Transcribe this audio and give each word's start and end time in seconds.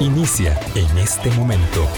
Inicia 0.00 0.54
en 0.74 0.98
este 0.98 1.30
momento. 1.30 1.88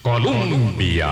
Colombia. 0.00 1.08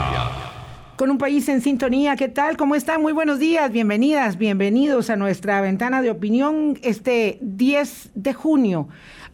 Con 0.94 1.10
un 1.10 1.18
país 1.18 1.48
en 1.48 1.60
sintonía, 1.60 2.14
¿qué 2.14 2.28
tal? 2.28 2.56
¿Cómo 2.56 2.76
están? 2.76 3.02
Muy 3.02 3.12
buenos 3.12 3.40
días, 3.40 3.72
bienvenidas, 3.72 4.38
bienvenidos 4.38 5.10
a 5.10 5.16
nuestra 5.16 5.60
ventana 5.60 6.02
de 6.02 6.10
opinión 6.12 6.78
este 6.82 7.38
10 7.40 8.10
de 8.14 8.32
junio. 8.32 8.88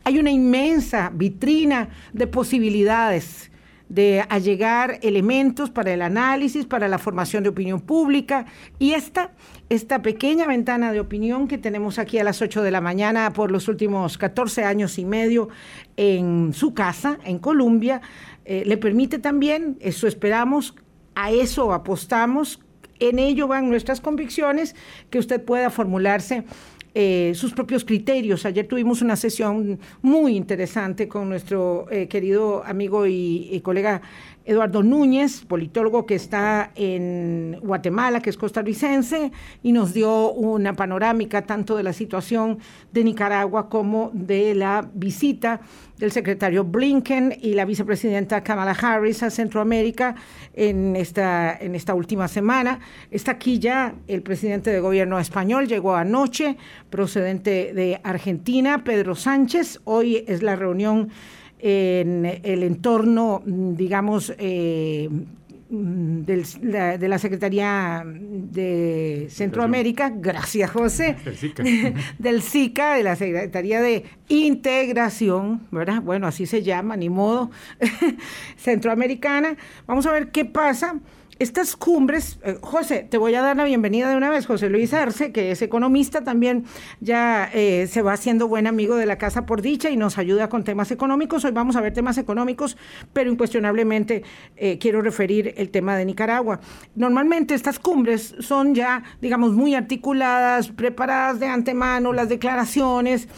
Hay 0.05 0.19
una 0.19 0.31
inmensa 0.31 1.11
vitrina 1.13 1.91
de 2.15 2.27
posibilidades 2.27 3.51
de 3.89 4.25
allegar 4.29 4.99
elementos 5.03 5.71
para 5.71 5.93
el 5.93 6.03
análisis, 6.03 6.67
para 6.67 6.89
la 6.89 6.99
formación 6.99 7.43
de 7.43 7.51
opinión 7.51 7.81
pública. 7.81 8.47
Y 8.79 8.93
esta, 8.93 9.31
esta 9.69 10.01
pequeña 10.03 10.47
ventana 10.47 10.93
de 10.93 11.01
opinión 11.01 11.49
que 11.49 11.59
tenemos 11.59 11.99
aquí 11.99 12.19
a 12.19 12.25
las 12.25 12.41
8 12.41 12.63
de 12.63 12.71
la 12.71 12.81
mañana 12.81 13.33
por 13.33 13.51
los 13.51 13.67
últimos 13.69 14.17
14 14.17 14.65
años 14.65 14.99
y 14.99 15.05
medio 15.05 15.49
en 15.97 16.53
su 16.53 16.73
casa, 16.73 17.19
en 17.25 17.39
Colombia, 17.39 18.01
eh, 18.45 18.63
le 18.65 18.77
permite 18.77 19.19
también, 19.19 19.77
eso 19.81 20.07
esperamos, 20.07 20.75
a 21.17 21.33
eso 21.33 21.73
apostamos, 21.73 22.61
en 23.01 23.19
ello 23.19 23.49
van 23.49 23.69
nuestras 23.69 24.01
convicciones, 24.01 24.77
que 25.11 25.19
usted 25.19 25.43
pueda 25.43 25.71
formularse 25.71 26.45
eh, 26.99 27.33
sus 27.35 27.53
propios 27.53 27.85
criterios. 27.85 28.47
Ayer 28.47 28.67
tuvimos 28.67 29.03
una 29.03 29.17
sesión 29.17 29.79
muy 30.01 30.35
interesante 30.35 31.09
con 31.09 31.29
nuestro 31.29 31.87
eh, 31.91 32.09
querido 32.09 32.65
amigo 32.65 33.07
y, 33.07 33.61
colega 33.63 34.01
Eduardo 34.47 34.83
Núñez, 34.83 35.45
politólogo 35.45 36.07
que 36.07 36.15
está 36.15 36.71
en 36.77 37.59
Guatemala, 37.63 38.21
que 38.21 38.31
es 38.31 38.37
costarricense, 38.37 39.33
y 39.63 39.73
nos 39.73 39.93
dio 39.93 40.31
una 40.31 40.75
panorámica 40.75 41.43
tanto 41.43 41.77
de 41.77 41.83
la 41.83 41.93
situación 41.93 42.59
de 42.93 43.03
Nicaragua 43.03 43.69
como 43.69 44.11
de 44.15 44.55
la 44.55 44.89
visita 44.95 45.61
del 45.99 46.13
secretario 46.13 46.63
Blinken 46.63 47.37
y 47.41 47.55
la 47.55 47.65
vicepresidenta 47.65 48.45
Kamala 48.45 48.73
Harris 48.73 49.23
a 49.23 49.31
Centroamérica 49.31 50.15
en 50.55 50.95
esta, 50.95 51.57
en 51.59 51.75
esta 51.75 51.95
última 51.95 52.29
semana. 52.29 52.79
Está 53.11 53.33
aquí 53.33 53.59
ya 53.59 53.95
el 54.07 54.23
presidente 54.23 54.71
de 54.71 54.79
gobierno 54.79 55.19
español, 55.19 55.67
llegó 55.67 55.97
anoche, 55.97 56.57
procedente 56.89 57.73
de 57.75 58.01
Argentina, 58.05 58.85
Pedro 58.85 59.17
Sánchez. 59.17 59.81
Hoy 59.85 60.25
es 60.29 60.43
la 60.43 60.55
reunión 60.55 61.09
en 61.59 62.25
el 62.43 62.63
entorno, 62.63 63.43
digamos, 63.45 64.35
eh, 64.39 65.09
de 65.69 67.09
la 67.09 67.19
Secretaría 67.19 68.05
de 68.07 69.27
Centroamérica, 69.31 70.13
gracias 70.15 70.71
José, 70.71 71.17
del 72.19 72.43
SICA, 72.43 72.95
de 72.97 73.03
la 73.03 73.17
Secretaría 73.17 73.81
de 73.81 74.05
Integración, 74.29 75.67
¿verdad? 75.73 76.03
Bueno, 76.03 76.29
así 76.29 76.47
se 76.47 76.63
llama, 76.63 76.97
ni 76.97 77.09
modo, 77.09 77.51
centroamericana. 78.57 79.57
Vamos 79.87 80.07
a 80.07 80.13
ver 80.13 80.31
qué 80.31 80.45
pasa 80.45 81.01
estas 81.39 81.77
cumbres, 81.77 82.39
eh, 82.43 82.57
José, 82.63 83.07
te 83.11 83.19
voy 83.19 83.35
a 83.35 83.43
dar 83.43 83.57
la 83.59 83.65
bienvenida 83.65 84.09
de 84.09 84.17
una 84.17 84.31
vez, 84.31 84.47
José 84.47 84.71
Luis 84.71 84.95
Arce, 84.95 85.33
que 85.33 85.51
es 85.51 85.61
economista, 85.61 86.25
también 86.25 86.65
ya 87.01 87.51
eh, 87.53 87.87
se 87.89 88.01
va 88.01 88.15
haciendo 88.15 88.49
buen 88.49 88.67
amigo 88.67 88.97
de 88.97 89.05
la 89.05 89.19
casa 89.19 89.45
por 89.45 89.61
dicha 89.61 89.91
y 89.91 89.99
nos 89.99 90.17
ayuda 90.17 90.49
con 90.49 90.65
temas 90.65 90.91
económicos. 90.91 91.45
Hoy 91.45 91.51
vamos 91.51 91.77
a 91.77 91.83
ver 91.83 91.93
temas 91.93 92.17
económicos, 92.17 92.79
pero 93.13 93.31
incuestionablemente 93.31 94.23
eh, 94.57 94.79
quiero 94.79 95.03
referir 95.03 95.53
el 95.59 95.69
tema 95.69 95.95
de 95.97 96.07
Nicaragua. 96.07 96.61
Normalmente 96.95 97.55
estas 97.55 97.79
cumbres 97.79 98.35
son 98.41 98.75
ya, 98.75 99.03
digamos, 99.21 99.53
muy 99.53 99.75
articuladas, 99.75 100.69
preparadas 100.69 101.39
de 101.39 101.49
antemano, 101.49 102.15
las 102.15 102.31
declaraciones. 102.31 103.29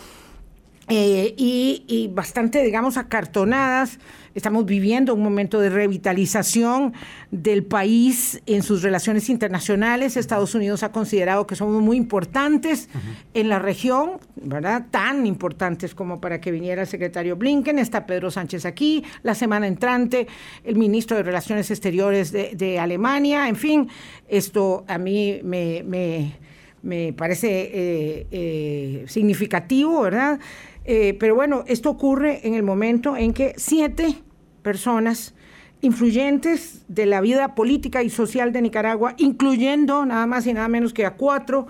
y, 0.89 1.85
y, 1.87 2.09
bastante, 2.15 2.63
digamos, 2.63 2.97
acartonadas 2.97 3.99
Estamos 4.35 4.67
viviendo 4.67 5.15
un 5.15 5.23
momento 5.23 5.61
de 5.61 5.71
revitalización 5.71 6.93
del 7.31 7.65
país 7.65 8.43
en 8.47 8.63
sus 8.63 8.83
relaciones 8.83 9.29
internacionales. 9.29 10.17
Estados 10.17 10.55
Unidos 10.55 10.83
ha 10.83 10.93
considerado 10.93 11.47
que 11.47 11.57
somos 11.57 11.83
muy 11.83 11.97
importantes 11.97 12.89
en 13.35 13.49
la 13.49 13.59
región, 13.59 14.19
¿verdad? 14.37 14.87
Tan 14.91 15.27
importantes 15.27 15.95
como 15.95 16.21
para 16.21 16.41
que 16.41 16.51
viniera 16.51 16.83
el 16.83 16.89
secretario 16.89 17.37
Blinken. 17.37 17.79
Está 17.79 18.07
Pedro 18.07 18.31
Sánchez 18.31 18.65
aquí. 18.65 19.05
La 19.23 19.35
semana 19.35 19.67
entrante, 19.67 20.27
el 20.65 20.77
ministro 20.77 21.17
de 21.17 21.23
Relaciones 21.23 21.71
Exteriores 21.71 22.33
de, 22.33 22.79
Alemania. 22.79 23.49
En 23.49 23.57
fin, 23.57 23.89
esto 24.29 24.85
a 24.87 24.99
mí 24.99 25.41
me, 25.43 27.13
parece 27.17 27.49
eh, 27.51 28.27
eh, 28.31 29.05
significativo, 29.09 30.03
¿verdad? 30.03 30.39
Eh, 30.85 31.15
pero 31.19 31.35
bueno, 31.35 31.65
esto 31.67 31.91
ocurre 31.91 32.47
en 32.47 32.55
el 32.55 32.63
momento 32.63 33.17
en 33.17 33.35
que 33.35 33.53
siete 33.57 34.23
personas 34.69 35.33
influyentes 35.81 36.85
de 36.89 37.07
la 37.07 37.23
vida 37.23 37.55
política 37.55 38.03
y 38.03 38.11
social 38.11 38.53
de 38.53 38.61
Nicaragua, 38.61 39.15
incluyendo 39.17 40.05
nada 40.05 40.27
más 40.27 40.47
y 40.47 40.53
nada 40.53 40.69
menos 40.69 40.93
que 40.93 41.07
a 41.07 41.15
cuatro 41.15 41.69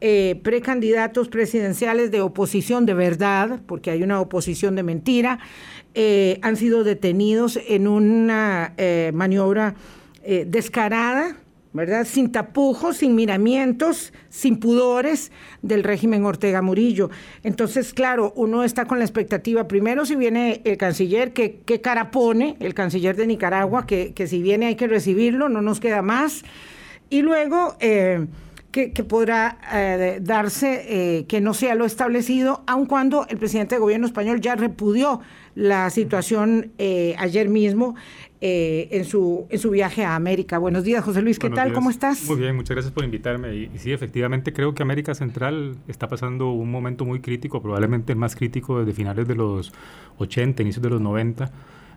eh, 0.00 0.38
precandidatos 0.44 1.26
presidenciales 1.26 2.12
de 2.12 2.20
oposición 2.20 2.86
de 2.86 2.94
verdad, 2.94 3.58
porque 3.66 3.90
hay 3.90 4.04
una 4.04 4.20
oposición 4.20 4.76
de 4.76 4.84
mentira, 4.84 5.40
eh, 5.94 6.38
han 6.40 6.56
sido 6.56 6.84
detenidos 6.84 7.58
en 7.66 7.88
una 7.88 8.74
eh, 8.76 9.10
maniobra 9.12 9.74
descarada 10.46 11.36
¿verdad? 11.72 12.06
Sin 12.06 12.32
tapujos, 12.32 12.98
sin 12.98 13.14
miramientos, 13.14 14.12
sin 14.30 14.58
pudores 14.58 15.30
del 15.62 15.84
régimen 15.84 16.24
Ortega 16.24 16.62
Murillo. 16.62 17.10
Entonces, 17.42 17.92
claro, 17.92 18.32
uno 18.36 18.64
está 18.64 18.86
con 18.86 18.98
la 18.98 19.04
expectativa, 19.04 19.68
primero 19.68 20.06
si 20.06 20.16
viene 20.16 20.62
el 20.64 20.78
canciller, 20.78 21.32
que 21.32 21.60
qué 21.66 21.80
cara 21.80 22.10
pone 22.10 22.56
el 22.60 22.74
canciller 22.74 23.16
de 23.16 23.26
Nicaragua, 23.26 23.86
que, 23.86 24.14
si 24.26 24.42
viene 24.42 24.66
hay 24.66 24.76
que 24.76 24.86
recibirlo, 24.86 25.48
no 25.48 25.62
nos 25.62 25.80
queda 25.80 26.02
más. 26.02 26.44
Y 27.10 27.22
luego... 27.22 27.76
Eh, 27.80 28.26
que, 28.72 28.90
podrá 29.04 29.56
eh, 29.72 30.18
darse 30.20 30.84
eh, 30.86 31.24
que 31.24 31.40
no 31.40 31.54
sea 31.54 31.74
lo 31.74 31.86
establecido, 31.86 32.62
aun 32.66 32.84
cuando 32.84 33.26
el 33.30 33.38
presidente 33.38 33.76
de 33.76 33.78
gobierno 33.78 34.06
español 34.06 34.42
ya 34.42 34.54
repudió 34.54 35.22
la 35.54 35.88
situación 35.88 36.72
ayer 37.16 37.48
mismo 37.48 37.94
eh, 38.40 38.88
en, 38.90 39.04
su, 39.06 39.46
en 39.48 39.58
su 39.58 39.70
viaje 39.70 40.04
a 40.04 40.14
América. 40.14 40.58
Buenos 40.58 40.84
días, 40.84 41.02
José 41.02 41.22
Luis, 41.22 41.38
¿qué 41.38 41.48
tal? 41.48 41.72
¿Cómo 41.72 41.88
estás? 41.88 42.24
Muy 42.28 42.36
bien, 42.36 42.54
muchas 42.54 42.74
gracias 42.74 42.92
por 42.92 43.04
invitarme. 43.04 43.54
Y, 43.54 43.70
sí, 43.78 43.92
efectivamente 43.92 44.52
creo 44.52 44.74
que 44.74 44.82
América 44.82 45.14
Central 45.14 45.76
está 45.88 46.08
pasando 46.08 46.50
un 46.50 46.70
momento 46.70 47.06
muy 47.06 47.20
crítico, 47.20 47.62
probablemente 47.62 48.12
el 48.12 48.18
más 48.18 48.36
crítico 48.36 48.80
desde 48.80 48.92
finales 48.92 49.26
de 49.26 49.36
los 49.36 49.72
80, 50.18 50.62
inicios 50.62 50.82
de 50.82 50.90
los 50.90 51.00
90. 51.00 51.50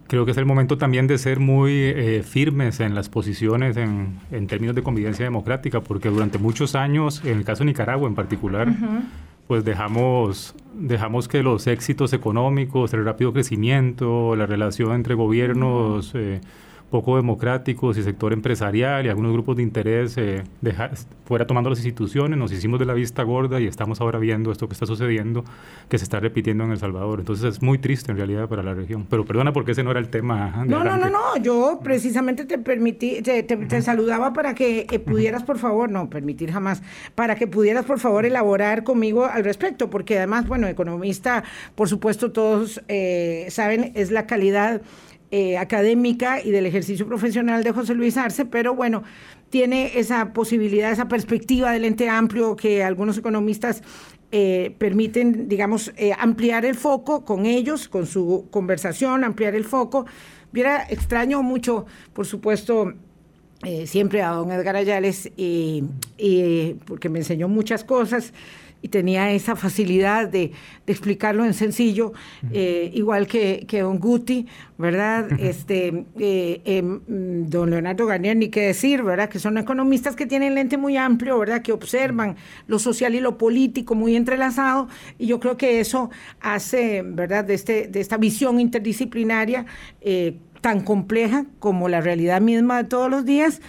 Creo 0.07 0.25
que 0.25 0.31
es 0.31 0.37
el 0.37 0.45
momento 0.45 0.77
también 0.77 1.07
de 1.07 1.17
ser 1.17 1.39
muy 1.39 1.73
eh, 1.73 2.23
firmes 2.23 2.79
en 2.79 2.95
las 2.95 3.09
posiciones 3.09 3.75
en, 3.77 4.19
en, 4.31 4.47
términos 4.47 4.75
de 4.75 4.81
convivencia 4.81 5.25
democrática, 5.25 5.81
porque 5.81 6.09
durante 6.09 6.37
muchos 6.37 6.73
años, 6.73 7.21
en 7.25 7.37
el 7.37 7.43
caso 7.43 7.59
de 7.59 7.65
Nicaragua 7.65 8.07
en 8.07 8.15
particular, 8.15 8.73
pues 9.49 9.65
dejamos, 9.65 10.53
dejamos 10.75 11.27
que 11.27 11.41
los 11.41 11.65
éxitos 11.65 12.13
económicos, 12.13 12.93
el 12.93 13.03
rápido 13.03 13.33
crecimiento, 13.33 14.35
la 14.35 14.45
relación 14.45 14.93
entre 14.93 15.15
gobiernos, 15.15 16.11
eh, 16.13 16.39
poco 16.89 17.15
democráticos 17.15 17.97
y 17.97 18.03
sector 18.03 18.33
empresarial 18.33 19.05
y 19.05 19.09
algunos 19.09 19.33
grupos 19.33 19.57
de 19.57 19.63
interés 19.63 20.17
eh, 20.17 20.43
fuera 21.25 21.45
tomando 21.45 21.69
las 21.69 21.79
instituciones, 21.79 22.37
nos 22.37 22.51
hicimos 22.51 22.79
de 22.79 22.85
la 22.85 22.93
vista 22.93 23.23
gorda 23.23 23.59
y 23.59 23.67
estamos 23.67 24.01
ahora 24.01 24.17
viendo 24.19 24.51
esto 24.51 24.67
que 24.67 24.73
está 24.73 24.85
sucediendo, 24.85 25.43
que 25.87 25.97
se 25.97 26.03
está 26.03 26.19
repitiendo 26.19 26.63
en 26.63 26.71
El 26.71 26.79
Salvador. 26.79 27.19
Entonces 27.19 27.55
es 27.55 27.61
muy 27.61 27.77
triste 27.77 28.11
en 28.11 28.17
realidad 28.17 28.49
para 28.49 28.63
la 28.63 28.73
región. 28.73 29.05
Pero 29.09 29.25
perdona 29.25 29.53
porque 29.53 29.73
ese 29.73 29.83
no 29.83 29.91
era 29.91 29.99
el 29.99 30.09
tema. 30.09 30.63
no, 30.65 30.83
no, 30.83 30.97
no, 30.97 31.09
no, 31.09 31.37
yo 31.37 31.79
precisamente 31.83 32.45
te 32.45 32.57
permití, 32.57 33.21
te, 33.21 33.81
saludaba 33.81 34.33
para 34.33 34.55
que 34.55 34.87
eh, 34.89 34.99
pudieras, 34.99 35.43
por 35.43 35.59
favor, 35.59 35.91
no 35.91 36.09
permitir 36.09 36.51
jamás, 36.51 36.81
para 37.15 37.35
que 37.35 37.47
pudieras, 37.47 37.85
por 37.85 37.99
favor, 37.99 38.25
elaborar 38.25 38.83
conmigo 38.83 39.25
al 39.25 39.43
respecto, 39.43 39.89
porque 39.89 40.17
además, 40.17 40.47
bueno, 40.47 40.67
economista, 40.67 41.43
por 41.75 41.87
supuesto, 41.87 42.31
todos 42.31 42.81
eh, 42.87 43.47
saben, 43.49 43.91
es 43.95 44.11
la 44.11 44.25
calidad 44.25 44.81
eh, 45.31 45.57
académica 45.57 46.41
y 46.43 46.49
del 46.49 46.65
ejercicio 46.65 47.05
profesional 47.05 47.63
de 47.63 47.71
José 47.71 47.93
Luis 47.93 48.17
Arce, 48.17 48.45
pero 48.45 48.73
bueno, 48.73 49.03
tiene 49.51 49.99
esa 49.99 50.33
posibilidad, 50.33 50.91
esa 50.91 51.07
perspectiva 51.07 51.71
del 51.71 51.85
ente 51.85 52.09
amplio 52.09 52.55
que 52.55 52.83
algunos 52.83 53.17
economistas 53.19 53.83
eh, 54.31 54.73
permiten, 54.79 55.47
digamos, 55.47 55.93
eh, 55.97 56.13
ampliar 56.17 56.65
el 56.65 56.73
foco 56.73 57.25
con 57.25 57.45
ellos, 57.45 57.87
con 57.87 58.07
su 58.07 58.47
conversación, 58.49 59.23
ampliar 59.23 59.53
el 59.53 59.65
foco. 59.65 60.07
Hubiera 60.51 60.83
extraño 60.89 61.43
mucho, 61.43 61.85
por 62.13 62.25
supuesto, 62.25 62.93
siempre 63.85 64.23
a 64.23 64.29
don 64.29 64.51
Edgar 64.51 64.77
Ayales, 64.77 65.31
porque 66.85 67.09
me 67.09 67.19
enseñó 67.19 67.49
muchas 67.49 67.83
cosas 67.83 68.33
y 68.81 68.89
tenía 68.89 69.31
esa 69.31 69.55
facilidad 69.55 70.27
de, 70.27 70.51
explicarlo 70.87 71.45
en 71.45 71.53
sencillo, 71.53 72.13
eh, 72.51 72.89
igual 72.95 73.27
que, 73.27 73.65
que 73.67 73.81
Don 73.81 73.99
Guti, 73.99 74.47
¿verdad? 74.79 75.27
Este, 75.39 76.05
eh, 76.17 76.61
em, 76.65 77.01
don 77.47 77.69
Leonardo 77.69 78.07
Garnier, 78.07 78.35
ni 78.35 78.49
qué 78.49 78.61
decir, 78.61 79.03
¿verdad? 79.03 79.29
Que 79.29 79.37
son 79.37 79.59
economistas 79.59 80.15
que 80.15 80.25
tienen 80.25 80.55
lente 80.55 80.77
muy 80.77 80.97
amplio, 80.97 81.37
¿verdad? 81.37 81.61
Que 81.61 81.73
observan 81.73 82.37
lo 82.65 82.79
social 82.79 83.13
y 83.13 83.19
lo 83.19 83.37
político 83.37 83.93
muy 83.93 84.15
entrelazado, 84.15 84.87
y 85.19 85.27
yo 85.27 85.39
creo 85.39 85.57
que 85.57 85.79
eso 85.79 86.09
hace, 86.41 87.03
¿verdad? 87.03 87.45
De, 87.45 87.53
este, 87.53 87.87
de 87.87 87.99
esta 87.99 88.17
visión 88.17 88.59
interdisciplinaria 88.59 89.65
eh, 90.01 90.37
tan 90.61 90.81
compleja 90.81 91.45
como 91.59 91.87
la 91.87 92.01
realidad 92.01 92.41
misma 92.41 92.83
de 92.83 92.89
todos 92.89 93.09
los 93.09 93.25
días, 93.25 93.61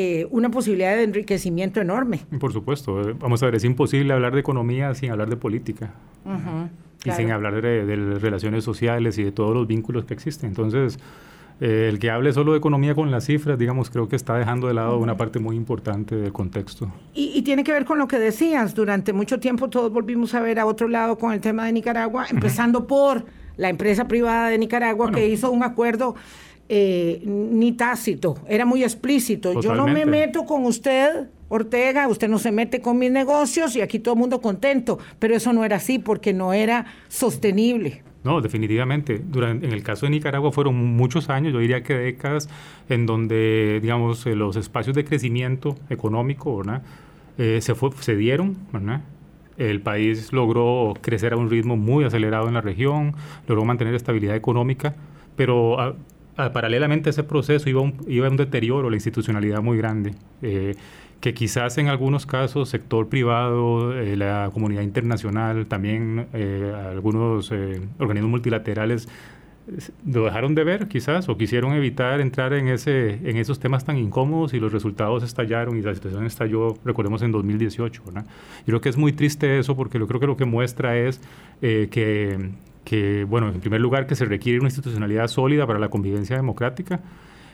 eh, 0.00 0.28
una 0.30 0.48
posibilidad 0.48 0.94
de 0.94 1.02
enriquecimiento 1.02 1.80
enorme. 1.80 2.20
Por 2.38 2.52
supuesto. 2.52 3.00
Eh, 3.00 3.16
vamos 3.18 3.42
a 3.42 3.46
ver, 3.46 3.56
es 3.56 3.64
imposible 3.64 4.12
hablar 4.12 4.32
de 4.32 4.38
economía 4.38 4.94
sin 4.94 5.10
hablar 5.10 5.28
de 5.28 5.36
política. 5.36 5.92
y 7.04 7.10
sin 7.10 7.32
hablar 7.32 7.60
de, 7.60 7.96
relaciones 8.20 8.62
sociales 8.62 9.18
y 9.18 9.24
de 9.24 9.32
todos 9.32 9.52
los 9.52 9.66
vínculos 9.66 10.04
que 10.04 10.14
existen. 10.14 10.50
Entonces, 10.50 11.00
eh, 11.60 11.88
el 11.88 11.98
que 11.98 12.12
hable 12.12 12.32
solo 12.32 12.52
de 12.52 12.58
economía 12.58 12.94
con 12.94 13.10
las 13.10 13.24
cifras, 13.24 13.58
digamos, 13.58 13.90
creo 13.90 14.08
que 14.08 14.14
está 14.14 14.36
dejando 14.36 14.68
de 14.68 14.74
lado 14.74 14.98
una 14.98 15.16
parte 15.16 15.40
muy 15.40 15.56
importante 15.56 16.14
del 16.14 16.32
contexto. 16.32 16.92
Y, 17.12 17.42
tiene 17.42 17.64
que 17.64 17.72
ver 17.72 17.84
con 17.84 17.98
lo 17.98 18.06
que 18.06 18.20
decías, 18.20 18.76
durante 18.76 19.12
mucho 19.12 19.40
tiempo 19.40 19.68
todos 19.68 19.92
volvimos 19.92 20.32
a 20.32 20.40
ver 20.40 20.60
a 20.60 20.66
otro 20.66 20.86
lado 20.86 21.18
con 21.18 21.32
el 21.32 21.40
tema 21.40 21.66
de 21.66 21.72
Nicaragua, 21.72 22.26
empezando 22.30 22.86
por 22.86 23.24
la 23.56 23.68
empresa 23.68 24.06
privada 24.06 24.48
de 24.48 24.58
Nicaragua 24.58 25.10
que 25.10 25.28
hizo 25.28 25.50
un 25.50 25.64
acuerdo 25.64 26.14
eh, 26.68 27.22
ni 27.24 27.72
tácito, 27.72 28.36
era 28.46 28.66
muy 28.66 28.82
explícito. 28.82 29.60
Yo 29.60 29.74
no 29.74 29.86
me 29.86 30.04
meto 30.04 30.44
con 30.44 30.64
usted, 30.66 31.28
Ortega, 31.48 32.06
usted 32.08 32.28
no 32.28 32.38
se 32.38 32.52
mete 32.52 32.80
con 32.80 32.98
mis 32.98 33.10
negocios 33.10 33.74
y 33.74 33.80
aquí 33.80 33.98
todo 33.98 34.14
el 34.14 34.20
mundo 34.20 34.40
contento, 34.40 34.98
pero 35.18 35.34
eso 35.34 35.52
no 35.52 35.64
era 35.64 35.76
así 35.76 35.98
porque 35.98 36.32
no 36.32 36.52
era 36.52 36.86
sostenible. 37.08 38.02
No, 38.24 38.42
definitivamente. 38.42 39.18
Durante, 39.18 39.66
en 39.66 39.72
el 39.72 39.82
caso 39.82 40.04
de 40.04 40.10
Nicaragua 40.10 40.52
fueron 40.52 40.74
muchos 40.76 41.30
años, 41.30 41.52
yo 41.54 41.60
diría 41.60 41.82
que 41.82 41.94
décadas, 41.94 42.50
en 42.90 43.06
donde, 43.06 43.78
digamos, 43.80 44.26
eh, 44.26 44.34
los 44.34 44.56
espacios 44.56 44.94
de 44.94 45.04
crecimiento 45.04 45.76
económico, 45.88 46.62
eh, 47.38 47.60
se, 47.62 47.74
fue, 47.74 47.90
se 48.00 48.16
dieron, 48.16 48.58
El 49.56 49.80
país 49.80 50.32
logró 50.34 50.94
crecer 51.00 51.32
a 51.32 51.36
un 51.36 51.48
ritmo 51.48 51.78
muy 51.78 52.04
acelerado 52.04 52.48
en 52.48 52.54
la 52.54 52.60
región, 52.60 53.14
logró 53.46 53.64
mantener 53.64 53.94
estabilidad 53.94 54.36
económica, 54.36 54.94
pero 55.36 55.80
ah, 55.80 55.94
Paralelamente 56.52 57.08
a 57.08 57.10
ese 57.10 57.24
proceso 57.24 57.68
iba 57.68 57.80
un, 57.80 57.94
iba 58.06 58.28
un 58.28 58.36
deterioro, 58.36 58.90
la 58.90 58.96
institucionalidad 58.96 59.60
muy 59.60 59.76
grande, 59.76 60.14
eh, 60.40 60.76
que 61.20 61.34
quizás 61.34 61.78
en 61.78 61.88
algunos 61.88 62.26
casos 62.26 62.68
sector 62.68 63.08
privado, 63.08 63.92
eh, 63.98 64.16
la 64.16 64.48
comunidad 64.52 64.82
internacional, 64.82 65.66
también 65.66 66.28
eh, 66.32 66.72
algunos 66.90 67.50
organismos 67.98 68.30
multilaterales 68.30 69.08
lo 70.06 70.24
dejaron 70.24 70.54
de 70.54 70.62
ver 70.64 70.86
quizás 70.86 71.28
o 71.28 71.36
quisieron 71.36 71.72
evitar 71.72 72.20
entrar 72.20 72.52
en, 72.52 72.68
ese, 72.68 73.18
en 73.28 73.36
esos 73.36 73.58
temas 73.58 73.84
tan 73.84 73.98
incómodos 73.98 74.54
y 74.54 74.60
los 74.60 74.72
resultados 74.72 75.24
estallaron 75.24 75.76
y 75.76 75.82
la 75.82 75.92
situación 75.92 76.24
estalló, 76.24 76.78
recordemos, 76.84 77.20
en 77.22 77.32
2018. 77.32 78.02
Yo 78.06 78.22
creo 78.64 78.80
que 78.80 78.88
es 78.88 78.96
muy 78.96 79.12
triste 79.12 79.58
eso 79.58 79.76
porque 79.76 79.98
yo 79.98 80.06
creo 80.06 80.20
que 80.20 80.26
lo 80.28 80.36
que 80.36 80.44
muestra 80.44 80.96
es 80.96 81.20
que 81.60 82.52
que, 82.88 83.24
bueno, 83.24 83.48
en 83.48 83.60
primer 83.60 83.82
lugar, 83.82 84.06
que 84.06 84.14
se 84.14 84.24
requiere 84.24 84.58
una 84.58 84.68
institucionalidad 84.68 85.28
sólida 85.28 85.66
para 85.66 85.78
la 85.78 85.90
convivencia 85.90 86.36
democrática 86.36 87.00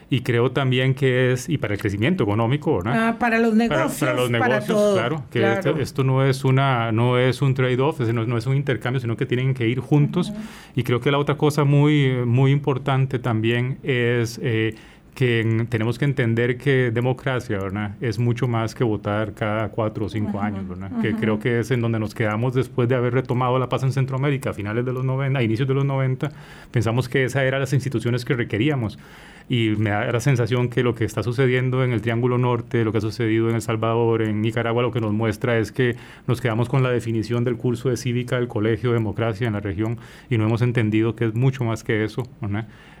y 0.09 0.21
creo 0.21 0.51
también 0.51 0.93
que 0.93 1.33
es, 1.33 1.49
y 1.49 1.57
para 1.57 1.73
el 1.73 1.79
crecimiento 1.79 2.23
económico, 2.23 2.77
¿verdad? 2.77 3.07
Ah, 3.09 3.19
para 3.19 3.37
los 3.39 3.53
negocios. 3.53 3.99
Para, 3.99 4.13
los 4.13 4.31
negocios, 4.31 4.93
claro, 4.93 5.23
que 5.29 5.81
Esto, 5.81 6.05
no 6.05 6.23
es 6.23 6.45
una 6.45 6.93
no 6.93 7.17
es 7.17 7.41
un 7.41 7.53
trade-off, 7.53 7.99
no, 7.99 8.25
no, 8.25 8.37
es 8.37 8.45
un 8.45 8.55
intercambio, 8.55 9.01
sino 9.01 9.17
que 9.17 9.25
tienen 9.25 9.53
que 9.53 9.67
ir 9.67 9.81
juntos. 9.81 10.31
Y 10.73 10.83
creo 10.83 11.01
que 11.01 11.11
la 11.11 11.17
otra 11.17 11.35
cosa 11.35 11.65
muy, 11.65 12.25
muy 12.25 12.51
importante 12.51 13.19
también 13.19 13.79
es... 13.83 14.39
Eh, 14.41 14.75
que 15.15 15.65
tenemos 15.69 15.97
que 15.97 16.05
entender 16.05 16.57
que 16.57 16.91
democracia 16.91 17.57
¿verdad? 17.57 17.95
es 18.01 18.19
mucho 18.19 18.47
más 18.47 18.75
que 18.75 18.83
votar 18.83 19.33
cada 19.33 19.69
cuatro 19.69 20.05
o 20.05 20.09
cinco 20.09 20.41
años, 20.41 20.67
¿verdad? 20.67 20.91
que 21.01 21.15
creo 21.15 21.39
que 21.39 21.59
es 21.59 21.71
en 21.71 21.81
donde 21.81 21.99
nos 21.99 22.13
quedamos 22.13 22.53
después 22.53 22.89
de 22.89 22.95
haber 22.95 23.13
retomado 23.13 23.57
la 23.57 23.69
paz 23.69 23.83
en 23.83 23.93
Centroamérica 23.93 24.49
a 24.49 24.53
finales 24.53 24.85
de 24.85 24.91
los 24.91 25.05
90, 25.05 25.39
a 25.39 25.41
inicios 25.41 25.67
de 25.67 25.73
los 25.73 25.85
90, 25.85 26.31
pensamos 26.69 27.07
que 27.07 27.23
esas 27.23 27.43
eran 27.43 27.61
las 27.61 27.71
instituciones 27.71 28.25
que 28.25 28.35
requeríamos 28.35 28.99
y 29.47 29.69
me 29.77 29.91
da 29.91 30.11
la 30.11 30.19
sensación 30.19 30.69
que 30.69 30.81
lo 30.81 30.95
que 30.95 31.05
está 31.05 31.21
sucediendo 31.21 31.83
en 31.83 31.91
el 31.91 32.01
Triángulo 32.01 32.37
Norte, 32.37 32.83
lo 32.83 32.91
que 32.91 32.97
ha 32.97 33.01
sucedido 33.01 33.49
en 33.49 33.55
El 33.55 33.61
Salvador, 33.61 34.23
en 34.23 34.41
Nicaragua, 34.41 34.81
lo 34.81 34.91
que 34.91 35.01
nos 35.01 35.13
muestra 35.13 35.59
es 35.59 35.71
que 35.71 35.95
nos 36.27 36.41
quedamos 36.41 36.67
con 36.67 36.81
la 36.81 36.89
definición 36.89 37.43
del 37.43 37.57
curso 37.57 37.89
de 37.89 37.97
cívica 37.97 38.37
del 38.37 38.47
Colegio 38.47 38.89
de 38.89 38.95
Democracia 38.95 39.45
en 39.45 39.53
la 39.53 39.59
región 39.59 39.97
y 40.29 40.37
no 40.37 40.45
hemos 40.45 40.61
entendido 40.61 41.15
que 41.15 41.25
es 41.25 41.35
mucho 41.35 41.63
más 41.63 41.83
que 41.83 42.03
eso. 42.03 42.23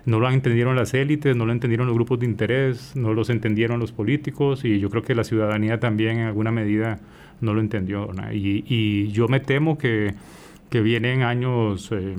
No 0.05 0.19
lo 0.19 0.29
entendieron 0.29 0.75
las 0.75 0.93
élites, 0.93 1.35
no 1.35 1.47
lo 1.47 1.51
entendieron 1.51 1.87
los 1.87 1.95
grupos 1.95 2.19
de 2.19 2.27
interés, 2.27 2.95
no 2.95 3.13
los 3.15 3.31
entendieron 3.31 3.79
los 3.79 3.91
políticos 3.91 4.63
y 4.63 4.79
yo 4.79 4.91
creo 4.91 5.01
que 5.01 5.15
la 5.15 5.23
ciudadanía 5.23 5.79
también 5.79 6.19
en 6.19 6.27
alguna 6.27 6.51
medida 6.51 6.99
no 7.41 7.55
lo 7.55 7.61
entendió. 7.61 8.11
Y, 8.31 8.63
y, 8.67 9.11
yo 9.11 9.27
me 9.27 9.39
temo 9.39 9.77
que, 9.77 10.13
que 10.69 10.81
vienen 10.81 11.23
años... 11.23 11.91
Eh, 11.91 12.15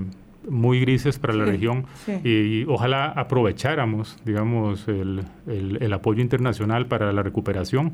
muy 0.49 0.81
grises 0.81 1.19
para 1.19 1.35
la 1.35 1.45
región 1.45 1.85
Y, 2.25 2.65
ojalá 2.65 3.07
aprovecháramos, 3.07 4.17
digamos, 4.25 4.87
el, 4.89 5.25
el, 5.47 5.93
apoyo 5.93 6.21
internacional 6.23 6.87
para 6.87 7.13
la 7.13 7.23
recuperación 7.23 7.93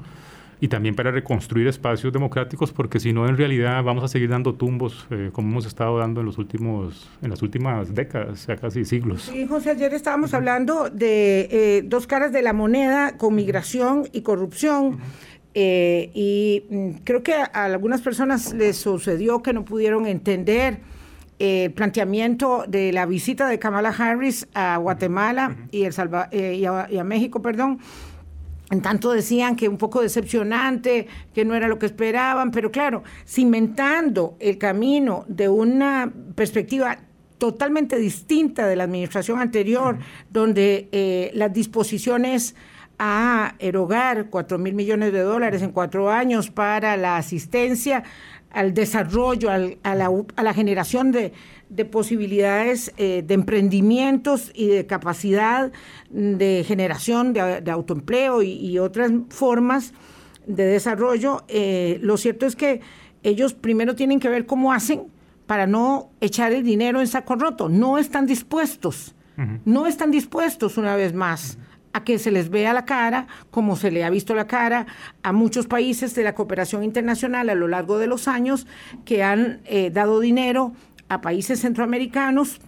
y 0.62 0.68
también 0.68 0.94
para 0.94 1.10
reconstruir 1.10 1.66
espacios 1.66 2.12
democráticos, 2.12 2.70
porque 2.70 3.00
si 3.00 3.12
no, 3.12 3.28
en 3.28 3.36
realidad 3.36 3.82
vamos 3.82 4.04
a 4.04 4.08
seguir 4.08 4.28
dando 4.28 4.54
tumbos 4.54 5.08
eh, 5.10 5.30
como 5.32 5.50
hemos 5.50 5.66
estado 5.66 5.98
dando 5.98 6.20
en 6.20 6.26
los 6.26 6.38
últimos, 6.38 7.10
en 7.20 7.30
las 7.30 7.42
últimas 7.42 7.92
décadas, 7.92 8.46
ya 8.46 8.54
casi 8.54 8.84
siglos. 8.84 9.22
Sí, 9.22 9.44
José, 9.44 9.70
ayer 9.70 9.92
estábamos 9.92 10.34
hablando 10.34 10.88
de 10.88 11.48
eh, 11.50 11.82
dos 11.84 12.06
caras 12.06 12.30
de 12.32 12.42
la 12.42 12.52
moneda 12.52 13.16
con 13.16 13.34
migración 13.34 14.08
y 14.12 14.20
corrupción. 14.20 15.00
Eh, 15.54 16.12
y 16.14 16.64
mm, 16.70 16.90
creo 17.02 17.24
que 17.24 17.34
a 17.34 17.64
algunas 17.64 18.00
personas 18.00 18.54
les 18.54 18.76
sucedió 18.76 19.42
que 19.42 19.52
no 19.52 19.64
pudieron 19.64 20.06
entender 20.06 20.78
el 21.38 21.72
planteamiento 21.72 22.64
de 22.68 22.92
la 22.92 23.06
visita 23.06 23.48
de 23.48 23.58
Kamala 23.58 23.90
Harris 23.90 24.46
a 24.54 24.76
Guatemala 24.76 25.56
y, 25.70 25.84
el 25.84 25.94
eh, 26.30 26.56
y, 26.56 26.96
a, 26.96 27.04
México, 27.04 27.42
perdón. 27.42 27.78
En 28.70 28.80
tanto 28.80 29.12
decían 29.12 29.54
que 29.54 29.68
un 29.68 29.76
poco 29.76 30.00
decepcionante, 30.00 31.06
que 31.34 31.44
no 31.44 31.54
era 31.54 31.68
lo 31.68 31.78
que 31.78 31.86
esperaban, 31.86 32.50
pero 32.50 32.70
claro, 32.70 33.02
cimentando 33.26 34.36
el 34.40 34.56
camino 34.56 35.24
de 35.28 35.48
una 35.48 36.10
perspectiva 36.34 36.98
totalmente 37.36 37.98
distinta 37.98 38.66
de 38.66 38.76
la 38.76 38.84
administración 38.84 39.40
anterior, 39.40 39.98
donde 40.30 40.88
eh, 40.92 41.32
las 41.34 41.52
disposiciones 41.52 42.54
a 42.98 43.56
erogar 43.58 44.30
4 44.30 44.58
mil 44.58 44.74
millones 44.74 45.12
de 45.12 45.22
dólares 45.22 45.60
en 45.62 45.72
cuatro 45.72 46.08
años 46.08 46.50
para 46.50 46.96
la 46.96 47.16
asistencia 47.16 48.04
al 48.52 48.74
desarrollo, 48.74 49.50
a, 49.50 49.94
la, 49.94 50.54
generación 50.54 51.10
de, 51.12 51.32
posibilidades 51.90 52.92
eh, 52.96 53.24
de 53.26 53.34
emprendimientos 53.34 54.50
y 54.54 54.68
de 54.68 54.86
capacidad 54.86 55.72
de 56.10 56.64
generación 56.66 57.32
de, 57.32 57.70
autoempleo 57.70 58.42
y, 58.42 58.78
otras 58.78 59.10
formas 59.30 59.92
de 60.46 60.66
desarrollo. 60.66 61.44
Eh, 61.48 61.98
lo 62.02 62.16
cierto 62.16 62.46
es 62.46 62.56
que 62.56 62.80
ellos 63.22 63.54
primero 63.54 63.94
tienen 63.94 64.20
que 64.20 64.28
ver 64.28 64.46
cómo 64.46 64.72
hacen 64.72 65.04
para 65.46 65.66
no 65.66 66.10
echar 66.20 66.52
el 66.52 66.62
dinero 66.62 67.00
en 67.00 67.06
saco 67.06 67.36
roto. 67.36 67.68
No 67.68 67.98
están 67.98 68.26
dispuestos, 68.26 69.14
no 69.64 69.86
están 69.86 70.10
dispuestos 70.10 70.76
una 70.76 70.94
vez 70.94 71.14
más 71.14 71.58
a 71.92 72.04
que 72.04 72.18
se 72.18 72.30
les 72.30 72.50
vea 72.50 72.72
la 72.72 72.84
cara, 72.84 73.26
como 73.50 73.76
se 73.76 73.90
le 73.90 74.04
ha 74.04 74.10
visto 74.10 74.34
la 74.34 74.46
cara 74.46 74.86
a 75.22 75.32
muchos 75.32 75.66
países 75.66 76.14
de 76.14 76.24
la 76.24 76.34
cooperación 76.34 76.84
internacional 76.84 77.50
a 77.50 77.54
lo 77.54 77.68
largo 77.68 77.98
de 77.98 78.06
los 78.06 78.28
años 78.28 78.66
que 79.04 79.22
han 79.22 79.60
eh, 79.64 79.90
dado 79.90 80.20
dinero 80.20 80.72
a 81.08 81.20
países 81.20 81.60
centroamericanos 81.60 82.60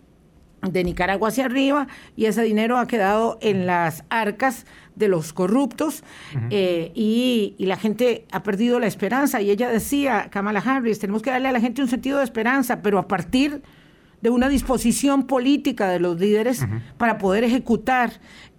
de 0.62 0.84
Nicaragua 0.84 1.28
hacia 1.28 1.44
arriba 1.44 1.88
y 2.16 2.26
ese 2.26 2.42
dinero 2.42 2.78
ha 2.78 2.86
quedado 2.86 3.38
en 3.42 3.66
las 3.66 4.04
arcas 4.08 4.66
de 4.94 5.08
los 5.08 5.32
corruptos 5.32 6.04
eh, 6.50 6.92
y, 6.94 7.54
y, 7.58 7.66
la 7.66 7.76
gente 7.76 8.26
ha 8.30 8.42
perdido 8.42 8.78
la 8.78 8.86
esperanza. 8.86 9.42
Y 9.42 9.50
ella 9.50 9.68
decía, 9.68 10.28
Kamala 10.30 10.60
Harris, 10.60 11.00
tenemos 11.00 11.20
que 11.20 11.30
darle 11.30 11.48
a 11.48 11.52
la 11.52 11.60
gente 11.60 11.82
un 11.82 11.88
sentido 11.88 12.18
de 12.18 12.24
esperanza, 12.24 12.80
pero 12.80 12.98
a 12.98 13.08
partir 13.08 13.62
de 14.24 14.30
una 14.30 14.48
disposición 14.48 15.26
política 15.26 15.90
de 15.90 16.00
los 16.00 16.18
líderes 16.18 16.66
para 16.96 17.18
poder 17.18 17.44
ejecutar 17.44 18.10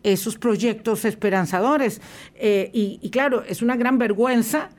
esos 0.03 0.37
proyectos 0.37 1.05
esperanzadores. 1.05 2.01
Eh, 2.35 2.69
y, 2.71 3.09
claro, 3.09 3.43
es 3.43 3.63
una 3.63 3.75
gran 3.75 3.97
vergüenza, 3.97 4.69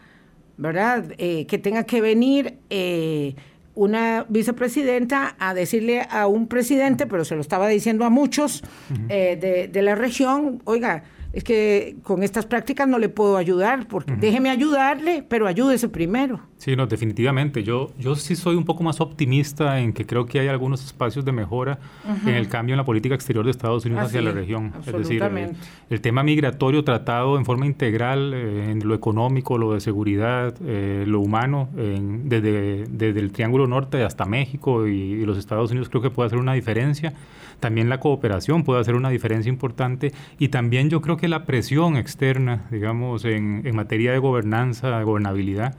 ¿verdad?, 0.57 1.13
eh, 1.19 1.45
que 1.47 1.59
tenga 1.59 1.83
que 1.83 2.01
venir 2.01 2.59
eh, 2.71 3.35
una 3.75 4.27
vicepresidenta 4.29 5.35
a 5.41 5.55
decirle 5.55 6.07
a 6.09 6.29
un 6.29 6.47
presidente, 6.47 7.09
pero 7.09 7.25
se 7.25 7.35
lo 7.35 7.41
estaba 7.41 7.67
diciendo 7.67 8.05
a 8.05 8.11
muchos 8.11 8.63
de, 9.09 9.69
de, 9.73 9.83
la 9.83 9.97
región, 9.97 10.63
oiga, 10.67 11.03
es 11.33 11.43
que 11.43 11.97
con 12.05 12.23
estas 12.23 12.47
prácticas 12.47 12.87
no 12.87 13.01
le 13.01 13.09
puedo 13.09 13.37
ayudar, 13.37 13.89
porque 13.89 14.15
déjeme 14.15 14.51
ayudarle, 14.51 15.25
pero 15.29 15.49
ayúdese 15.49 15.89
primero. 15.89 16.41
Sí, 16.59 16.75
no, 16.75 16.87
definitivamente. 16.87 17.63
Yo, 17.63 17.93
yo 17.99 18.17
sí 18.17 18.35
soy 18.35 18.57
un 18.57 18.65
poco 18.65 18.83
más 18.83 19.01
optimista 19.01 19.79
en 19.79 19.93
que 19.93 20.07
creo 20.07 20.25
que 20.25 20.41
hay 20.41 20.49
algunos 20.49 20.83
espacios 20.85 21.25
de 21.25 21.31
mejora 21.31 21.79
en 22.25 22.35
el 22.35 22.49
cambio 22.49 22.73
en 22.73 22.79
la 22.79 22.85
política 22.85 23.15
exterior 23.15 23.45
de 23.45 23.51
Estados 23.51 23.85
Unidos 23.85 24.07
hacia 24.07 24.23
la 24.23 24.33
región. 24.33 24.73
Es 24.87 24.93
decir, 24.93 25.23
el, 25.23 25.55
el 25.91 26.01
tema 26.01 26.23
migratorio 26.23 26.83
tratado 26.83 27.37
en 27.37 27.45
forma 27.45 27.67
integral 27.67 28.33
eh, 28.35 28.71
en 28.71 28.89
lo 28.89 28.95
económico, 28.95 29.59
lo 29.59 29.75
de 29.75 29.81
seguridad, 29.81 30.55
eh, 30.65 31.05
lo 31.07 31.21
humano, 31.21 31.69
desde, 31.75 32.87
desde 32.89 33.21
el 33.21 33.33
Triángulo 33.33 33.67
Norte 33.67 34.03
hasta 34.03 34.25
México 34.25 34.89
y, 34.89 34.93
y 34.93 35.27
los 35.27 35.37
Estados 35.37 35.71
Unidos 35.71 35.91
creo 35.91 36.03
que 36.03 36.11
puede 36.11 36.29
hacer 36.29 36.39
una 36.39 36.55
diferencia. 36.55 37.13
También 37.61 37.89
la 37.91 38.01
cooperación 38.01 38.65
puede 38.65 38.81
hacer 38.81 38.95
una 38.95 39.11
diferencia 39.11 39.51
importante 39.51 40.13
y 40.39 40.49
también 40.49 40.89
yo 40.89 41.01
creo 41.03 41.17
que 41.19 41.29
la 41.29 41.45
presión 41.45 41.97
externa, 41.97 42.65
digamos, 42.71 43.25
en, 43.27 43.63
en 43.65 43.77
materia 43.77 44.13
de 44.13 44.19
gobernanza, 44.19 44.99
de 44.99 45.05
gobernabilidad, 45.05 45.77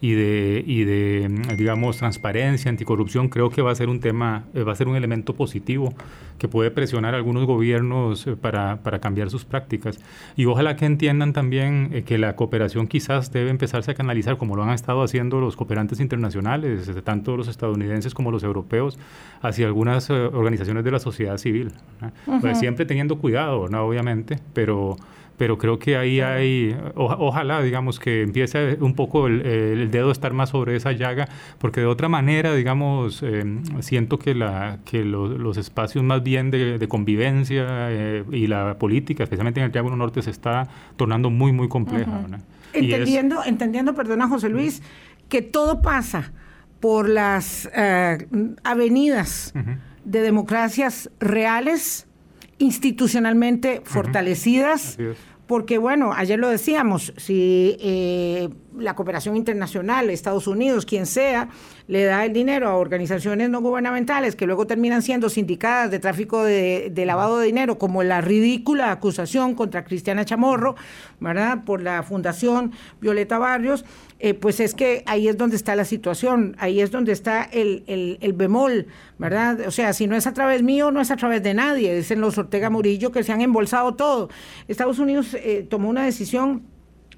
y 0.00 0.12
de, 0.12 0.64
y 0.66 0.84
de 0.84 1.28
digamos, 1.56 1.98
transparencia, 1.98 2.70
anticorrupción, 2.70 3.28
creo 3.28 3.50
que 3.50 3.62
va 3.62 3.70
a 3.70 3.74
ser 3.74 3.88
un 3.88 4.00
tema, 4.00 4.44
eh, 4.54 4.62
va 4.62 4.72
a 4.72 4.76
ser 4.76 4.88
un 4.88 4.96
elemento 4.96 5.34
positivo 5.34 5.94
que 6.38 6.48
puede 6.48 6.70
presionar 6.70 7.14
a 7.14 7.18
algunos 7.18 7.44
gobiernos 7.44 8.26
eh, 8.26 8.34
para, 8.34 8.82
para 8.82 8.98
cambiar 8.98 9.28
sus 9.28 9.44
prácticas. 9.44 10.00
Y 10.36 10.46
ojalá 10.46 10.76
que 10.76 10.86
entiendan 10.86 11.34
también 11.34 11.90
eh, 11.92 12.02
que 12.02 12.16
la 12.16 12.34
cooperación 12.34 12.86
quizás 12.86 13.30
debe 13.30 13.50
empezarse 13.50 13.90
a 13.90 13.94
canalizar, 13.94 14.38
como 14.38 14.56
lo 14.56 14.62
han 14.62 14.70
estado 14.70 15.02
haciendo 15.02 15.40
los 15.40 15.56
cooperantes 15.56 16.00
internacionales, 16.00 16.90
tanto 17.04 17.36
los 17.36 17.48
estadounidenses 17.48 18.14
como 18.14 18.30
los 18.30 18.42
europeos, 18.42 18.98
hacia 19.42 19.66
algunas 19.66 20.08
organizaciones 20.10 20.84
de 20.84 20.90
la 20.90 20.98
sociedad 20.98 21.36
civil. 21.36 21.72
¿verdad? 22.00 22.14
Pues 22.40 22.58
siempre 22.58 22.86
teniendo 22.86 23.18
cuidado, 23.18 23.68
¿no? 23.68 23.84
obviamente, 23.84 24.38
pero 24.54 24.96
pero 25.40 25.56
creo 25.56 25.78
que 25.78 25.96
ahí 25.96 26.20
hay, 26.20 26.76
oja- 26.96 27.16
ojalá, 27.18 27.62
digamos, 27.62 27.98
que 27.98 28.20
empiece 28.20 28.76
un 28.78 28.92
poco 28.94 29.26
el, 29.26 29.40
el 29.46 29.90
dedo 29.90 30.10
a 30.10 30.12
estar 30.12 30.34
más 30.34 30.50
sobre 30.50 30.76
esa 30.76 30.92
llaga, 30.92 31.28
porque 31.56 31.80
de 31.80 31.86
otra 31.86 32.10
manera, 32.10 32.54
digamos, 32.54 33.22
eh, 33.22 33.42
siento 33.80 34.18
que, 34.18 34.34
la, 34.34 34.80
que 34.84 35.02
lo- 35.02 35.28
los 35.38 35.56
espacios 35.56 36.04
más 36.04 36.22
bien 36.22 36.50
de, 36.50 36.76
de 36.78 36.88
convivencia 36.88 37.64
eh, 37.90 38.22
y 38.30 38.48
la 38.48 38.76
política, 38.78 39.22
especialmente 39.22 39.60
en 39.60 39.64
el 39.64 39.70
Triángulo 39.72 39.96
Norte, 39.96 40.20
se 40.20 40.30
está 40.30 40.68
tornando 40.98 41.30
muy, 41.30 41.52
muy 41.52 41.68
compleja. 41.68 42.20
Entendiendo, 42.74 43.42
entendiendo, 43.42 43.94
perdona 43.94 44.28
José 44.28 44.50
Luis, 44.50 44.82
que 45.30 45.40
todo 45.40 45.80
pasa 45.80 46.32
por 46.80 47.08
las 47.08 47.66
eh, 47.74 48.26
avenidas 48.62 49.54
de 50.04 50.20
democracias 50.20 51.08
reales, 51.18 52.06
institucionalmente 52.58 53.80
fortalecidas. 53.84 54.98
Porque 55.50 55.78
bueno, 55.78 56.12
ayer 56.14 56.38
lo 56.38 56.48
decíamos, 56.48 57.12
si 57.16 57.76
eh, 57.80 58.50
la 58.78 58.94
cooperación 58.94 59.36
internacional, 59.36 60.08
Estados 60.08 60.46
Unidos, 60.46 60.86
quien 60.86 61.06
sea, 61.06 61.48
le 61.88 62.04
da 62.04 62.24
el 62.24 62.32
dinero 62.32 62.68
a 62.68 62.76
organizaciones 62.76 63.50
no 63.50 63.60
gubernamentales 63.60 64.36
que 64.36 64.46
luego 64.46 64.68
terminan 64.68 65.02
siendo 65.02 65.28
sindicadas 65.28 65.90
de 65.90 65.98
tráfico 65.98 66.44
de, 66.44 66.92
de 66.92 67.04
lavado 67.04 67.40
de 67.40 67.46
dinero, 67.46 67.78
como 67.78 68.04
la 68.04 68.20
ridícula 68.20 68.92
acusación 68.92 69.56
contra 69.56 69.82
Cristiana 69.82 70.24
Chamorro, 70.24 70.76
¿verdad? 71.18 71.64
Por 71.64 71.82
la 71.82 72.04
Fundación 72.04 72.70
Violeta 73.00 73.36
Barrios, 73.38 73.84
eh, 74.22 74.34
pues 74.34 74.60
es 74.60 74.74
que 74.74 75.02
ahí 75.06 75.28
es 75.28 75.38
donde 75.38 75.56
está 75.56 75.74
la 75.74 75.86
situación, 75.86 76.54
ahí 76.58 76.82
es 76.82 76.90
donde 76.90 77.12
está 77.12 77.42
el, 77.42 77.84
el, 77.86 78.18
el 78.20 78.34
bemol, 78.34 78.86
¿verdad? 79.18 79.60
O 79.66 79.70
sea, 79.70 79.94
si 79.94 80.06
no 80.06 80.14
es 80.14 80.26
a 80.26 80.34
través 80.34 80.62
mío, 80.62 80.90
no 80.90 81.00
es 81.00 81.10
a 81.10 81.16
través 81.16 81.42
de 81.42 81.54
nadie, 81.54 81.96
dicen 81.96 82.20
los 82.20 82.36
Ortega 82.36 82.68
Murillo 82.68 83.12
que 83.12 83.22
se 83.22 83.32
han 83.32 83.40
embolsado 83.40 83.94
todo. 83.94 84.28
Estados 84.68 84.98
Unidos 84.98 85.34
eh, 85.34 85.66
tomó 85.68 85.88
una 85.88 86.04
decisión 86.04 86.64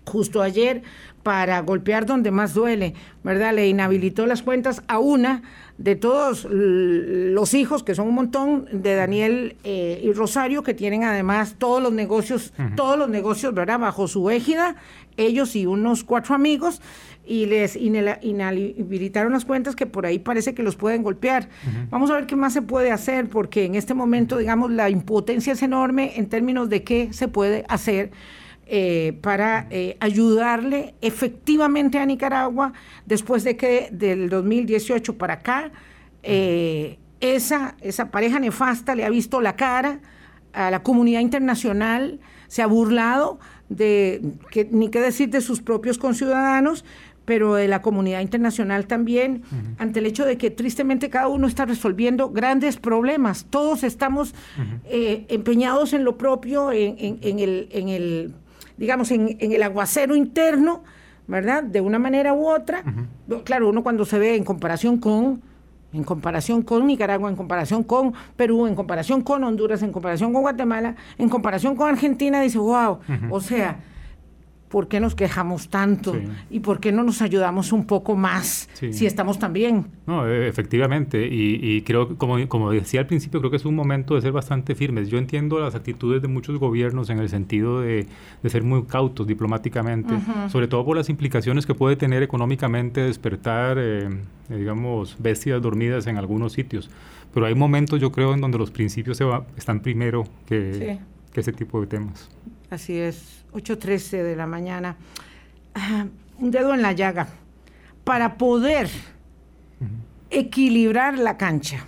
justo 0.04 0.42
ayer 0.42 0.82
para 1.22 1.60
golpear 1.60 2.06
donde 2.06 2.30
más 2.30 2.54
duele, 2.54 2.94
¿verdad? 3.22 3.54
Le 3.54 3.68
inhabilitó 3.68 4.26
las 4.26 4.42
cuentas 4.42 4.82
a 4.88 4.98
una 4.98 5.42
de 5.78 5.96
todos 5.96 6.46
los 6.50 7.54
hijos, 7.54 7.82
que 7.82 7.94
son 7.94 8.08
un 8.08 8.14
montón, 8.14 8.68
de 8.72 8.94
Daniel 8.94 9.56
eh, 9.64 10.00
y 10.02 10.12
Rosario, 10.12 10.62
que 10.62 10.74
tienen 10.74 11.04
además 11.04 11.56
todos 11.58 11.82
los 11.82 11.92
negocios, 11.92 12.52
todos 12.76 12.98
los 12.98 13.08
negocios, 13.08 13.54
¿verdad? 13.54 13.78
Bajo 13.78 14.08
su 14.08 14.30
égida, 14.30 14.76
ellos 15.16 15.56
y 15.56 15.66
unos 15.66 16.04
cuatro 16.04 16.34
amigos, 16.34 16.80
y 17.24 17.46
les 17.46 17.76
inhabilitaron 17.76 19.32
las 19.32 19.44
cuentas 19.44 19.76
que 19.76 19.86
por 19.86 20.06
ahí 20.06 20.18
parece 20.18 20.54
que 20.54 20.62
los 20.62 20.74
pueden 20.74 21.02
golpear. 21.02 21.48
Vamos 21.90 22.10
a 22.10 22.14
ver 22.14 22.26
qué 22.26 22.34
más 22.34 22.52
se 22.52 22.62
puede 22.62 22.90
hacer, 22.90 23.28
porque 23.28 23.64
en 23.64 23.76
este 23.76 23.94
momento, 23.94 24.38
digamos, 24.38 24.70
la 24.70 24.90
impotencia 24.90 25.52
es 25.52 25.62
enorme 25.62 26.12
en 26.16 26.28
términos 26.28 26.68
de 26.68 26.82
qué 26.82 27.12
se 27.12 27.28
puede 27.28 27.64
hacer 27.68 28.10
eh, 28.66 29.18
para 29.20 29.66
eh, 29.70 29.96
ayudarle 30.00 30.94
efectivamente 31.00 31.98
a 31.98 32.06
Nicaragua 32.06 32.72
después 33.04 33.44
de 33.44 33.56
que 33.56 33.88
del 33.90 34.30
2018 34.30 35.18
para 35.18 35.34
acá 35.34 35.72
eh, 36.22 36.98
esa, 37.20 37.74
esa 37.80 38.10
pareja 38.10 38.38
nefasta 38.38 38.94
le 38.94 39.04
ha 39.04 39.10
visto 39.10 39.40
la 39.40 39.56
cara 39.56 40.00
a 40.52 40.70
la 40.70 40.82
comunidad 40.82 41.20
internacional, 41.20 42.18
se 42.48 42.62
ha 42.62 42.66
burlado 42.66 43.38
de, 43.68 44.20
que, 44.50 44.68
ni 44.70 44.88
qué 44.90 45.00
decir 45.00 45.30
de 45.30 45.40
sus 45.40 45.60
propios 45.62 45.98
conciudadanos, 45.98 46.84
pero 47.24 47.54
de 47.54 47.68
la 47.68 47.80
comunidad 47.82 48.20
internacional 48.20 48.86
también, 48.86 49.42
ante 49.78 50.00
el 50.00 50.06
hecho 50.06 50.24
de 50.26 50.36
que 50.36 50.50
tristemente 50.50 51.08
cada 51.08 51.28
uno 51.28 51.46
está 51.46 51.64
resolviendo 51.64 52.30
grandes 52.30 52.76
problemas. 52.78 53.46
Todos 53.48 53.84
estamos 53.84 54.34
eh, 54.84 55.24
empeñados 55.28 55.92
en 55.92 56.02
lo 56.04 56.18
propio, 56.18 56.72
en, 56.72 56.96
en- 56.98 57.18
en 57.22 57.38
el, 57.38 57.68
en 57.70 57.88
el, 57.88 58.34
digamos, 58.76 59.10
en, 59.12 59.36
en 59.38 59.52
el 59.52 59.62
aguacero 59.62 60.16
interno, 60.16 60.82
¿verdad? 61.28 61.62
De 61.62 61.80
una 61.80 62.00
manera 62.00 62.34
u 62.34 62.48
otra. 62.48 62.82
Claro, 63.44 63.70
uno 63.70 63.82
cuando 63.84 64.04
se 64.04 64.18
ve 64.18 64.34
en 64.34 64.42
comparación 64.44 64.98
con 64.98 65.40
en 65.92 66.04
comparación 66.04 66.62
con 66.62 66.86
Nicaragua, 66.86 67.28
en 67.28 67.36
comparación 67.36 67.82
con 67.82 68.14
Perú, 68.36 68.66
en 68.66 68.74
comparación 68.74 69.22
con 69.22 69.44
Honduras, 69.44 69.82
en 69.82 69.92
comparación 69.92 70.32
con 70.32 70.42
Guatemala, 70.42 70.96
en 71.18 71.28
comparación 71.28 71.76
con 71.76 71.88
Argentina, 71.88 72.40
dice, 72.40 72.58
wow, 72.58 72.98
o 73.30 73.40
sea, 73.40 73.80
¿por 74.72 74.88
qué 74.88 74.98
nos 74.98 75.14
quejamos 75.14 75.68
tanto? 75.68 76.14
Sí. 76.14 76.20
¿Y 76.50 76.60
por 76.60 76.80
qué 76.80 76.90
no 76.90 77.04
nos 77.04 77.20
ayudamos 77.22 77.70
un 77.72 77.86
poco 77.86 78.16
más 78.16 78.68
Sí. 78.72 78.92
si 78.94 79.06
estamos 79.06 79.38
tan 79.38 79.52
bien? 79.52 79.86
No, 80.06 80.26
e- 80.26 80.48
efectivamente, 80.48 81.28
y, 81.28 81.60
y 81.62 81.82
creo 81.82 82.08
que, 82.08 82.14
como, 82.16 82.48
como 82.48 82.70
decía 82.72 83.00
al 83.00 83.06
principio, 83.06 83.38
creo 83.40 83.50
que 83.50 83.58
es 83.58 83.64
un 83.66 83.74
momento 83.76 84.14
de 84.14 84.22
ser 84.22 84.32
bastante 84.32 84.74
firmes. 84.74 85.08
Yo 85.10 85.18
entiendo 85.18 85.60
las 85.60 85.74
actitudes 85.74 86.22
de 86.22 86.28
muchos 86.28 86.58
gobiernos 86.58 87.10
en 87.10 87.18
el 87.18 87.28
sentido 87.28 87.82
de, 87.82 88.06
de 88.42 88.48
ser 88.50 88.64
muy 88.64 88.82
cautos 88.84 89.26
diplomáticamente, 89.26 90.14
sobre 90.48 90.66
todo 90.68 90.84
por 90.84 90.96
las 90.96 91.08
implicaciones 91.10 91.66
que 91.66 91.74
puede 91.74 91.96
tener 91.96 92.22
económicamente 92.22 93.02
despertar, 93.02 93.76
eh, 93.78 94.08
digamos, 94.48 95.16
bestias 95.18 95.60
dormidas 95.60 96.06
en 96.06 96.16
algunos 96.16 96.54
sitios. 96.54 96.90
Pero 97.34 97.44
hay 97.46 97.54
momentos, 97.54 98.00
yo 98.00 98.10
creo, 98.10 98.32
en 98.34 98.40
donde 98.40 98.56
los 98.58 98.70
principios 98.70 99.18
se 99.18 99.24
va- 99.24 99.44
están 99.56 99.80
primero 99.80 100.24
que, 100.46 100.72
Sí. 100.98 101.04
que 101.32 101.40
ese 101.40 101.52
tipo 101.52 101.80
de 101.80 101.86
temas. 101.86 102.30
Así 102.72 102.98
es, 102.98 103.44
8.13 103.52 104.22
de 104.22 104.34
la 104.34 104.46
mañana. 104.46 104.96
Ah, 105.74 106.06
un 106.38 106.50
dedo 106.50 106.72
en 106.72 106.80
la 106.80 106.92
llaga. 106.92 107.28
Para 108.02 108.38
poder 108.38 108.88
equilibrar 110.30 111.18
la 111.18 111.36
cancha 111.36 111.84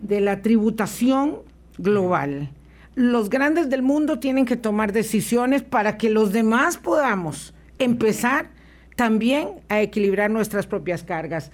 de 0.00 0.20
la 0.20 0.42
tributación 0.42 1.36
global, 1.78 2.50
los 2.96 3.30
grandes 3.30 3.70
del 3.70 3.82
mundo 3.82 4.18
tienen 4.18 4.46
que 4.46 4.56
tomar 4.56 4.92
decisiones 4.92 5.62
para 5.62 5.96
que 5.96 6.10
los 6.10 6.32
demás 6.32 6.76
podamos 6.76 7.54
empezar 7.78 8.48
también 8.96 9.60
a 9.68 9.80
equilibrar 9.80 10.28
nuestras 10.28 10.66
propias 10.66 11.04
cargas. 11.04 11.52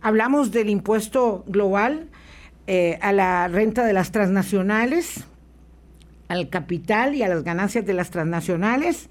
Hablamos 0.00 0.52
del 0.52 0.70
impuesto 0.70 1.44
global 1.46 2.08
eh, 2.66 2.98
a 3.02 3.12
la 3.12 3.46
renta 3.48 3.84
de 3.84 3.92
las 3.92 4.10
transnacionales, 4.10 5.26
al 6.28 6.48
capital 6.48 7.14
y 7.14 7.22
a 7.22 7.28
las 7.28 7.44
ganancias 7.44 7.84
de 7.86 7.94
las 7.94 8.10
transnacionales. 8.10 9.08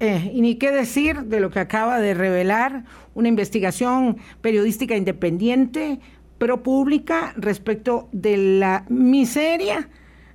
Eh, 0.00 0.32
y 0.34 0.40
ni 0.40 0.56
qué 0.56 0.72
decir 0.72 1.22
de 1.22 1.40
lo 1.40 1.50
que 1.50 1.60
acaba 1.60 2.00
de 2.00 2.14
revelar 2.14 2.84
una 3.14 3.28
investigación 3.28 4.18
periodística 4.40 4.96
independiente, 4.96 6.00
pro 6.38 6.62
pública, 6.62 7.32
respecto 7.36 8.08
de 8.12 8.36
la 8.36 8.84
miseria 8.88 9.88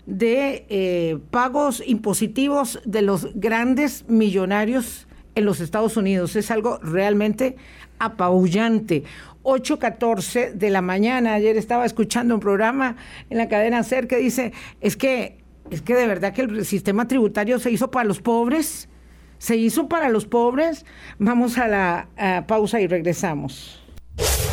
de 0.06 0.66
eh, 0.70 1.20
pagos 1.30 1.84
impositivos 1.86 2.80
de 2.86 3.02
los 3.02 3.28
grandes 3.36 4.06
millonarios 4.08 5.08
en 5.36 5.46
los 5.46 5.60
Estados 5.60 5.98
Unidos. 5.98 6.36
Es 6.36 6.52
algo 6.52 6.80
realmente 6.80 7.58
apabullante. 8.00 9.04
8.14 9.44 10.54
de 10.54 10.70
la 10.70 10.82
mañana, 10.82 11.34
ayer 11.34 11.58
estaba 11.58 11.86
escuchando 11.86 12.34
un 12.34 12.40
programa 12.40 12.98
en 13.30 13.38
la 13.38 13.48
cadena 13.48 13.84
SER 13.84 14.08
que 14.08 14.18
dice, 14.18 14.52
es 14.82 14.98
que, 14.98 15.39
es 15.72 15.82
que 15.82 15.96
de 15.96 16.08
verdad 16.08 16.34
que 16.34 16.42
el 16.42 16.66
sistema 16.66 17.08
tributario 17.08 17.60
se 17.60 17.72
hizo 17.72 17.92
para 17.92 18.06
los 18.08 18.22
pobres, 18.22 18.90
se 19.38 19.56
hizo 19.56 19.88
para 19.88 20.10
los 20.10 20.26
pobres. 20.26 20.86
Vamos 21.18 21.58
a 21.58 21.68
la 21.68 22.08
a 22.18 22.46
pausa 22.48 22.80
y 22.80 22.88
regresamos. 22.88 23.82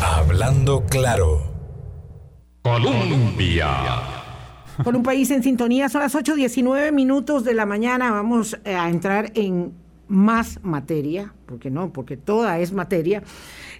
Hablando 0.01 0.85
claro. 0.85 1.41
Colombia. 2.61 3.67
Con 4.83 4.95
un 4.95 5.03
país 5.03 5.31
en 5.31 5.41
sintonía, 5.41 5.89
son 5.89 6.01
las 6.01 6.13
8.19 6.13 6.91
minutos 6.91 7.43
de 7.43 7.53
la 7.53 7.65
mañana. 7.65 8.11
Vamos 8.11 8.59
eh, 8.63 8.75
a 8.75 8.89
entrar 8.89 9.31
en 9.33 9.73
más 10.07 10.59
materia, 10.63 11.33
porque 11.45 11.69
no, 11.69 11.91
porque 11.91 12.17
toda 12.17 12.59
es 12.59 12.73
materia, 12.73 13.23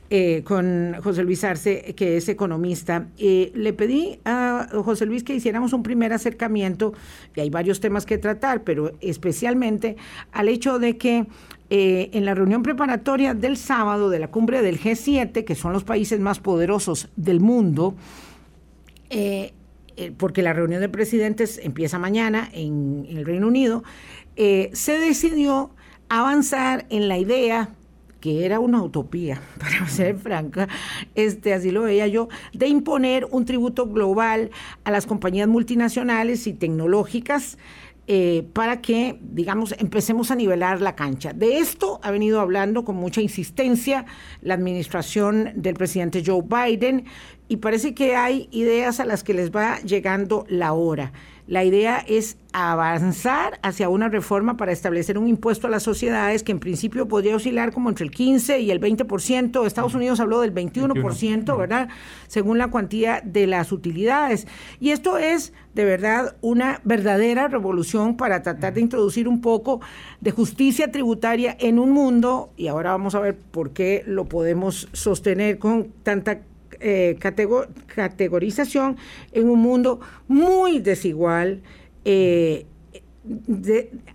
eh, 0.10 0.42
con 0.46 0.96
José 1.04 1.22
Luis 1.24 1.44
Arce, 1.44 1.94
que 1.94 2.16
es 2.16 2.30
economista. 2.30 3.08
Eh, 3.18 3.52
le 3.54 3.74
pedí 3.74 4.22
a 4.24 4.70
José 4.72 5.06
Luis 5.06 5.22
que 5.22 5.36
hiciéramos 5.36 5.74
un 5.74 5.84
primer 5.84 6.14
acercamiento, 6.14 6.94
y 7.36 7.42
hay 7.42 7.50
varios 7.50 7.82
temas 7.82 8.06
que 8.06 8.18
tratar, 8.18 8.64
pero 8.64 8.94
especialmente 9.02 9.98
al 10.32 10.48
hecho 10.48 10.80
de 10.80 10.98
que 10.98 11.26
eh, 11.70 12.10
en 12.14 12.24
la 12.24 12.34
reunión 12.36 12.64
preparatoria 12.64 13.34
del 13.34 13.58
sábado 13.58 14.10
de 14.10 14.20
la 14.20 14.30
cumbre 14.30 14.62
del 14.62 14.80
G7, 14.80 15.44
que 15.44 15.56
son 15.56 15.74
los 15.74 15.84
países 15.84 16.22
más 16.22 16.40
poderosos 16.40 17.10
del 17.18 17.42
mundo, 17.42 17.94
porque 20.18 20.42
la 20.42 20.54
reunión 20.54 20.80
de 20.80 20.88
presidentes 20.88 21.60
empieza 21.62 22.00
mañana 22.00 22.50
en 22.54 23.06
el 23.10 23.26
Reino 23.26 23.48
Unido, 23.48 23.84
se 24.36 25.00
decidió 25.00 25.72
avanzar 26.08 26.86
en 26.90 27.10
la 27.10 27.18
idea 27.18 27.70
que 28.20 28.46
era 28.46 28.60
una 28.60 28.82
utopía, 28.82 29.42
para 29.60 29.88
ser 29.88 30.18
franca, 30.18 30.68
este, 31.16 31.54
así 31.54 31.72
lo 31.72 31.84
veía 31.84 32.08
yo, 32.08 32.30
de 32.54 32.68
imponer 32.68 33.28
un 33.32 33.46
tributo 33.46 33.88
global 33.88 34.52
a 34.84 34.92
las 34.92 35.06
compañías 35.06 35.48
multinacionales 35.48 36.48
y 36.48 36.54
tecnológicas 36.54 37.58
eh, 38.10 38.48
para 38.54 38.80
que, 38.80 39.20
digamos, 39.22 39.76
empecemos 39.80 40.32
a 40.32 40.36
nivelar 40.36 40.80
la 40.80 40.96
cancha. 40.96 41.34
De 41.34 41.58
esto 41.58 42.00
ha 42.04 42.10
venido 42.10 42.40
hablando 42.40 42.86
con 42.86 42.96
mucha 42.96 43.20
insistencia 43.20 44.06
la 44.42 44.54
administración 44.54 45.52
del 45.56 45.74
presidente 45.74 46.24
Joe 46.26 46.42
Biden 46.42 47.04
y 47.48 47.58
parece 47.58 47.94
que 47.94 48.16
hay 48.16 48.48
ideas 48.52 49.00
a 49.00 49.06
las 49.06 49.24
que 49.24 49.34
les 49.34 49.52
va 49.52 49.80
llegando 49.80 50.46
la 50.50 50.74
hora. 50.74 51.12
La 51.48 51.64
idea 51.64 52.04
es 52.06 52.38
avanzar 52.52 53.58
hacia 53.64 53.88
una 53.88 54.10
reforma 54.10 54.58
para 54.58 54.74
establecer 54.74 55.18
un 55.18 55.30
impuesto 55.30 55.68
a 55.68 55.70
las 55.70 55.82
sociedades 55.82 56.44
que 56.44 56.52
en 56.52 56.60
principio 56.60 57.08
podría 57.08 57.38
oscilar 57.38 57.72
como 57.72 57.88
entre 57.88 58.04
el 58.04 58.12
15 58.12 58.60
y 58.60 58.70
el 58.70 58.82
20%. 58.82 59.66
Estados 59.66 59.96
Unidos 59.96 60.20
habló 60.20 60.42
del 60.42 60.54
21%, 60.54 61.58
¿verdad? 61.58 61.88
Según 62.28 62.58
la 62.58 62.70
cuantía 62.70 63.22
de 63.24 63.48
las 63.48 63.72
utilidades. 63.72 64.46
Y 64.82 64.90
esto 64.90 65.18
es 65.18 65.54
de 65.74 65.86
verdad 65.86 66.36
una 66.42 66.82
verdadera 66.84 67.48
revolución 67.48 68.18
para 68.18 68.42
tratar 68.42 68.74
de 68.74 68.82
introducir 68.82 69.30
un 69.30 69.40
poco 69.40 69.80
de 70.20 70.32
justicia 70.32 70.92
tributaria 70.92 71.56
en 71.62 71.80
un 71.80 71.92
mundo, 71.92 72.52
y 72.58 72.68
ahora 72.68 72.92
vamos 72.92 73.16
a 73.16 73.22
ver 73.22 73.38
por 73.38 73.72
qué 73.72 74.04
lo 74.06 74.26
podemos 74.26 74.90
sostener 74.92 75.60
con 75.60 75.94
tanta 76.04 76.42
eh, 76.80 77.18
categorización 77.20 78.98
en 79.32 79.50
un 79.50 79.60
mundo 79.60 80.00
muy 80.28 80.80
desigual, 80.80 81.62
eh, 82.06 82.66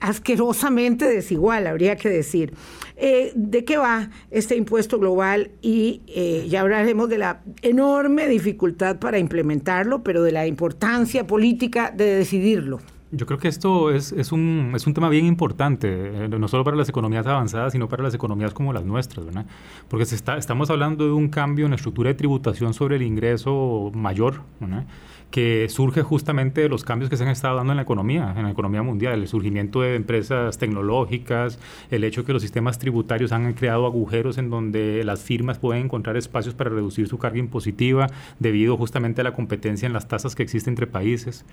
asquerosamente 0.00 1.06
desigual, 1.06 1.66
habría 1.66 1.96
que 1.96 2.08
decir. 2.08 2.54
Eh, 2.96 3.32
¿De 3.34 3.64
qué 3.64 3.76
va 3.76 4.10
este 4.30 4.56
impuesto 4.56 4.98
global? 4.98 5.50
Y 5.60 6.02
ya 6.48 6.60
hablaremos 6.60 7.08
de 7.08 7.18
la 7.18 7.42
enorme 7.62 8.28
dificultad 8.28 8.98
para 8.98 9.18
implementarlo, 9.18 10.02
pero 10.02 10.22
de 10.22 10.32
la 10.32 10.46
importancia 10.46 11.26
política 11.26 11.92
de 11.94 12.16
decidirlo. 12.16 12.80
Yo 13.14 13.26
creo 13.26 13.38
que 13.38 13.48
esto 13.48 13.90
es, 13.90 14.10
es, 14.12 14.32
un, 14.32 14.72
es 14.74 14.86
un 14.86 14.94
tema 14.94 15.10
bien 15.10 15.26
importante, 15.26 16.24
eh, 16.24 16.28
no 16.30 16.48
solo 16.48 16.64
para 16.64 16.78
las 16.78 16.88
economías 16.88 17.26
avanzadas, 17.26 17.72
sino 17.72 17.86
para 17.86 18.02
las 18.02 18.14
economías 18.14 18.54
como 18.54 18.72
las 18.72 18.86
nuestras, 18.86 19.26
¿verdad? 19.26 19.44
Porque 19.88 20.06
se 20.06 20.14
está, 20.14 20.38
estamos 20.38 20.70
hablando 20.70 21.04
de 21.04 21.12
un 21.12 21.28
cambio 21.28 21.66
en 21.66 21.72
la 21.72 21.76
estructura 21.76 22.08
de 22.08 22.14
tributación 22.14 22.72
sobre 22.72 22.96
el 22.96 23.02
ingreso 23.02 23.92
mayor, 23.94 24.40
que 25.30 25.66
surge 25.68 26.00
justamente 26.00 26.62
de 26.62 26.70
los 26.70 26.84
cambios 26.84 27.10
que 27.10 27.18
se 27.18 27.24
han 27.24 27.28
estado 27.28 27.56
dando 27.56 27.74
en 27.74 27.76
la 27.76 27.82
economía, 27.82 28.32
en 28.34 28.44
la 28.44 28.50
economía 28.50 28.82
mundial, 28.82 29.20
el 29.20 29.28
surgimiento 29.28 29.82
de 29.82 29.94
empresas 29.96 30.56
tecnológicas, 30.56 31.58
el 31.90 32.04
hecho 32.04 32.24
que 32.24 32.32
los 32.32 32.40
sistemas 32.40 32.78
tributarios 32.78 33.32
han 33.32 33.52
creado 33.52 33.84
agujeros 33.84 34.38
en 34.38 34.48
donde 34.48 35.04
las 35.04 35.20
firmas 35.20 35.58
pueden 35.58 35.84
encontrar 35.84 36.16
espacios 36.16 36.54
para 36.54 36.70
reducir 36.70 37.08
su 37.08 37.18
carga 37.18 37.38
impositiva 37.38 38.06
debido 38.38 38.78
justamente 38.78 39.20
a 39.20 39.24
la 39.24 39.32
competencia 39.34 39.84
en 39.84 39.92
las 39.92 40.08
tasas 40.08 40.34
que 40.34 40.42
existen 40.42 40.72
entre 40.72 40.86
países. 40.86 41.44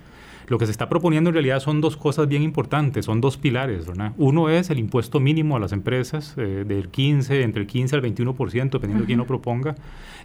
Lo 0.50 0.58
que 0.58 0.66
se 0.66 0.72
está 0.72 0.90
proponiendo 0.90 1.30
en 1.30 1.36
realidad 1.36 1.60
son 1.60 1.80
dos 1.80 1.96
cosas 1.96 2.28
bien 2.28 2.42
importantes, 2.42 3.06
son 3.06 3.22
dos 3.22 3.38
pilares. 3.38 3.86
Uno 4.18 4.50
es 4.50 4.72
el 4.72 4.80
impuesto 4.80 5.20
mínimo 5.20 5.56
a 5.56 5.60
las 5.60 5.72
empresas 5.72 6.34
eh, 6.38 6.66
del 6.68 6.90
15, 6.90 7.44
entre 7.44 7.62
el 7.62 7.68
15 7.68 7.96
al 7.96 8.02
21%, 8.02 8.72
dependiendo 8.72 9.02
de 9.02 9.06
quién 9.06 9.20
lo 9.20 9.28
proponga. 9.28 9.76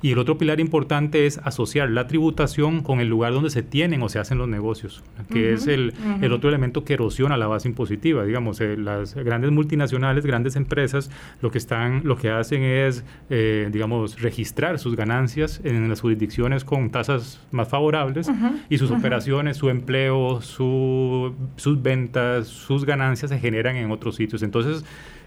Y 0.00 0.12
el 0.12 0.18
otro 0.18 0.38
pilar 0.38 0.60
importante 0.60 1.26
es 1.26 1.38
asociar 1.44 1.90
la 1.90 2.06
tributación 2.06 2.82
con 2.82 3.00
el 3.00 3.08
lugar 3.08 3.32
donde 3.32 3.50
se 3.50 3.62
tienen 3.62 4.02
o 4.02 4.08
se 4.08 4.18
hacen 4.18 4.38
los 4.38 4.48
negocios, 4.48 5.02
que 5.30 5.52
es 5.52 5.66
el, 5.66 5.94
el, 6.20 6.32
otro 6.32 6.48
elemento 6.48 6.84
que 6.84 6.94
erosiona 6.94 7.36
la 7.36 7.46
base 7.46 7.68
impositiva. 7.68 8.24
Digamos, 8.24 8.60
eh, 8.60 8.76
las 8.76 9.14
grandes 9.14 9.50
multinacionales, 9.50 10.26
grandes 10.26 10.56
empresas, 10.56 11.10
lo 11.40 11.50
que, 11.50 11.58
están, 11.58 12.02
lo 12.04 12.16
que 12.16 12.30
hacen 12.30 12.62
es, 12.62 13.04
eh, 13.30 13.68
digamos, 13.72 14.20
registrar 14.20 14.78
sus 14.78 14.96
ganancias 14.96 15.60
en 15.64 15.88
las 15.88 16.00
jurisdicciones 16.00 16.64
con 16.64 16.90
tasas 16.90 17.40
más 17.50 17.68
favorables 17.68 18.30
y 18.68 18.78
sus 18.78 18.90
operaciones, 18.90 19.56
su 19.56 19.70
empleo, 19.70 20.13
sus 20.40 21.82
ventas, 21.82 22.48
sus 22.48 22.84
ganancias 22.84 23.30
se 23.30 23.38
generan 23.38 23.76
en 23.76 23.90
otros 23.90 24.16
sitios. 24.16 24.42
Entonces, 24.42 24.84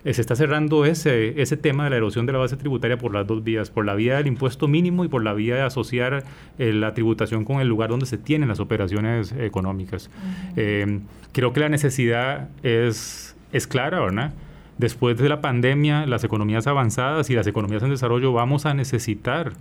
eh, 0.08 0.14
se 0.14 0.22
está 0.22 0.38
cerrando 0.38 0.86
ese, 0.86 1.42
ese 1.42 1.58
tema 1.58 1.84
de 1.84 1.90
la 1.90 1.98
erosión 1.98 2.26
de 2.26 2.32
la 2.32 2.40
base 2.40 2.56
tributaria 2.56 2.98
por 2.98 3.14
las 3.14 3.28
dos 3.28 3.44
vías, 3.44 3.70
por 3.70 3.86
la 3.86 3.94
vía 3.94 4.16
del 4.16 4.28
impuesto 4.28 4.70
mínimo 4.70 5.04
y 5.04 5.10
por 5.10 5.22
la 5.22 5.34
vía 5.34 5.56
de 5.56 5.62
asociar 5.64 6.24
eh, 6.60 6.72
la 6.72 6.94
tributación 6.94 7.44
con 7.44 7.60
el 7.60 7.68
lugar 7.68 7.90
donde 7.90 8.06
se 8.06 8.18
tienen 8.18 8.48
las 8.48 8.62
operaciones 8.62 9.34
económicas. 9.34 10.10
Eh, 10.56 11.02
creo 11.34 11.52
que 11.52 11.60
la 11.60 11.68
necesidad 11.68 12.48
es, 12.64 13.36
es 13.52 13.68
clara, 13.68 14.00
¿verdad? 14.00 14.34
Después 14.78 15.18
de 15.18 15.28
la 15.28 15.42
pandemia, 15.42 16.06
las 16.06 16.24
economías 16.24 16.68
avanzadas 16.68 17.30
y 17.30 17.34
las 17.34 17.48
economías 17.48 17.84
en 17.84 17.90
desarrollo 17.90 18.32
vamos 18.32 18.66
a 18.68 18.76
necesitar 18.76 19.54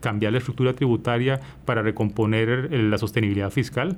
cambiar 0.00 0.32
la 0.32 0.38
estructura 0.38 0.74
tributaria 0.74 1.40
para 1.64 1.80
recomponer 1.80 2.72
la 2.72 2.98
sostenibilidad 2.98 3.50
fiscal. 3.50 3.96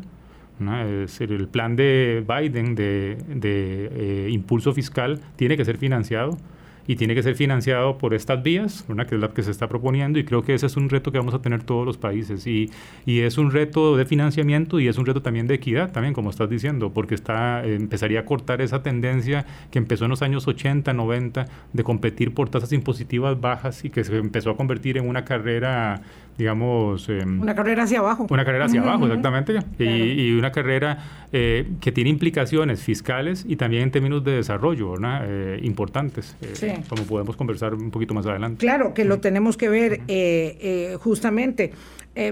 Es 1.04 1.20
el 1.20 1.48
plan 1.48 1.74
de 1.76 2.24
Biden 2.26 2.74
de, 2.74 3.18
de 3.28 3.90
eh, 3.92 4.28
impulso 4.30 4.72
fiscal 4.72 5.20
tiene 5.36 5.56
que 5.56 5.64
ser 5.64 5.78
financiado 5.78 6.38
y 6.86 6.96
tiene 6.96 7.14
que 7.14 7.22
ser 7.22 7.34
financiado 7.34 7.98
por 7.98 8.14
estas 8.14 8.42
vías, 8.42 8.84
una 8.88 9.06
que 9.06 9.14
es 9.14 9.20
la 9.20 9.28
que 9.28 9.42
se 9.42 9.50
está 9.50 9.68
proponiendo 9.68 10.18
y 10.18 10.24
creo 10.24 10.42
que 10.42 10.54
ese 10.54 10.66
es 10.66 10.76
un 10.76 10.90
reto 10.90 11.12
que 11.12 11.18
vamos 11.18 11.34
a 11.34 11.40
tener 11.40 11.62
todos 11.62 11.86
los 11.86 11.96
países. 11.96 12.46
Y, 12.46 12.70
y 13.06 13.20
es 13.20 13.38
un 13.38 13.50
reto 13.50 13.96
de 13.96 14.04
financiamiento 14.04 14.80
y 14.80 14.88
es 14.88 14.98
un 14.98 15.06
reto 15.06 15.22
también 15.22 15.46
de 15.46 15.54
equidad, 15.54 15.92
también 15.92 16.14
como 16.14 16.30
estás 16.30 16.50
diciendo, 16.50 16.92
porque 16.92 17.14
está 17.14 17.64
empezaría 17.64 18.20
a 18.20 18.24
cortar 18.24 18.60
esa 18.60 18.82
tendencia 18.82 19.46
que 19.70 19.78
empezó 19.78 20.04
en 20.04 20.10
los 20.10 20.22
años 20.22 20.46
80, 20.46 20.92
90 20.92 21.46
de 21.72 21.84
competir 21.84 22.34
por 22.34 22.48
tasas 22.50 22.72
impositivas 22.72 23.40
bajas 23.40 23.84
y 23.84 23.90
que 23.90 24.04
se 24.04 24.16
empezó 24.16 24.50
a 24.50 24.56
convertir 24.56 24.98
en 24.98 25.08
una 25.08 25.24
carrera 25.24 26.02
digamos... 26.36 27.08
Em, 27.08 27.40
una 27.40 27.54
carrera 27.54 27.84
hacia 27.84 28.00
abajo. 28.00 28.26
Una 28.28 28.44
carrera 28.44 28.66
hacia 28.66 28.80
abajo, 28.80 29.06
exactamente. 29.06 29.58
Y, 29.78 29.84
y, 29.84 30.32
una 30.32 30.52
carrera 30.52 31.26
eh, 31.32 31.68
que 31.80 31.92
tiene 31.92 32.10
implicaciones 32.10 32.82
fiscales 32.82 33.44
y 33.46 33.56
también 33.56 33.82
en 33.82 33.90
términos 33.90 34.24
de 34.24 34.32
desarrollo, 34.32 34.94
eh, 35.02 35.58
importantes, 35.62 36.36
eh, 36.40 36.82
como 36.88 37.04
podemos 37.04 37.36
conversar 37.36 37.74
un 37.74 37.90
poquito 37.90 38.14
más 38.14 38.26
adelante. 38.26 38.58
Claro, 38.58 38.94
que 38.94 39.04
lo 39.04 39.20
tenemos 39.20 39.56
que 39.56 39.68
ver 39.68 40.98
justamente. 40.98 41.72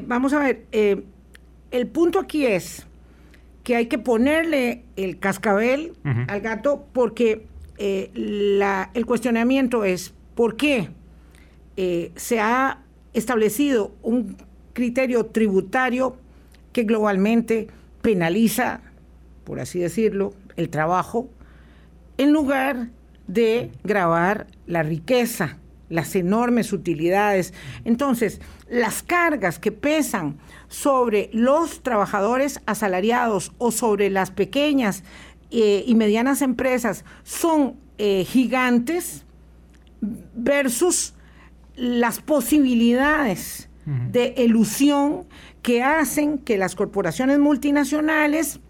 vamos 0.07 0.33
a 0.33 0.39
ver, 0.41 0.67
el 1.71 1.87
punto 1.89 2.19
aquí 2.19 2.47
es 2.47 2.87
que 3.65 3.77
hay 3.77 3.87
que 3.87 3.99
ponerle 3.99 4.85
el 4.97 5.19
cascabel 5.19 5.93
al 6.05 6.41
gato 6.41 6.87
porque 6.93 7.47
la, 8.15 8.91
el 8.95 9.07
cuestionamiento 9.07 9.85
es, 9.85 10.15
¿por 10.35 10.57
qué 10.57 10.91
se 12.15 12.41
ha 12.41 12.83
establecido 13.13 13.93
un 14.03 14.37
criterio 14.73 15.27
tributario 15.27 16.17
que 16.73 16.85
globalmente 16.85 17.69
penaliza, 18.01 18.81
por 19.45 19.61
así 19.61 19.79
decirlo, 19.79 20.35
el 20.57 20.69
trabajo, 20.71 21.29
en 22.19 22.33
lugar 22.33 22.89
de 23.27 23.71
grabar 23.85 24.47
la 24.67 24.83
riqueza, 24.83 25.59
las 25.89 26.15
enormes 26.17 26.73
utilidades. 26.73 27.53
Entonces, 27.85 28.41
las 28.69 29.03
cargas 29.03 29.59
que 29.59 29.73
pesan 29.73 30.39
sobre 30.69 31.29
los 31.33 31.83
trabajadores 31.83 32.61
asalariados 32.67 33.53
o 33.59 33.71
sobre 33.71 34.09
las 34.09 34.31
pequeñas 34.31 35.05
eh, 35.51 35.85
y 35.87 35.95
medianas 35.95 36.41
empresas 36.41 37.05
son 37.25 37.77
eh, 37.99 38.25
gigantes 38.25 39.25
versus 40.01 41.15
las 41.83 42.21
posibilidades 42.21 43.69
de 43.85 44.35
elusión 44.37 45.27
que 45.63 45.83
hacen 45.83 46.39
que 46.39 46.57
las 46.57 46.77
corporaciones 46.77 47.41
multinacionales 47.41 48.61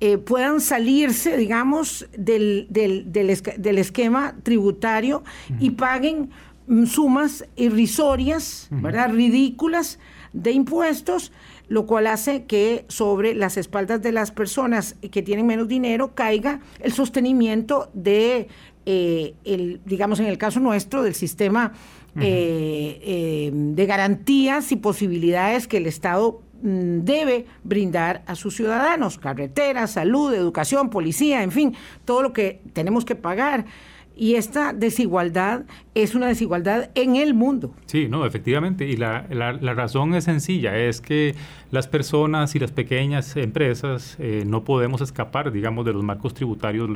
eh, 0.00 0.16
puedan 0.16 0.62
salirse, 0.62 1.36
digamos, 1.36 2.08
del, 2.16 2.66
del, 2.70 3.12
del, 3.12 3.78
esquema 3.78 4.34
tributario 4.42 5.22
y 5.60 5.72
paguen 5.72 6.30
mm, 6.66 6.86
sumas 6.86 7.44
irrisorias, 7.56 8.68
¿verdad? 8.70 9.10
Ridículas 9.12 9.98
de 10.32 10.52
impuestos, 10.52 11.30
lo 11.68 11.86
cual 11.86 12.06
hace 12.06 12.44
que 12.44 12.86
sobre 12.88 13.34
las 13.34 13.58
espaldas 13.58 14.00
de 14.00 14.12
las 14.12 14.30
personas 14.30 14.96
que 15.10 15.22
tienen 15.22 15.46
menos 15.46 15.68
dinero 15.68 16.14
caiga 16.14 16.60
el 16.80 16.92
sostenimiento 16.92 17.90
de, 17.92 18.48
eh, 18.86 19.34
el, 19.44 19.80
digamos 19.84 20.20
en 20.20 20.26
el 20.26 20.38
caso 20.38 20.60
nuestro, 20.60 21.02
del 21.02 21.14
sistema 21.14 21.72
eh, 22.20 23.00
eh, 23.02 23.50
de 23.52 23.86
garantías 23.86 24.70
y 24.70 24.76
posibilidades 24.76 25.66
que 25.66 25.78
el 25.78 25.86
Estado 25.86 26.42
mm, 26.62 27.00
debe 27.00 27.46
brindar 27.64 28.22
a 28.26 28.34
sus 28.34 28.56
ciudadanos, 28.56 29.18
carreteras, 29.18 29.92
salud, 29.92 30.34
educación, 30.34 30.90
policía, 30.90 31.42
en 31.42 31.52
fin, 31.52 31.74
todo 32.04 32.22
lo 32.22 32.32
que 32.32 32.60
tenemos 32.74 33.04
que 33.04 33.14
pagar. 33.14 33.64
Y 34.14 34.34
esta 34.34 34.74
desigualdad 34.74 35.62
es 35.94 36.14
una 36.14 36.28
desigualdad 36.28 36.90
en 36.94 37.16
el 37.16 37.34
mundo. 37.34 37.74
Sí, 37.86 38.08
no, 38.08 38.24
efectivamente. 38.24 38.88
Y 38.88 38.96
la, 38.96 39.26
la, 39.30 39.74
razón 39.74 40.14
es 40.14 40.24
sencilla, 40.24 40.76
es 40.78 41.02
que 41.02 41.34
las 41.70 41.86
personas 41.86 42.54
y 42.54 42.58
las 42.58 42.72
pequeñas 42.72 43.36
empresas 43.36 44.16
eh, 44.18 44.44
no 44.46 44.64
podemos 44.64 45.02
escapar, 45.02 45.52
digamos, 45.52 45.84
de 45.84 45.92
los 45.92 46.02
marcos 46.02 46.32
tributarios 46.32 46.88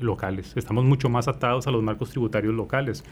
locales. 0.00 0.52
Estamos 0.54 0.84
mucho 0.84 1.08
más 1.08 1.28
atados 1.28 1.66
a 1.66 1.70
los 1.70 1.82
marcos 1.82 2.10
tributarios 2.10 2.54
locales. 2.54 3.04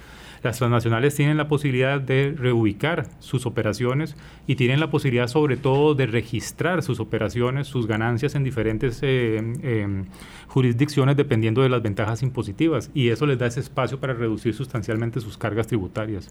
Las 0.42 0.58
transnacionales 0.58 1.14
tienen 1.14 1.36
la 1.36 1.48
posibilidad 1.48 2.00
de 2.00 2.34
reubicar 2.36 3.06
sus 3.18 3.46
operaciones 3.46 4.16
y 4.46 4.56
tienen 4.56 4.80
la 4.80 4.90
posibilidad 4.90 5.26
sobre 5.26 5.56
todo 5.56 5.94
de 5.94 6.06
registrar 6.06 6.82
sus 6.82 7.00
operaciones, 7.00 7.66
sus 7.66 7.86
ganancias 7.86 8.34
en 8.34 8.44
diferentes 8.44 9.00
eh, 9.02 9.36
em, 9.36 10.06
jurisdicciones 10.48 11.16
dependiendo 11.16 11.62
de 11.62 11.68
las 11.68 11.82
ventajas 11.82 12.22
impositivas. 12.22 12.90
Y 12.94 13.08
eso 13.08 13.26
les 13.26 13.38
da 13.38 13.46
ese 13.46 13.60
espacio 13.60 14.00
para 14.00 14.14
reducir 14.14 14.54
sustancialmente 14.54 15.20
sus 15.20 15.29
cargas 15.36 15.66
tributarias. 15.66 16.30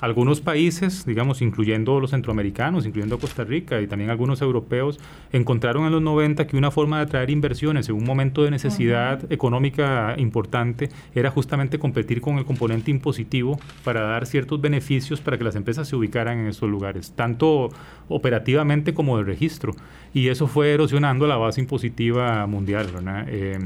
Algunos 0.00 0.40
países, 0.40 1.04
digamos, 1.04 1.42
incluyendo 1.42 2.00
los 2.00 2.12
centroamericanos, 2.12 2.86
incluyendo 2.86 3.18
Costa 3.18 3.44
Rica 3.44 3.82
y 3.82 3.86
también 3.86 4.08
algunos 4.08 4.40
europeos, 4.40 4.98
encontraron 5.30 5.84
en 5.84 5.92
los 5.92 6.00
90 6.00 6.46
que 6.46 6.56
una 6.56 6.70
forma 6.70 6.96
de 6.96 7.02
atraer 7.02 7.28
inversiones 7.28 7.86
en 7.90 7.96
un 7.96 8.04
momento 8.04 8.42
de 8.42 8.50
necesidad 8.50 9.30
económica 9.30 10.14
importante 10.16 10.88
era 11.14 11.30
justamente 11.30 11.78
competir 11.78 12.22
con 12.22 12.38
el 12.38 12.46
componente 12.46 12.90
impositivo 12.90 13.60
para 13.84 14.00
dar 14.00 14.24
ciertos 14.24 14.58
beneficios 14.58 15.20
para 15.20 15.36
que 15.36 15.44
las 15.44 15.54
empresas 15.54 15.86
se 15.86 15.96
ubicaran 15.96 16.38
en 16.38 16.46
esos 16.46 16.70
lugares, 16.70 17.12
tanto 17.14 17.68
operativamente 18.08 18.94
como 18.94 19.18
de 19.18 19.24
registro. 19.24 19.74
Y 20.14 20.28
eso 20.28 20.46
fue 20.46 20.72
erosionando 20.72 21.26
la 21.26 21.36
base 21.36 21.60
impositiva 21.60 22.46
mundial. 22.46 22.88
Eh, 23.28 23.58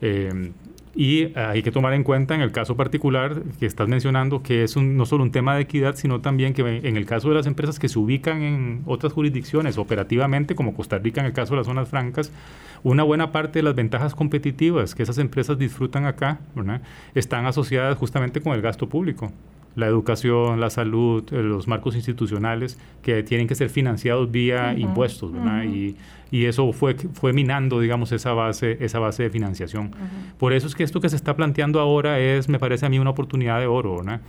eh, 0.00 0.52
y 1.00 1.32
hay 1.38 1.62
que 1.62 1.70
tomar 1.70 1.92
en 1.94 2.02
cuenta 2.02 2.34
en 2.34 2.40
el 2.40 2.50
caso 2.50 2.76
particular 2.76 3.44
que 3.60 3.66
estás 3.66 3.86
mencionando 3.86 4.42
que 4.42 4.64
es 4.64 4.76
no 4.76 5.06
solo 5.06 5.22
un 5.22 5.30
tema 5.30 5.54
de 5.54 5.62
equidad, 5.62 5.94
sino 5.94 6.20
también 6.20 6.54
que 6.54 6.62
en 6.62 6.96
el 6.96 7.06
caso 7.06 7.28
de 7.28 7.36
las 7.36 7.46
empresas 7.46 7.78
que 7.78 7.88
se 7.88 8.00
ubican 8.00 8.42
en 8.42 8.82
otras 8.84 9.12
jurisdicciones 9.12 9.78
operativamente, 9.78 10.56
como 10.56 10.74
Costa 10.74 10.98
Rica 10.98 11.20
en 11.20 11.28
el 11.28 11.32
caso 11.32 11.52
de 11.52 11.58
las 11.58 11.68
zonas 11.68 11.88
francas, 11.88 12.32
una 12.82 13.04
buena 13.04 13.30
parte 13.30 13.60
de 13.60 13.62
las 13.62 13.76
ventajas 13.76 14.16
competitivas 14.16 14.96
que 14.96 15.04
esas 15.04 15.18
empresas 15.18 15.56
disfrutan 15.56 16.04
acá 16.04 16.40
están 17.14 17.46
asociadas 17.46 17.96
justamente 17.96 18.40
con 18.40 18.54
el 18.54 18.60
gasto 18.60 18.88
público 18.88 19.30
la 19.74 19.86
educación, 19.86 20.60
la 20.60 20.70
salud, 20.70 21.24
eh, 21.32 21.42
los 21.42 21.68
marcos 21.68 21.94
institucionales 21.94 22.78
que 23.02 23.22
tienen 23.22 23.46
que 23.46 23.54
ser 23.54 23.70
financiados 23.70 24.30
vía 24.30 24.74
impuestos, 24.76 25.32
¿verdad? 25.32 25.64
y, 25.64 25.96
y, 26.30 26.44
eso 26.46 26.72
fue, 26.72 26.94
fue 26.94 27.32
minando, 27.32 27.80
digamos, 27.80 28.12
esa 28.12 28.32
base, 28.32 28.76
esa 28.80 28.98
base 28.98 29.22
de 29.22 29.30
financiación. 29.30 29.92
Por 30.36 30.52
eso 30.52 30.66
es 30.66 30.74
que 30.74 30.82
esto 30.82 31.00
que 31.00 31.08
se 31.08 31.16
está 31.16 31.36
planteando 31.36 31.80
ahora 31.80 32.18
es, 32.18 32.48
me 32.48 32.58
parece 32.58 32.86
a 32.86 32.88
mí, 32.88 32.98
una 32.98 33.10
oportunidad 33.10 33.60
de 33.60 33.66
oro, 33.66 34.02
¿no? 34.02 34.20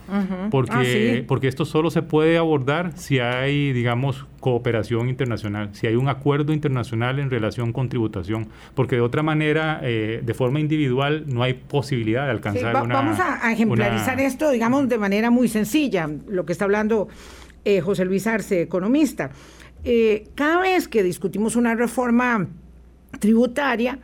Porque, 0.50 1.22
ah, 1.22 1.26
porque 1.28 1.48
esto 1.48 1.66
solo 1.66 1.90
se 1.90 2.02
puede 2.02 2.38
abordar 2.38 2.94
si 2.96 3.20
hay, 3.20 3.74
digamos, 3.74 4.26
cooperación 4.40 5.10
internacional, 5.10 5.70
si 5.74 5.88
hay 5.88 5.96
un 5.96 6.08
acuerdo 6.08 6.54
internacional 6.54 7.20
en 7.20 7.30
relación 7.30 7.74
con 7.74 7.90
tributación, 7.90 8.48
porque 8.76 8.96
de 8.96 9.02
otra 9.02 9.24
manera, 9.24 9.80
eh, 9.84 10.22
de 10.24 10.34
forma 10.34 10.60
individual, 10.60 11.26
no 11.28 11.44
hay 11.44 11.54
posibilidad 11.54 12.26
de 12.26 12.32
alcanzar 12.32 12.82
una... 12.84 12.94
Vamos 12.96 13.20
a, 13.20 13.52
ejemplarizar 13.52 14.20
esto, 14.20 14.52
digamos, 14.52 14.88
de 14.88 14.98
manera 14.98 15.29
muy 15.30 15.48
sencilla, 15.48 16.10
lo 16.28 16.46
que 16.46 16.54
está 16.54 16.66
hablando 16.66 17.08
eh, 17.66 17.82
José 17.82 18.06
Luis 18.06 18.26
Arce, 18.28 18.62
economista. 18.62 19.32
Eh, 19.84 20.28
cada 20.36 20.62
vez 20.62 20.88
que 20.88 21.04
discutimos 21.04 21.56
una 21.56 21.76
reforma 21.76 22.48
tributaria, 23.20 24.00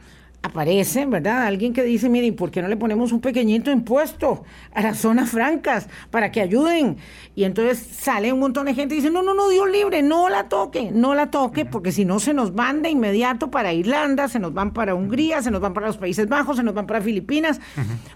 aparece, 0.45 1.05
¿verdad? 1.05 1.43
Alguien 1.43 1.73
que 1.73 1.83
dice, 1.83 2.07
miren, 2.07 2.35
¿por 2.35 2.51
qué 2.51 2.61
no 2.61 2.67
le 2.67 2.77
ponemos 2.77 3.11
un 3.11 3.19
pequeñito 3.19 3.71
impuesto 3.71 4.43
a 4.73 4.81
las 4.81 4.99
zonas 4.99 5.29
francas 5.29 5.87
para 6.11 6.31
que 6.31 6.41
ayuden? 6.41 6.97
Y 7.35 7.43
entonces 7.43 7.79
sale 7.79 8.31
un 8.31 8.39
montón 8.39 8.67
de 8.67 8.75
gente 8.75 8.93
y 8.93 8.97
dice, 8.97 9.09
no, 9.09 9.23
no, 9.23 9.33
no, 9.33 9.49
Dios 9.49 9.69
libre, 9.69 10.03
no 10.03 10.29
la 10.29 10.47
toque, 10.47 10.91
no 10.91 11.15
la 11.15 11.31
toque, 11.31 11.65
porque 11.65 11.91
si 11.91 12.05
no 12.05 12.19
se 12.19 12.33
nos 12.33 12.53
van 12.53 12.81
de 12.81 12.89
inmediato 12.89 13.49
para 13.49 13.73
Irlanda, 13.73 14.27
se 14.27 14.39
nos 14.39 14.53
van 14.53 14.71
para 14.71 14.93
Hungría, 14.93 15.41
se 15.41 15.51
nos 15.51 15.61
van 15.61 15.73
para 15.73 15.87
los 15.87 15.97
Países 15.97 16.29
Bajos, 16.29 16.57
se 16.57 16.63
nos 16.63 16.73
van 16.73 16.85
para 16.85 17.01
Filipinas, 17.01 17.59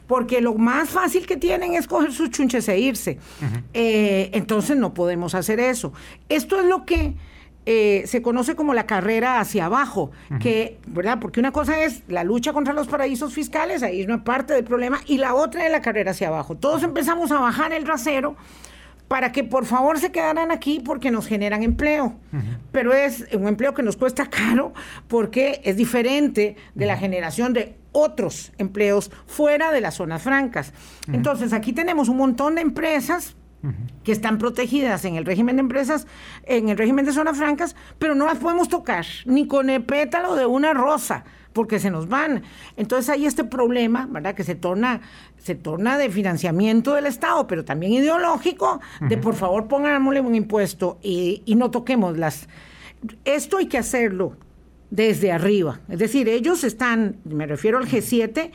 porque 0.07 0.39
lo 0.39 0.53
más 0.53 0.89
fácil 0.89 1.25
que 1.25 1.37
tienen 1.37 1.73
es 1.73 1.87
coger 1.87 2.13
sus 2.13 2.29
chunches 2.29 2.69
e 2.69 2.79
irse. 2.79 3.17
Eh, 3.73 4.29
entonces 4.33 4.77
no 4.77 4.93
podemos 4.93 5.33
hacer 5.33 5.59
eso. 5.59 5.93
Esto 6.29 6.59
es 6.59 6.65
lo 6.65 6.85
que 6.85 7.15
eh, 7.71 8.07
se 8.07 8.23
conoce 8.23 8.55
como 8.55 8.73
la 8.73 8.87
carrera 8.87 9.39
hacia 9.39 9.65
abajo, 9.65 10.09
que, 10.39 10.79
¿verdad? 10.87 11.19
Porque 11.21 11.39
una 11.39 11.51
cosa 11.51 11.83
es 11.83 12.01
la 12.07 12.23
lucha 12.23 12.51
contra 12.51 12.73
los 12.73 12.87
paraísos 12.87 13.31
fiscales, 13.31 13.83
ahí 13.83 14.01
es 14.01 14.07
una 14.07 14.23
parte 14.23 14.55
del 14.55 14.63
problema, 14.63 15.01
y 15.05 15.19
la 15.19 15.35
otra 15.35 15.67
es 15.67 15.71
la 15.71 15.79
carrera 15.79 16.09
hacia 16.09 16.29
abajo. 16.29 16.55
Todos 16.55 16.81
empezamos 16.81 17.31
a 17.31 17.39
bajar 17.39 17.71
el 17.71 17.85
rasero 17.85 18.35
para 19.07 19.31
que 19.31 19.43
por 19.43 19.67
favor 19.67 19.99
se 19.99 20.11
quedaran 20.11 20.51
aquí 20.51 20.79
porque 20.79 21.11
nos 21.11 21.27
generan 21.27 21.61
empleo. 21.61 22.15
Pero 22.71 22.91
es 22.91 23.27
un 23.33 23.47
empleo 23.47 23.75
que 23.75 23.83
nos 23.83 23.97
cuesta 23.97 24.25
caro 24.31 24.73
porque 25.07 25.61
es 25.63 25.77
diferente 25.77 26.55
de 26.73 26.85
la 26.87 26.97
generación 26.97 27.53
de 27.53 27.75
otros 27.91 28.51
empleos 28.57 29.11
fuera 29.27 29.71
de 29.71 29.81
las 29.81 29.93
zonas 29.93 30.23
francas. 30.23 30.73
Entonces, 31.11 31.53
aquí 31.53 31.71
tenemos 31.71 32.09
un 32.09 32.17
montón 32.17 32.55
de 32.55 32.61
empresas 32.61 33.35
que 34.03 34.11
están 34.11 34.37
protegidas 34.37 35.03
en 35.05 35.15
el 35.15 35.25
régimen 35.25 35.57
de 35.57 35.61
empresas, 35.61 36.07
en 36.43 36.69
el 36.69 36.77
régimen 36.77 37.05
de 37.05 37.11
zonas 37.11 37.37
francas, 37.37 37.75
pero 37.97 38.15
no 38.15 38.25
las 38.25 38.37
podemos 38.37 38.69
tocar, 38.69 39.05
ni 39.25 39.47
con 39.47 39.69
el 39.69 39.83
pétalo 39.83 40.35
de 40.35 40.45
una 40.45 40.73
rosa, 40.73 41.25
porque 41.53 41.79
se 41.79 41.91
nos 41.91 42.07
van. 42.07 42.43
Entonces 42.77 43.09
hay 43.09 43.25
este 43.25 43.43
problema, 43.43 44.07
¿verdad? 44.09 44.35
Que 44.35 44.43
se 44.43 44.55
torna, 44.55 45.01
se 45.37 45.55
torna 45.55 45.97
de 45.97 46.09
financiamiento 46.09 46.93
del 46.93 47.05
Estado, 47.05 47.47
pero 47.47 47.65
también 47.65 47.93
ideológico, 47.93 48.79
de 49.01 49.17
por 49.17 49.35
favor 49.35 49.67
pongámosle 49.67 50.21
un 50.21 50.35
impuesto 50.35 50.99
y, 51.01 51.43
no 51.57 51.71
toquemos 51.71 52.17
las... 52.17 52.47
Esto 53.25 53.57
hay 53.57 53.67
que 53.67 53.77
hacerlo 53.77 54.37
desde 54.89 55.31
arriba. 55.31 55.81
Es 55.89 55.99
decir, 55.99 56.29
ellos 56.29 56.63
están, 56.63 57.17
me 57.25 57.45
refiero 57.45 57.77
al 57.77 57.85
G7, 57.85 58.51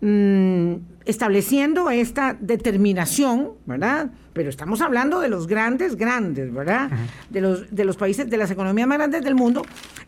mm, 0.00 0.74
estableciendo 1.04 1.90
esta 1.90 2.36
determinación, 2.40 3.52
¿verdad? 3.66 4.10
Pero 4.32 4.48
estamos 4.48 4.80
hablando 4.80 5.20
de 5.20 5.28
los 5.28 5.46
grandes, 5.46 5.96
grandes, 5.96 6.52
¿verdad? 6.52 6.90
de, 7.30 7.40
los, 7.40 7.74
de 7.74 7.84
los 7.84 7.96
países, 7.96 8.28
de 8.28 8.36
las 8.36 8.50
economías 8.50 8.86
más 8.86 8.98
grandes 8.98 9.22
del 9.22 9.34
mundo. 9.34 9.62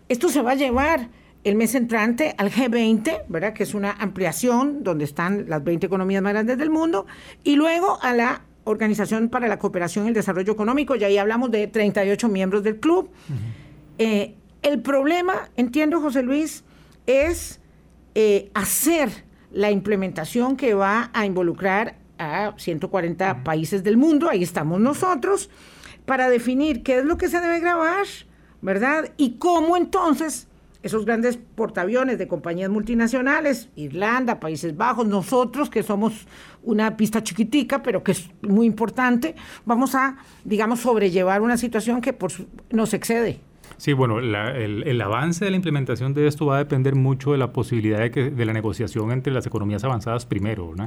Esto 0.09 0.29
se 0.29 0.43
va 0.43 0.53
a 0.53 0.55
llevar 0.55 1.09
el 1.45 1.57
mes 1.57 1.75
entrante 1.75 2.35
al 2.39 2.51
G20, 2.51 3.25
¿verdad? 3.29 3.53
Que 3.53 3.65
es 3.65 3.75
una 3.75 3.91
ampliación 3.91 4.85
donde 4.85 5.05
están 5.05 5.47
las 5.49 5.63
20 5.65 5.87
economías 5.87 6.23
más 6.23 6.33
grandes 6.33 6.57
del 6.59 6.71
mundo, 6.71 7.07
y 7.43 7.57
luego 7.57 7.99
a 8.03 8.15
la 8.15 8.43
Organización 8.65 9.29
para 9.29 9.49
la 9.49 9.59
Cooperación 9.59 10.05
y 10.05 10.09
el 10.09 10.15
Desarrollo 10.15 10.53
Económico, 10.53 10.95
y 10.95 11.03
ahí 11.03 11.19
hablamos 11.19 11.51
de 11.51 11.67
38 11.67 12.29
miembros 12.29 12.63
del 12.63 12.79
club. 12.79 13.11
Eh, 13.99 14.37
el 14.63 14.81
problema, 14.83 15.51
entiendo, 15.57 16.01
José 16.01 16.23
Luis, 16.23 16.63
es 17.07 17.61
eh, 18.15 18.51
hacer 18.55 19.25
la 19.51 19.73
implementación 19.73 20.57
que 20.57 20.75
va 20.75 21.11
a 21.13 21.27
involucrar 21.27 21.97
a 22.23 22.55
140 22.57 23.45
países 23.45 23.83
del 23.83 23.97
mundo, 23.97 24.29
ahí 24.29 24.43
estamos 24.43 24.81
nosotros, 24.81 25.51
para 26.05 26.29
definir 26.29 26.83
qué 26.83 26.99
es 26.99 27.05
lo 27.05 27.17
que 27.17 27.29
se 27.29 27.41
debe 27.41 27.61
grabar, 27.61 28.07
¿verdad? 28.61 29.13
Y 29.17 29.39
cómo 29.39 29.77
entonces 29.77 30.49
esos 30.83 31.05
grandes 31.05 31.37
portaaviones 31.37 32.19
de 32.19 32.27
compañías 32.27 32.71
multinacionales, 32.71 33.69
Irlanda, 33.77 34.41
Países 34.41 34.77
Bajos, 34.77 35.07
nosotros 35.07 35.71
que 35.71 35.83
somos 35.83 36.27
una 36.65 36.97
pista 36.97 37.23
chiquitica, 37.23 37.83
pero 37.83 38.03
que 38.03 38.13
es 38.13 38.29
muy 38.43 38.67
importante, 38.67 39.37
vamos 39.65 39.95
a, 39.95 40.17
digamos, 40.45 40.81
sobrellevar 40.81 41.41
una 41.41 41.57
situación 41.57 42.01
que 42.01 42.13
por 42.13 42.33
nos 42.71 42.95
excede. 42.95 43.41
Sí, 43.77 43.93
bueno, 43.93 44.19
el, 44.21 45.01
avance 45.01 45.45
de 45.45 45.51
la 45.51 45.57
implementación 45.57 46.15
de 46.15 46.27
esto 46.27 46.47
va 46.47 46.57
a 46.57 46.59
depender 46.59 46.95
mucho 46.95 47.33
de 47.33 47.39
la 47.39 47.53
posibilidad 47.53 47.99
de, 47.99 48.11
que, 48.11 48.31
de 48.31 48.45
la 48.45 48.53
negociación 48.53 49.11
entre 49.11 49.33
las 49.33 49.47
economías 49.47 49.83
avanzadas 49.83 50.25
primero. 50.27 50.73
¿no? 50.77 50.87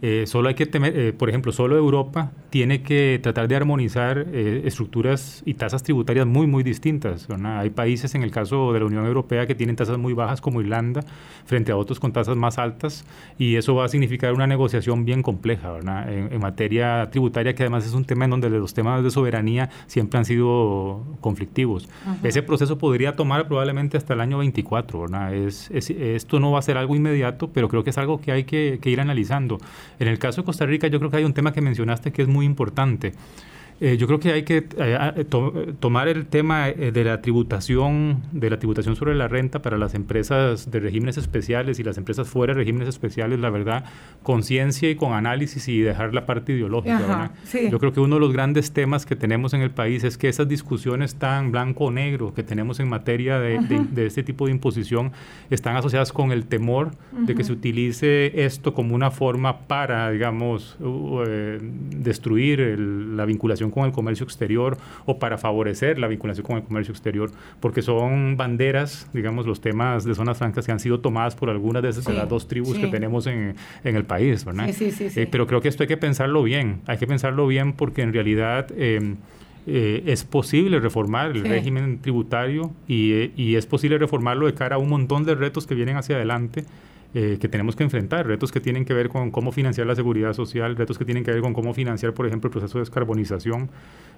Eh, 0.00 0.24
solo 0.26 0.48
hay 0.48 0.54
que 0.54 0.66
temer, 0.66 0.98
eh, 0.98 1.12
por 1.12 1.28
ejemplo, 1.28 1.52
solo 1.52 1.76
Europa 1.76 2.32
tiene 2.50 2.82
que 2.82 3.20
tratar 3.22 3.48
de 3.48 3.56
armonizar 3.56 4.26
eh, 4.32 4.62
estructuras 4.64 5.42
y 5.44 5.54
tasas 5.54 5.82
tributarias 5.82 6.26
muy, 6.26 6.46
muy 6.46 6.62
distintas. 6.62 7.28
Hay 7.44 7.70
países, 7.70 8.14
en 8.14 8.22
el 8.22 8.30
caso 8.30 8.72
de 8.72 8.80
la 8.80 8.86
Unión 8.86 9.06
Europea, 9.06 9.46
que 9.46 9.54
tienen 9.54 9.76
tasas 9.76 9.98
muy 9.98 10.14
bajas 10.14 10.40
como 10.40 10.60
Irlanda, 10.60 11.04
frente 11.44 11.72
a 11.72 11.76
otros 11.76 12.00
con 12.00 12.12
tasas 12.12 12.36
más 12.36 12.58
altas, 12.58 13.04
y 13.38 13.56
eso 13.56 13.74
va 13.74 13.84
a 13.84 13.88
significar 13.88 14.32
una 14.32 14.46
negociación 14.46 15.04
bien 15.04 15.22
compleja 15.22 15.78
en, 15.78 16.40
materia 16.40 17.08
tributaria, 17.10 17.54
que 17.54 17.62
además 17.62 17.86
es 17.86 17.92
un 17.92 18.04
tema 18.04 18.24
en 18.24 18.30
donde 18.32 18.50
los 18.50 18.74
temas 18.74 19.02
de 19.02 19.10
soberanía 19.10 19.70
siempre 19.86 20.18
han 20.18 20.24
sido 20.24 21.04
conflictivos. 21.20 21.88
Ese 22.22 22.42
proceso 22.42 22.78
podría 22.78 23.14
tomar 23.14 23.46
probablemente 23.46 23.96
hasta 23.96 24.14
el 24.14 24.20
año 24.20 24.38
24, 24.38 25.00
¿verdad? 25.00 25.34
Es, 25.34 25.70
esto 25.70 26.40
no 26.40 26.52
va 26.52 26.58
a 26.58 26.62
ser 26.62 26.76
algo 26.76 26.94
inmediato, 26.94 27.50
pero 27.52 27.68
creo 27.68 27.84
que 27.84 27.90
es 27.90 27.98
algo 27.98 28.20
que 28.20 28.32
hay 28.32 28.44
que 28.44 28.80
ir 28.84 29.00
analizando. 29.00 29.58
En 29.98 30.08
el 30.08 30.18
caso 30.18 30.42
de 30.42 30.46
Costa 30.46 30.66
Rica, 30.66 30.86
yo 30.88 30.98
creo 30.98 31.10
que 31.10 31.18
hay 31.18 31.24
un 31.24 31.34
tema 31.34 31.52
que 31.52 31.60
mencionaste 31.60 32.12
que 32.12 32.22
es 32.22 32.28
muy 32.28 32.46
importante. 32.46 33.12
Eh, 33.80 33.96
yo 33.96 34.06
creo 34.06 34.20
que 34.20 34.32
hay 34.32 34.42
que 34.44 34.58
eh, 34.58 35.12
eh, 35.16 35.24
tomar 35.80 36.08
el 36.08 36.26
tema 36.26 36.66
de 36.68 37.04
la 37.04 37.20
tributación, 37.20 38.22
de 38.30 38.48
la 38.48 38.58
tributación 38.58 38.94
sobre 38.94 39.14
la 39.14 39.26
renta 39.26 39.60
para 39.60 39.76
las 39.76 39.94
empresas 39.94 40.70
de 40.70 40.78
regímenes 40.78 41.16
especiales 41.16 41.80
y 41.80 41.82
las 41.82 41.98
empresas 41.98 42.28
fuera 42.28 42.54
de 42.54 42.60
regímenes 42.60 42.88
especiales, 42.88 43.40
la 43.40 43.50
verdad, 43.50 43.84
con 44.22 44.42
ciencia 44.42 44.88
y 44.90 44.94
con 44.94 45.14
análisis 45.14 45.66
y 45.68 45.80
dejar 45.80 46.14
la 46.14 46.26
parte 46.26 46.52
ideológica. 46.52 47.32
Yo 47.70 47.78
creo 47.78 47.92
que 47.92 48.00
uno 48.00 48.16
de 48.16 48.20
los 48.20 48.32
grandes 48.32 48.72
temas 48.72 49.04
que 49.04 49.16
tenemos 49.16 49.52
en 49.54 49.62
el 49.62 49.70
país 49.70 50.04
es 50.04 50.16
que 50.16 50.28
esas 50.28 50.48
discusiones 50.48 51.16
tan 51.16 51.50
blanco 51.50 51.86
o 51.86 51.90
negro 51.90 52.34
que 52.34 52.42
tenemos 52.42 52.78
en 52.80 52.88
materia 52.88 53.38
de, 53.38 54.06
este 54.06 54.22
tipo 54.22 54.46
de 54.46 54.52
imposición 54.52 55.12
están 55.50 55.76
asociadas 55.76 56.12
con 56.12 56.30
el 56.30 56.46
temor 56.46 56.92
de 57.12 57.34
que 57.34 57.42
se 57.42 57.52
utilice 57.52 58.44
esto 58.44 58.74
como 58.74 58.94
una 58.94 59.10
forma 59.10 59.58
para, 59.60 60.10
digamos, 60.10 60.76
destruir 61.96 62.78
la 62.78 63.24
vinculación 63.24 63.61
con 63.70 63.84
el 63.84 63.92
comercio 63.92 64.24
exterior 64.24 64.76
o 65.06 65.18
para 65.18 65.38
favorecer 65.38 65.98
la 65.98 66.08
vinculación 66.08 66.46
con 66.46 66.56
el 66.56 66.62
comercio 66.62 66.92
exterior, 66.92 67.30
porque 67.60 67.82
son 67.82 68.36
banderas, 68.36 69.08
digamos, 69.12 69.46
los 69.46 69.60
temas 69.60 70.04
de 70.04 70.14
zonas 70.14 70.38
francas 70.38 70.66
que 70.66 70.72
han 70.72 70.80
sido 70.80 71.00
tomadas 71.00 71.34
por 71.34 71.50
algunas 71.50 71.82
de, 71.82 71.90
esas, 71.90 72.06
las 72.14 72.28
dos 72.28 72.48
tribus 72.48 72.78
que 72.78 72.88
tenemos 72.88 73.26
en, 73.26 73.54
en, 73.84 73.96
el 73.96 74.04
país, 74.04 74.44
¿verdad? 74.44 74.68
Eh, 74.68 75.28
pero 75.30 75.46
creo 75.46 75.60
que 75.60 75.68
esto 75.68 75.82
hay 75.82 75.88
que 75.88 75.96
pensarlo 75.96 76.42
bien, 76.42 76.80
hay 76.86 76.98
que 76.98 77.06
pensarlo 77.06 77.46
bien 77.46 77.72
porque 77.72 78.02
en 78.02 78.12
realidad... 78.12 78.66
Eh, 78.76 79.14
eh, 79.64 80.02
es 80.06 80.24
posible 80.24 80.80
reformar 80.80 81.30
el 81.30 81.44
régimen 81.44 82.00
tributario 82.00 82.72
y, 82.88 83.30
y, 83.40 83.54
es 83.54 83.64
posible 83.64 83.96
reformarlo 83.96 84.46
de 84.46 84.54
cara 84.54 84.74
a 84.74 84.78
un 84.80 84.88
montón 84.88 85.24
de 85.24 85.36
retos 85.36 85.68
que 85.68 85.76
vienen 85.76 85.96
hacia 85.96 86.16
adelante 86.16 86.64
eh, 87.14 87.36
que 87.40 87.48
tenemos 87.48 87.76
que 87.76 87.84
enfrentar, 87.84 88.26
retos 88.26 88.50
que 88.50 88.60
tienen 88.60 88.84
que 88.84 88.94
ver 88.94 89.08
con 89.08 89.30
cómo 89.30 89.52
financiar 89.52 89.86
la 89.86 89.94
seguridad 89.94 90.32
social, 90.32 90.76
retos 90.76 90.96
que 90.96 91.04
tienen 91.04 91.24
que 91.24 91.30
ver 91.30 91.42
con 91.42 91.52
cómo 91.52 91.74
financiar, 91.74 92.14
por 92.14 92.26
ejemplo, 92.26 92.48
el 92.48 92.52
proceso 92.52 92.78
de 92.78 92.82
descarbonización. 92.82 93.70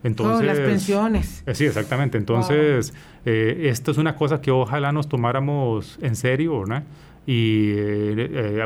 Entonces, 0.05 0.47
las 0.47 0.59
pensiones. 0.61 1.43
Eh, 1.47 1.55
sí, 1.55 1.65
exactamente. 1.65 2.19
Entonces, 2.19 2.95
eh, 3.25 3.69
esto 3.71 3.91
es 3.91 3.99
una 3.99 4.15
cosa 4.15 4.41
que 4.41 4.51
ojalá 4.51 4.93
nos 4.93 5.09
tomáramos 5.09 5.99
en 6.03 6.15
serio, 6.15 6.65
¿no? 6.67 6.83
Y 7.27 7.73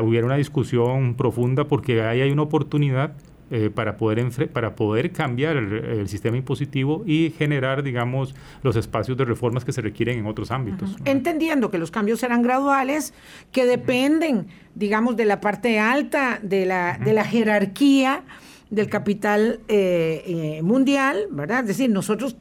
hubiera 0.01 0.25
una 0.25 0.35
discusión 0.35 1.15
profunda 1.15 1.63
porque 1.63 2.03
ahí 2.03 2.21
hay 2.21 2.29
una 2.29 2.41
oportunidad 2.41 3.13
eh, 3.51 3.69
para, 3.73 3.97
poder 3.97 4.49
para 4.51 4.75
poder 4.75 5.11
cambiar 5.11 5.57
el, 5.57 6.07
sistema 6.07 6.37
impositivo 6.37 7.03
y 7.05 7.33
generar, 7.37 7.83
digamos, 7.83 8.35
los 8.63 8.75
espacios 8.75 9.17
de 9.17 9.25
reformas 9.25 9.65
que 9.65 9.71
se 9.71 9.81
requieren 9.81 10.19
en 10.19 10.27
otros 10.27 10.51
ámbitos. 10.51 10.95
Entendiendo 11.05 11.71
que 11.71 11.77
los 11.77 11.91
cambios 11.91 12.19
serán 12.19 12.41
graduales, 12.41 13.13
que 13.51 13.65
dependen, 13.65 14.47
digamos, 14.75 15.15
de 15.15 15.25
la 15.25 15.41
parte 15.41 15.79
alta 15.79 16.39
de 16.41 16.65
la, 16.65 16.97
de 16.97 17.13
la 17.13 17.23
jerarquía 17.23 18.23
del 18.69 18.89
capital 18.89 19.59
eh, 19.67 20.23
eh, 20.25 20.61
mundial, 20.61 21.27
¿verdad? 21.31 21.61
Es 21.61 21.67
decir, 21.67 21.89
nosotros 21.89 22.35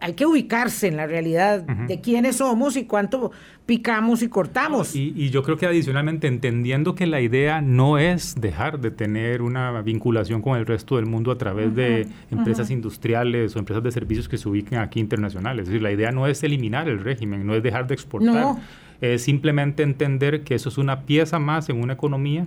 hay 0.00 0.14
que 0.14 0.26
ubicarse 0.26 0.86
en 0.86 0.96
la 0.96 1.06
realidad 1.06 1.62
de 1.62 2.00
quiénes 2.00 2.36
somos 2.36 2.76
y 2.76 2.84
cuánto 2.84 3.32
picamos 3.66 4.22
y 4.22 4.28
cortamos. 4.28 4.94
Y, 4.94 5.30
yo 5.30 5.42
creo 5.42 5.56
que 5.56 5.66
adicionalmente 5.66 6.28
entendiendo 6.28 6.94
que 6.94 7.06
la 7.06 7.20
idea 7.20 7.60
no 7.60 7.98
es 7.98 8.34
dejar 8.40 8.80
de 8.80 8.90
tener 8.90 9.42
una 9.42 9.82
vinculación 9.82 10.40
con 10.40 10.56
el 10.56 10.66
resto 10.66 10.96
del 10.96 11.06
mundo 11.06 11.30
a 11.32 11.38
través 11.38 11.74
de 11.74 12.06
empresas 12.30 12.70
industriales 12.70 13.54
o 13.56 13.58
empresas 13.58 13.82
de 13.82 13.92
servicios 13.92 14.28
que 14.28 14.38
se 14.38 14.48
ubiquen 14.48 14.78
aquí 14.78 15.00
internacionales. 15.00 15.64
Es 15.64 15.68
decir, 15.68 15.82
la 15.82 15.92
idea 15.92 16.12
no 16.12 16.26
es 16.26 16.42
eliminar 16.42 16.88
el 16.88 17.00
régimen, 17.00 17.46
no 17.46 17.54
es 17.54 17.62
dejar 17.62 17.86
de 17.86 17.94
exportar. 17.94 18.56
Es 19.00 19.22
simplemente 19.22 19.82
entender 19.82 20.44
que 20.44 20.54
eso 20.54 20.68
es 20.68 20.76
una 20.76 21.02
pieza 21.06 21.38
más 21.38 21.70
en 21.70 21.82
una 21.82 21.94
economía 21.94 22.46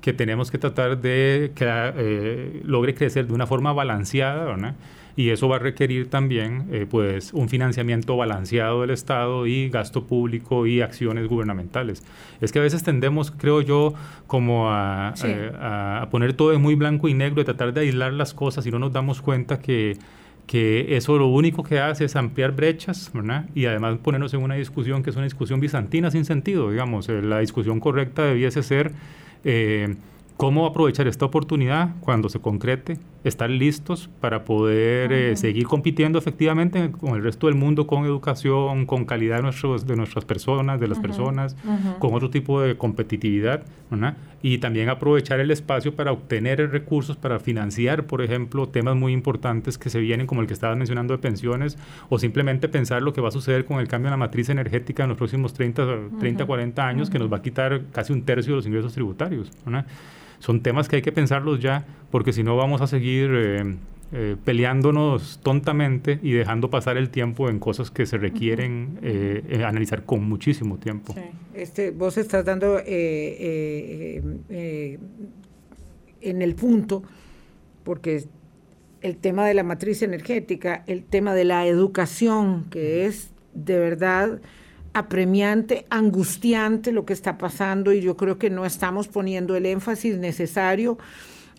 que 0.00 0.12
tenemos 0.12 0.50
que 0.50 0.58
tratar 0.58 1.00
de 1.00 1.52
que 1.54 1.64
eh, 1.68 2.62
logre 2.64 2.94
crecer 2.94 3.26
de 3.26 3.32
una 3.32 3.46
forma 3.46 3.72
balanceada. 3.72 4.44
¿verdad? 4.44 4.74
Y 5.16 5.30
eso 5.30 5.48
va 5.48 5.56
a 5.56 5.58
requerir 5.58 6.08
también 6.08 6.66
eh, 6.70 6.86
pues 6.88 7.32
un 7.32 7.48
financiamiento 7.48 8.16
balanceado 8.16 8.80
del 8.80 8.90
Estado 8.90 9.46
y 9.46 9.68
gasto 9.68 10.04
público 10.04 10.66
y 10.66 10.80
acciones 10.80 11.28
gubernamentales. 11.28 12.02
Es 12.40 12.52
que 12.52 12.58
a 12.58 12.62
veces 12.62 12.82
tendemos, 12.82 13.30
creo 13.30 13.60
yo, 13.60 13.94
como 14.26 14.70
a, 14.70 15.14
eh, 15.24 15.52
a, 15.58 16.08
poner 16.10 16.32
todo 16.32 16.52
en 16.52 16.62
muy 16.62 16.74
blanco 16.74 17.08
y 17.08 17.14
negro 17.14 17.42
y 17.42 17.44
tratar 17.44 17.72
de 17.72 17.82
aislar 17.82 18.12
las 18.12 18.34
cosas 18.34 18.66
y 18.66 18.70
no 18.70 18.78
nos 18.78 18.92
damos 18.92 19.20
cuenta 19.20 19.60
que 19.60 19.96
que 20.46 20.96
eso 20.96 21.16
lo 21.18 21.28
único 21.28 21.62
que 21.62 21.78
hace 21.78 22.04
es 22.04 22.16
ampliar 22.16 22.52
brechas, 22.52 23.10
¿verdad? 23.14 23.46
Y 23.54 23.66
además 23.66 23.98
ponernos 24.02 24.34
en 24.34 24.42
una 24.42 24.56
discusión 24.56 25.02
que 25.02 25.10
es 25.10 25.16
una 25.16 25.24
discusión 25.24 25.60
bizantina 25.60 26.10
sin 26.10 26.24
sentido, 26.24 26.70
digamos. 26.70 27.08
Eh, 27.08 27.22
la 27.22 27.38
discusión 27.38 27.80
correcta 27.80 28.24
debiese 28.24 28.62
ser 28.62 28.92
cómo 30.42 30.66
aprovechar 30.66 31.06
esta 31.06 31.24
oportunidad 31.24 31.90
cuando 32.00 32.28
se 32.28 32.40
concrete, 32.40 32.98
estar 33.22 33.48
listos 33.48 34.10
para 34.20 34.44
poder 34.44 35.12
eh, 35.12 35.36
seguir 35.36 35.68
compitiendo 35.68 36.18
efectivamente 36.18 36.90
con 36.90 37.14
el 37.14 37.22
resto 37.22 37.46
del 37.46 37.54
mundo, 37.54 37.86
con 37.86 38.04
educación, 38.06 38.84
con 38.84 39.04
calidad 39.04 39.36
de, 39.36 39.42
nuestros, 39.42 39.86
de 39.86 39.94
nuestras 39.94 40.24
personas, 40.24 40.80
de 40.80 40.88
las 40.88 40.98
personas, 40.98 41.54
con 42.00 42.12
otro 42.14 42.28
tipo 42.28 42.60
de 42.60 42.76
competitividad, 42.76 43.62
y 44.42 44.58
también 44.58 44.88
aprovechar 44.88 45.38
el 45.38 45.52
espacio 45.52 45.94
para 45.94 46.10
obtener 46.10 46.72
recursos 46.72 47.16
para 47.16 47.38
financiar, 47.38 48.06
por 48.06 48.20
ejemplo, 48.20 48.68
temas 48.68 48.96
muy 48.96 49.12
importantes 49.12 49.78
que 49.78 49.90
se 49.90 50.00
vienen, 50.00 50.26
como 50.26 50.40
el 50.40 50.48
que 50.48 50.54
estabas 50.54 50.76
mencionando 50.76 51.14
de 51.14 51.18
pensiones, 51.18 51.78
o 52.08 52.18
simplemente 52.18 52.68
pensar 52.68 53.00
lo 53.00 53.12
que 53.12 53.20
va 53.20 53.28
a 53.28 53.30
suceder 53.30 53.64
con 53.64 53.78
el 53.78 53.86
cambio 53.86 54.08
en 54.08 54.14
la 54.14 54.16
matriz 54.16 54.48
energética 54.48 55.04
en 55.04 55.10
los 55.10 55.18
próximos 55.18 55.54
30, 55.54 55.86
30 56.18 56.46
40 56.46 56.84
años, 56.84 57.10
que 57.10 57.20
nos 57.20 57.32
va 57.32 57.36
a 57.36 57.42
quitar 57.42 57.82
casi 57.92 58.12
un 58.12 58.22
tercio 58.22 58.54
de 58.54 58.56
los 58.56 58.66
ingresos 58.66 58.92
tributarios. 58.92 59.48
¿no? 59.66 59.84
Son 60.42 60.60
temas 60.60 60.88
que 60.88 60.96
hay 60.96 61.02
que 61.02 61.12
pensarlos 61.12 61.60
ya, 61.60 61.84
porque 62.10 62.32
si 62.32 62.42
no 62.42 62.56
vamos 62.56 62.80
a 62.80 62.88
seguir 62.88 63.30
eh, 63.32 63.76
eh, 64.12 64.36
peleándonos 64.44 65.38
tontamente 65.40 66.18
y 66.20 66.32
dejando 66.32 66.68
pasar 66.68 66.96
el 66.96 67.10
tiempo 67.10 67.48
en 67.48 67.60
cosas 67.60 67.92
que 67.92 68.06
se 68.06 68.18
requieren 68.18 68.98
eh, 69.02 69.62
analizar 69.64 70.04
con 70.04 70.24
muchísimo 70.24 70.78
tiempo. 70.78 71.14
Este, 71.54 71.92
vos 71.92 72.18
estás 72.18 72.44
dando 72.44 72.80
en 72.84 74.42
el 76.20 76.54
punto, 76.56 77.04
porque 77.84 78.24
el 79.00 79.18
tema 79.18 79.46
de 79.46 79.54
la 79.54 79.62
matriz 79.62 80.02
energética, 80.02 80.82
el 80.88 81.04
tema 81.04 81.34
de 81.34 81.44
la 81.44 81.68
educación, 81.68 82.64
que 82.68 83.06
es 83.06 83.30
de 83.54 83.78
verdad 83.78 84.40
apremiante, 84.94 85.86
angustiante 85.90 86.92
lo 86.92 87.04
que 87.04 87.12
está 87.12 87.38
pasando 87.38 87.92
y 87.92 88.00
yo 88.00 88.16
creo 88.16 88.38
que 88.38 88.50
no 88.50 88.66
estamos 88.66 89.08
poniendo 89.08 89.56
el 89.56 89.66
énfasis 89.66 90.18
necesario. 90.18 90.98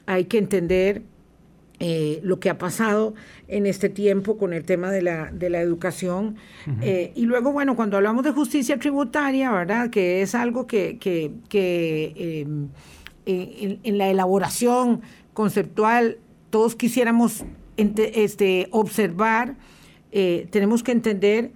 Hay 0.06 0.26
que 0.26 0.38
entender 0.38 1.04
eh, 1.80 2.22
lo 2.24 2.40
que 2.40 2.50
ha 2.50 2.58
pasado 2.58 3.16
en 3.48 3.66
este 3.66 3.90
tiempo 3.90 4.38
con 4.38 4.54
el 4.54 4.64
tema 4.64 4.92
de 4.92 5.02
la, 5.02 5.32
de 5.32 5.50
la 5.50 5.60
educación. 5.60 6.36
Eh, 6.82 7.12
y 7.16 7.26
luego, 7.26 7.52
bueno, 7.52 7.76
cuando 7.76 7.98
hablamos 7.98 8.24
de 8.24 8.32
justicia 8.32 8.78
tributaria, 8.78 9.52
¿verdad? 9.52 9.90
Que 9.90 10.22
es 10.22 10.36
algo 10.36 10.68
que, 10.68 10.98
que, 11.00 12.14
em, 12.46 12.70
en, 13.26 13.98
la 13.98 14.10
elaboración 14.10 15.02
conceptual 15.34 16.20
todos 16.52 16.76
quisiéramos 16.76 17.44
este, 17.76 18.68
observar, 18.72 19.56
eh, 20.12 20.48
tenemos 20.52 20.84
que 20.84 20.92
entender 20.92 21.52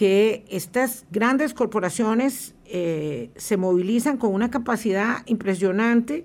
que 0.00 0.46
estas 0.48 1.04
grandes 1.10 1.52
corporaciones 1.52 2.54
eh, 2.64 3.28
se 3.36 3.58
movilizan 3.58 4.16
con 4.16 4.32
una 4.32 4.50
capacidad 4.50 5.18
impresionante 5.26 6.24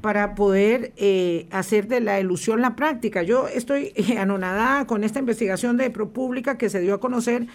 para 0.00 0.34
poder 0.34 0.92
eh, 0.96 1.46
hacer 1.52 1.86
de 1.86 2.00
la 2.00 2.18
ilusión 2.18 2.60
la 2.60 2.74
práctica. 2.74 3.22
Yo 3.22 3.46
estoy 3.46 3.92
anonadada 4.18 4.88
con 4.88 5.04
esta 5.04 5.20
investigación 5.20 5.76
de 5.76 5.88
ProPública 5.90 6.58
que 6.58 6.68
se 6.68 6.80
dio 6.80 6.94
a 6.94 6.98
conocer 6.98 7.46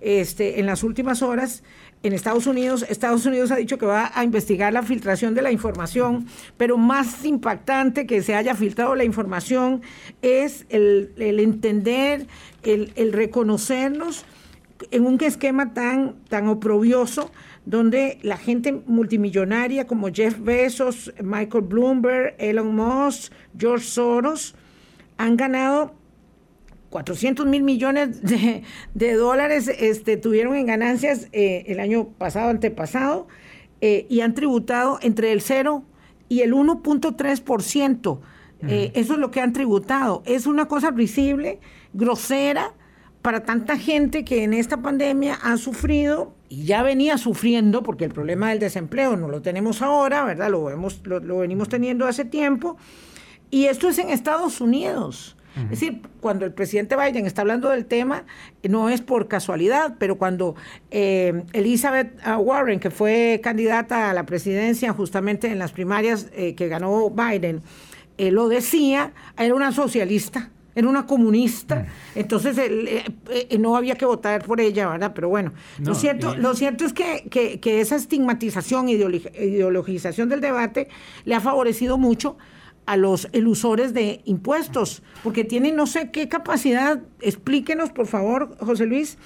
este, 0.00 0.58
en 0.58 0.64
las 0.64 0.82
últimas 0.82 1.20
horas 1.20 1.64
en 2.02 2.14
Estados 2.14 2.46
Unidos. 2.46 2.86
Estados 2.88 3.26
Unidos 3.26 3.50
ha 3.50 3.56
dicho 3.56 3.76
que 3.76 3.84
va 3.84 4.10
a 4.14 4.24
investigar 4.24 4.72
la 4.72 4.82
filtración 4.82 5.34
de 5.34 5.42
la 5.42 5.52
información, 5.52 6.28
pero 6.56 6.78
más 6.78 7.26
impactante 7.26 8.06
que 8.06 8.22
se 8.22 8.34
haya 8.34 8.54
filtrado 8.54 8.94
la 8.94 9.04
información 9.04 9.82
es 10.22 10.64
el, 10.70 11.12
entender, 11.18 12.26
el, 12.62 12.94
el 12.96 13.12
reconocernos 13.12 14.24
en 14.90 15.06
un 15.06 15.22
esquema 15.22 15.74
tan, 15.74 16.16
tan 16.28 16.48
oprobioso 16.48 17.30
donde 17.64 18.18
la 18.22 18.36
gente 18.36 18.72
multimillonaria 18.72 19.86
como 19.86 20.08
Jeff 20.12 20.38
Bezos, 20.40 21.12
Michael 21.22 21.64
Bloomberg, 21.64 22.34
Elon 22.38 22.74
Musk, 22.74 23.32
George 23.56 23.84
Soros 23.84 24.54
han 25.18 25.36
ganado 25.36 25.94
400 26.90 27.46
mil 27.46 27.62
millones 27.62 28.20
de, 28.94 29.14
dólares, 29.14 29.68
este, 29.68 30.16
tuvieron 30.16 30.56
en 30.56 30.66
ganancias 30.66 31.28
eh, 31.32 31.64
el 31.66 31.80
año 31.80 32.08
pasado, 32.08 32.50
antepasado, 32.50 33.28
eh, 33.80 34.06
y 34.08 34.20
han 34.20 34.34
tributado 34.34 34.98
entre 35.02 35.32
el 35.32 35.40
0 35.40 35.84
y 36.28 36.40
el 36.40 36.52
1.3%. 36.52 38.20
Eh, 38.68 38.92
eso 38.94 39.14
es 39.14 39.18
lo 39.18 39.30
que 39.30 39.40
han 39.40 39.54
tributado. 39.54 40.22
Es 40.26 40.46
una 40.46 40.68
cosa 40.68 40.90
visible, 40.90 41.60
grosera, 41.94 42.74
para 43.22 43.42
tanta 43.42 43.76
gente 43.76 44.24
que 44.24 44.44
en 44.44 44.54
esta 44.54 44.78
pandemia 44.78 45.38
ha 45.42 45.56
sufrido 45.56 46.34
y 46.48 46.64
ya 46.64 46.82
venía 46.82 47.18
sufriendo, 47.18 47.82
porque 47.82 48.04
el 48.04 48.12
problema 48.12 48.50
del 48.50 48.58
desempleo 48.58 49.16
no 49.16 49.28
lo 49.28 49.42
tenemos 49.42 49.82
ahora, 49.82 50.24
¿verdad? 50.24 50.50
Lo, 50.50 50.64
vemos, 50.64 51.00
lo, 51.04 51.38
venimos 51.38 51.68
teniendo 51.68 52.06
hace 52.06 52.24
tiempo. 52.24 52.76
Y 53.50 53.66
esto 53.66 53.88
es 53.88 53.98
en 53.98 54.10
Estados 54.10 54.60
Unidos. 54.60 55.36
Es 55.56 55.70
decir, 55.70 56.00
cuando 56.20 56.46
el 56.46 56.52
presidente 56.52 56.94
Biden 56.94 57.26
está 57.26 57.42
hablando 57.42 57.70
del 57.70 57.84
tema, 57.84 58.24
no 58.62 58.88
es 58.88 59.00
por 59.00 59.26
casualidad, 59.26 59.96
pero 59.98 60.16
cuando 60.16 60.54
eh, 60.92 61.42
Elizabeth 61.52 62.16
ah, 62.22 62.38
Warren, 62.38 62.78
que 62.78 62.90
fue 62.90 63.40
candidata 63.42 64.10
a 64.10 64.14
la 64.14 64.26
presidencia 64.26 64.92
justamente 64.92 65.48
en 65.48 65.58
las 65.58 65.72
primarias 65.72 66.30
eh, 66.34 66.54
que 66.54 66.68
ganó 66.68 67.10
Biden, 67.10 67.62
eh, 68.16 68.30
lo 68.30 68.48
decía, 68.48 69.12
era 69.36 69.52
una 69.52 69.72
socialista 69.72 70.50
era 70.74 70.88
una 70.88 71.06
comunista, 71.06 71.76
mm. 71.76 72.18
entonces 72.18 72.58
eh, 72.58 73.04
eh, 73.28 73.58
no 73.58 73.76
había 73.76 73.94
que 73.96 74.04
votar 74.04 74.44
por 74.44 74.60
ella, 74.60 74.88
¿verdad? 74.88 75.12
Pero 75.14 75.28
bueno, 75.28 75.52
lo, 75.78 75.94
cierto, 75.94 76.36
lo 76.36 76.54
cierto 76.54 76.84
es 76.84 76.92
que, 76.92 77.28
que, 77.30 77.80
esa 77.80 77.96
estigmatización, 77.96 78.88
ideologización 78.88 80.28
del 80.28 80.40
debate 80.40 80.88
le 81.24 81.34
ha 81.34 81.40
favorecido 81.40 81.98
mucho 81.98 82.36
a 82.86 82.96
los 82.96 83.28
elusores 83.32 83.94
de 83.94 84.20
impuestos, 84.24 85.02
porque 85.22 85.44
tienen 85.44 85.76
no 85.76 85.86
sé 85.86 86.10
qué 86.10 86.28
capacidad, 86.28 87.00
explíquenos 87.20 87.90
por 87.90 88.06
favor, 88.06 88.56
José 88.58 88.86
Luis, 88.86 89.18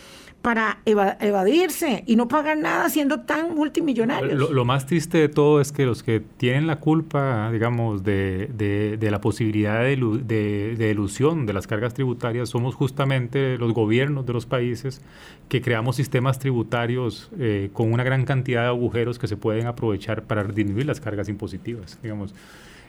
para 0.45 0.81
evadirse 0.85 2.05
y 2.07 2.17
no 2.17 2.29
pagar 2.29 2.59
nada 2.59 2.91
siendo 2.91 3.21
tan 3.21 3.55
multimillonarios. 3.55 4.51
Lo, 4.51 4.65
más 4.67 4.85
triste 4.85 5.17
de 5.17 5.31
todo 5.31 5.59
es 5.59 5.73
que 5.73 5.87
los 5.87 6.03
que 6.03 6.21
tienen 6.21 6.67
la 6.67 6.77
culpa, 6.77 7.51
digamos, 7.51 8.05
de, 8.05 8.51
de, 8.55 9.11
la 9.11 9.23
posibilidad 9.23 9.81
de, 9.81 10.77
de, 10.77 10.91
ilusión 10.91 11.47
de 11.47 11.55
las 11.55 11.67
cargas 11.67 11.95
tributarias 11.95 12.51
somos 12.51 12.75
justamente 12.75 13.57
los 13.57 13.73
gobiernos 13.73 14.27
de 14.27 14.35
los 14.35 14.45
países 14.45 15.01
que 15.49 15.63
creamos 15.63 15.97
sistemas 15.97 16.39
tributarios 16.39 17.31
eh, 17.39 17.71
con 17.73 17.91
una 17.91 18.05
gran 18.05 18.27
cantidad 18.27 18.65
de 18.65 18.69
agujeros 18.69 19.19
que 19.19 19.29
se 19.29 19.39
pueden 19.39 19.67
aprovechar 19.67 20.25
para 20.25 20.45
disminuir 20.45 20.85
las 20.85 21.01
cargas 21.01 21.31
impositivas, 21.31 21.99
digamos. 22.03 22.35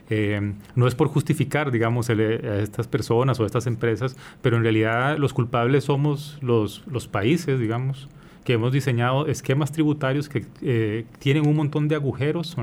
Eh, 0.10 0.54
no 0.76 0.88
es 0.88 0.96
por 0.96 1.08
justificar, 1.08 1.72
digamos, 1.72 2.10
a 2.10 2.14
estas 2.14 2.88
personas 2.88 3.40
o 3.40 3.44
a 3.44 3.46
estas 3.46 3.68
empresas, 3.68 4.16
pero 4.42 4.58
en 4.58 4.64
realidad 4.64 5.18
los 5.18 5.34
culpables 5.34 5.86
somos 5.86 6.38
los, 6.42 6.84
los 6.88 7.08
países, 7.08 7.60
digamos, 7.60 8.08
que 8.44 8.54
hemos 8.54 8.72
diseñado 8.72 9.26
esquemas 9.28 9.72
tributarios 9.72 10.30
que 10.30 10.46
eh, 10.62 11.06
tienen 11.20 11.48
un 11.48 11.56
montón 11.56 11.88
de 11.88 11.96
agujeros, 11.96 12.56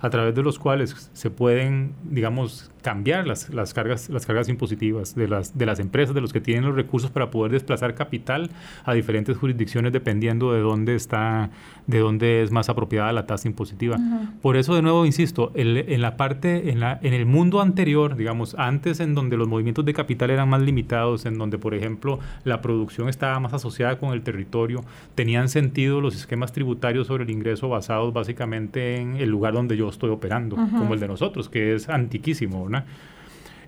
a 0.00 0.10
través 0.10 0.34
de 0.34 0.42
los 0.42 0.58
cuales 0.58 1.10
se 1.12 1.30
pueden, 1.30 1.94
digamos, 2.04 2.70
cambiar 2.84 3.26
las, 3.26 3.48
las, 3.48 3.72
cargas, 3.72 4.10
las 4.10 4.26
cargas 4.26 4.50
impositivas 4.50 5.14
de 5.14 5.26
las, 5.26 5.56
de 5.56 5.64
las 5.64 5.80
empresas, 5.80 6.14
de 6.14 6.20
los 6.20 6.34
que 6.34 6.40
tienen 6.42 6.66
los 6.66 6.76
recursos 6.76 7.10
para 7.10 7.30
poder 7.30 7.50
desplazar 7.50 7.94
capital 7.94 8.50
a 8.84 8.92
diferentes 8.92 9.38
jurisdicciones 9.38 9.90
dependiendo 9.90 10.52
de 10.52 10.60
dónde 10.60 10.94
está, 10.94 11.48
de 11.86 11.98
dónde 12.00 12.42
es 12.42 12.50
más 12.50 12.68
apropiada 12.68 13.10
la 13.14 13.24
tasa 13.26 13.48
impositiva. 13.48 13.96
Por 14.42 14.58
eso, 14.58 14.74
de 14.74 14.82
nuevo, 14.82 15.06
insisto, 15.06 15.50
en 15.54 16.02
la 16.02 16.18
parte, 16.18 16.70
en, 16.70 16.80
la, 16.80 16.98
en 17.02 17.14
el 17.14 17.24
mundo 17.24 17.62
anterior, 17.62 18.16
digamos, 18.16 18.54
antes 18.58 19.00
en 19.00 19.14
donde 19.14 19.38
los 19.38 19.48
movimientos 19.48 19.86
de 19.86 19.94
capital 19.94 20.28
eran 20.28 20.50
más 20.50 20.60
limitados, 20.60 21.24
en 21.24 21.38
donde, 21.38 21.56
por 21.56 21.72
ejemplo, 21.72 22.20
la 22.44 22.60
producción 22.60 23.08
estaba 23.08 23.40
más 23.40 23.54
asociada 23.54 23.98
con 23.98 24.12
el 24.12 24.20
territorio, 24.20 24.84
tenían 25.14 25.48
sentido 25.48 26.02
los 26.02 26.14
esquemas 26.14 26.52
tributarios 26.52 27.06
sobre 27.06 27.24
el 27.24 27.30
ingreso 27.30 27.70
basados 27.70 28.12
básicamente 28.12 28.96
en 28.96 29.16
el 29.16 29.30
lugar 29.30 29.54
donde 29.54 29.74
yo 29.74 29.88
estoy 29.88 30.10
operando, 30.10 30.56
como 30.56 30.92
el 30.92 31.00
de 31.00 31.08
nosotros, 31.08 31.48
que 31.48 31.74
es 31.74 31.88
antiquísimo, 31.88 32.68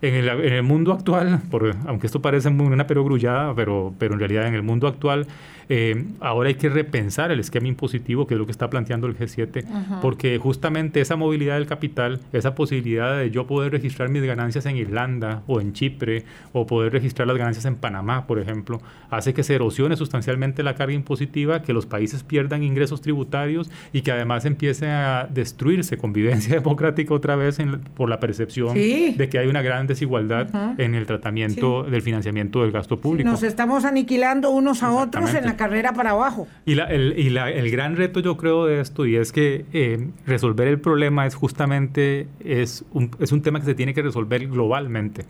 en 0.03 0.15
el, 0.15 0.63
mundo 0.63 0.93
actual, 0.93 1.41
aunque 1.87 2.07
esto 2.07 2.21
parece 2.21 2.49
una 2.49 2.87
perogrullada, 2.87 3.55
pero, 3.55 3.95
pero 3.99 4.15
en 4.15 4.21
realidad 4.21 4.47
en 4.47 4.55
el 4.55 4.63
mundo 4.63 4.87
actual 4.87 5.27
eh, 5.69 6.05
ahora 6.21 6.49
hay 6.49 6.55
que 6.55 6.69
repensar 6.69 7.31
el 7.31 7.41
esquema 7.41 7.69
impositivo, 7.69 8.27
que 8.27 8.35
es 8.35 8.39
lo 8.39 8.47
que 8.47 8.53
está 8.53 8.71
planteando 8.71 9.07
el 9.07 9.17
G7, 9.17 10.01
porque 10.01 10.39
justamente 10.39 11.01
esa 11.01 11.17
movilidad 11.17 11.55
del 11.55 11.67
capital, 11.67 12.21
esa 12.33 12.55
posibilidad 12.55 13.19
de 13.19 13.31
yo 13.31 13.47
poder 13.47 13.73
registrar 13.73 14.09
mis 14.09 14.23
ganancias 14.23 14.67
en 14.67 14.77
Irlanda 14.77 15.43
o 15.47 15.61
en 15.61 15.73
Chipre, 15.73 16.25
o 16.53 16.67
poder 16.67 16.93
registrar 16.93 17.27
las 17.27 17.37
ganancias 17.37 17.65
en 17.65 17.77
Panamá, 17.77 18.27
por 18.27 18.39
ejemplo, 18.39 18.81
hace 19.11 19.35
que 19.35 19.43
se 19.43 19.55
erosione 19.55 19.97
sustancialmente 19.97 20.63
la 20.63 20.75
carga 20.75 20.95
impositiva, 20.95 21.63
que 21.63 21.73
los 21.73 21.87
países 21.87 22.23
pierdan 22.23 22.63
ingresos 22.63 23.01
tributarios 23.01 23.71
y 23.93 24.03
que 24.03 24.13
además 24.13 24.45
empiece 24.45 24.89
a 24.89 25.29
destruirse 25.31 25.97
convivencia 25.97 26.55
democrática 26.61 27.15
otra 27.15 27.37
vez 27.37 27.59
por 27.95 28.09
la 28.09 28.21
percepción 28.21 28.75
de 28.75 29.29
que 29.31 29.39
hay 29.39 29.49
una 29.49 29.63
gran 29.63 29.87
desigualdad 29.87 30.49
en 30.79 30.95
el 30.95 31.07
tratamiento 31.07 31.83
del 31.85 32.03
financiamiento 32.03 32.63
del 32.63 32.73
gasto 32.73 33.01
público. 33.01 33.29
Nos 33.29 33.43
estamos 33.43 33.85
aniquilando 33.85 34.51
unos 34.51 34.83
a 34.83 34.93
otros 34.93 35.35
en 35.35 35.45
la 35.45 35.56
carrera 35.57 35.93
para 35.93 36.11
abajo. 36.11 36.47
Y, 36.65 36.75
la, 36.75 36.85
el, 36.85 37.19
y 37.19 37.31
la, 37.31 37.51
el, 37.51 37.71
gran 37.71 37.97
reto 37.97 38.21
yo 38.21 38.37
creo 38.37 38.67
de 38.67 38.81
esto, 38.81 39.07
y 39.07 39.17
es 39.17 39.33
que 39.33 39.65
eh, 39.73 40.09
resolver 40.27 40.69
el 40.69 40.81
problema 40.81 41.27
es 41.27 41.35
justamente, 41.35 42.29
es 42.41 42.85
un, 42.93 43.11
es 43.19 43.33
un 43.33 43.43
tema 43.43 43.61
que 43.61 43.67
se 43.67 43.75
tiene 43.75 43.95
que 43.95 44.03
resolver 44.03 44.47
globalmente. 44.49 45.25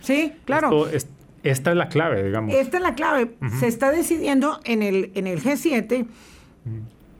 Sí, 0.00 0.32
claro. 0.44 0.86
esta 1.42 1.70
es 1.70 1.76
la 1.76 1.88
clave, 1.88 2.24
digamos. 2.24 2.54
Esta 2.54 2.76
es 2.78 2.82
la 2.82 2.94
clave. 2.94 3.32
Se 3.58 3.66
está 3.66 3.90
decidiendo 3.90 4.60
en 4.64 4.82
el, 4.82 5.12
en 5.14 5.26
el 5.26 5.42
G7 5.42 6.06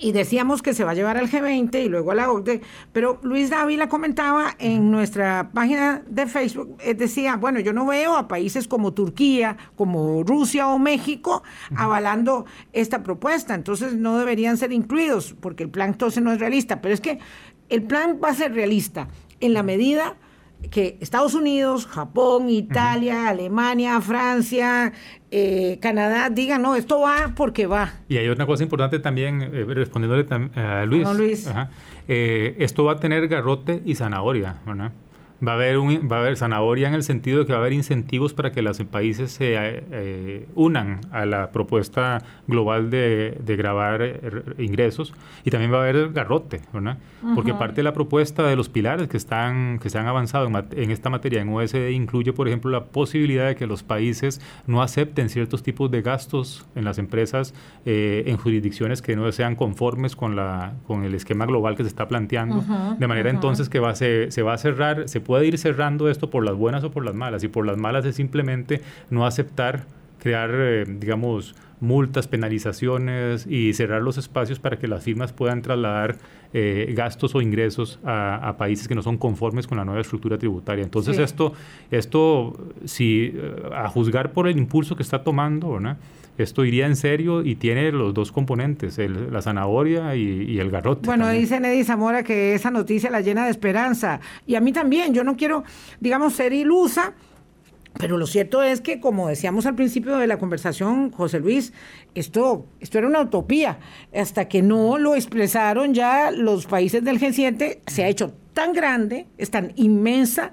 y 0.00 0.12
decíamos 0.12 0.62
que 0.62 0.74
se 0.74 0.82
va 0.82 0.92
a 0.92 0.94
llevar 0.94 1.18
al 1.18 1.30
G20 1.30 1.84
y 1.84 1.88
luego 1.88 2.10
a 2.10 2.14
la 2.14 2.32
OCDE, 2.32 2.62
pero 2.92 3.20
Luis 3.22 3.50
Dávila 3.50 3.88
comentaba 3.88 4.56
en 4.58 4.90
nuestra 4.90 5.50
página 5.52 6.02
de 6.08 6.26
Facebook, 6.26 6.76
eh, 6.80 6.94
decía, 6.94 7.36
bueno, 7.36 7.60
yo 7.60 7.72
no 7.72 7.86
veo 7.86 8.16
a 8.16 8.26
países 8.26 8.66
como 8.66 8.94
Turquía, 8.94 9.56
como 9.76 10.22
Rusia 10.24 10.68
o 10.68 10.78
México 10.78 11.42
avalando 11.76 12.46
esta 12.72 13.02
propuesta, 13.02 13.54
entonces 13.54 13.94
no 13.94 14.18
deberían 14.18 14.56
ser 14.56 14.72
incluidos 14.72 15.34
porque 15.38 15.64
el 15.64 15.70
plan 15.70 15.90
entonces 15.90 16.22
no 16.22 16.32
es 16.32 16.40
realista, 16.40 16.80
pero 16.80 16.94
es 16.94 17.00
que 17.00 17.18
el 17.68 17.82
plan 17.82 18.18
va 18.22 18.30
a 18.30 18.34
ser 18.34 18.54
realista 18.54 19.08
en 19.40 19.52
la 19.54 19.62
medida 19.62 20.16
que 20.70 20.98
Estados 21.00 21.34
Unidos, 21.34 21.86
Japón, 21.86 22.48
Italia, 22.48 23.28
Alemania, 23.28 24.00
Francia, 24.00 24.92
eh, 25.30 25.78
Canadá 25.80 26.30
digan, 26.30 26.62
no, 26.62 26.76
esto 26.76 27.00
va 27.00 27.32
porque 27.36 27.66
va. 27.66 27.92
Y 28.08 28.16
hay 28.16 28.28
otra 28.28 28.46
cosa 28.46 28.62
importante 28.62 28.98
también, 28.98 29.42
eh, 29.42 29.64
respondiéndole 29.68 30.26
a 30.54 30.84
Luis. 30.86 31.08
Luis. 31.16 31.50
Eh, 32.08 32.56
esto 32.58 32.84
va 32.84 32.92
a 32.92 32.96
tener 32.96 33.28
garrote 33.28 33.82
y 33.84 33.94
zanahoria, 33.94 34.56
¿verdad? 34.66 34.92
Va 35.46 35.52
a, 35.52 35.54
haber 35.54 35.78
un, 35.78 36.08
va 36.10 36.16
a 36.16 36.20
haber 36.20 36.36
zanahoria 36.36 36.88
en 36.88 36.94
el 36.94 37.02
sentido 37.02 37.40
de 37.40 37.46
que 37.46 37.52
va 37.52 37.58
a 37.58 37.60
haber 37.62 37.72
incentivos 37.72 38.34
para 38.34 38.52
que 38.52 38.60
los 38.60 38.78
países 38.84 39.32
se 39.32 39.54
eh, 39.56 40.46
unan 40.54 41.00
a 41.12 41.24
la 41.24 41.50
propuesta 41.50 42.22
global 42.46 42.90
de, 42.90 43.38
de 43.42 43.56
grabar 43.56 44.02
eh, 44.02 44.20
ingresos. 44.58 45.14
Y 45.44 45.50
también 45.50 45.72
va 45.72 45.78
a 45.78 45.82
haber 45.82 46.12
garrote, 46.12 46.60
¿verdad? 46.72 46.98
Porque 47.34 47.54
parte 47.54 47.76
de 47.76 47.82
la 47.84 47.92
propuesta 47.92 48.46
de 48.46 48.56
los 48.56 48.68
pilares 48.68 49.08
que, 49.08 49.16
están, 49.16 49.78
que 49.78 49.90
se 49.90 49.98
han 49.98 50.06
avanzado 50.06 50.46
en, 50.46 50.56
en, 50.72 50.90
esta 50.90 51.10
materia 51.10 51.40
en 51.40 51.48
OSD 51.48 51.90
incluye, 51.90 52.32
por 52.32 52.48
ejemplo, 52.48 52.70
la 52.70 52.84
posibilidad 52.84 53.46
de 53.46 53.56
que 53.56 53.66
los 53.66 53.82
países 53.82 54.40
no 54.66 54.82
acepten 54.82 55.28
ciertos 55.28 55.62
tipos 55.62 55.90
de 55.90 56.02
gastos 56.02 56.66
en 56.74 56.84
las 56.84 56.98
empresas 56.98 57.54
eh, 57.86 58.24
en 58.26 58.36
jurisdicciones 58.36 59.02
que 59.02 59.16
no 59.16 59.30
sean 59.32 59.56
conformes 59.56 60.16
con, 60.16 60.36
la, 60.36 60.74
con 60.86 61.04
el 61.04 61.14
esquema 61.14 61.46
global 61.46 61.76
que 61.76 61.82
se 61.82 61.88
está 61.88 62.08
planteando, 62.08 62.64
de 62.98 63.06
manera 63.06 63.30
entonces 63.30 63.68
que 63.68 63.80
va, 63.80 63.94
se, 63.94 64.30
se 64.30 64.42
va 64.42 64.54
a 64.54 64.58
cerrar, 64.58 65.08
se 65.08 65.20
puede 65.20 65.29
ir 65.42 65.58
cerrando 65.58 66.08
esto 66.08 66.30
por 66.30 66.44
las 66.44 66.54
buenas 66.54 66.84
o 66.84 66.90
por 66.90 67.04
las 67.04 67.14
malas. 67.14 67.44
Y 67.44 67.48
por 67.48 67.66
las 67.66 67.76
malas 67.76 68.04
es 68.04 68.16
simplemente 68.16 68.80
no 69.10 69.26
aceptar 69.26 69.84
crear, 70.18 70.50
eh, 70.52 70.84
digamos, 70.86 71.54
multas, 71.80 72.28
penalizaciones 72.28 73.46
y 73.46 73.72
cerrar 73.74 74.02
los 74.02 74.18
espacios 74.18 74.58
para 74.58 74.78
que 74.78 74.86
las 74.86 75.02
firmas 75.02 75.32
puedan 75.32 75.62
trasladar 75.62 76.18
eh, 76.52 76.92
gastos 76.96 77.34
o 77.34 77.40
ingresos 77.40 77.98
a, 78.04 78.54
países 78.58 78.88
que 78.88 78.94
no 78.94 79.02
son 79.02 79.16
conformes 79.18 79.66
con 79.66 79.78
la 79.78 79.84
nueva 79.84 80.00
estructura 80.00 80.38
tributaria. 80.38 80.84
Entonces 80.84 81.18
esto, 81.18 81.52
esto 81.90 82.56
si 82.84 83.34
a 83.74 83.88
juzgar 83.88 84.32
por 84.32 84.48
el 84.48 84.58
impulso 84.58 84.96
que 84.96 85.02
está 85.02 85.22
tomando, 85.22 85.78
esto 86.42 86.64
iría 86.64 86.86
en 86.86 86.96
serio 86.96 87.44
y 87.44 87.56
tiene 87.56 87.92
los 87.92 88.14
dos 88.14 88.32
componentes, 88.32 88.98
la 88.98 89.42
zanahoria 89.42 90.14
y, 90.16 90.58
el 90.58 90.70
garrote. 90.70 91.06
Bueno, 91.06 91.28
dice 91.28 91.60
Neddy 91.60 91.84
Zamora 91.84 92.22
que 92.22 92.54
esa 92.54 92.70
noticia 92.70 93.10
la 93.10 93.20
llena 93.20 93.44
de 93.44 93.50
esperanza. 93.50 94.20
Y 94.46 94.54
a 94.54 94.60
mí 94.60 94.72
también, 94.72 95.14
yo 95.14 95.24
no 95.24 95.36
quiero, 95.36 95.64
digamos, 96.00 96.34
ser 96.34 96.52
ilusa, 96.52 97.14
pero 98.00 98.16
lo 98.16 98.26
cierto 98.26 98.62
es 98.62 98.80
que, 98.80 98.98
como 98.98 99.28
decíamos 99.28 99.66
al 99.66 99.74
principio 99.74 100.16
de 100.16 100.26
la 100.26 100.38
conversación, 100.38 101.10
José 101.10 101.38
Luis, 101.38 101.74
esto, 102.14 102.66
esto 102.80 102.98
era 102.98 103.06
una 103.06 103.20
utopía. 103.20 103.78
Hasta 104.14 104.48
que 104.48 104.62
no 104.62 104.96
lo 104.96 105.14
expresaron 105.14 105.92
ya 105.92 106.30
los 106.30 106.66
países 106.66 107.04
del 107.04 107.20
G7, 107.20 107.80
se 107.86 108.04
ha 108.04 108.08
hecho 108.08 108.32
tan 108.54 108.72
grande, 108.72 109.26
es 109.36 109.50
tan 109.50 109.72
inmensa 109.76 110.52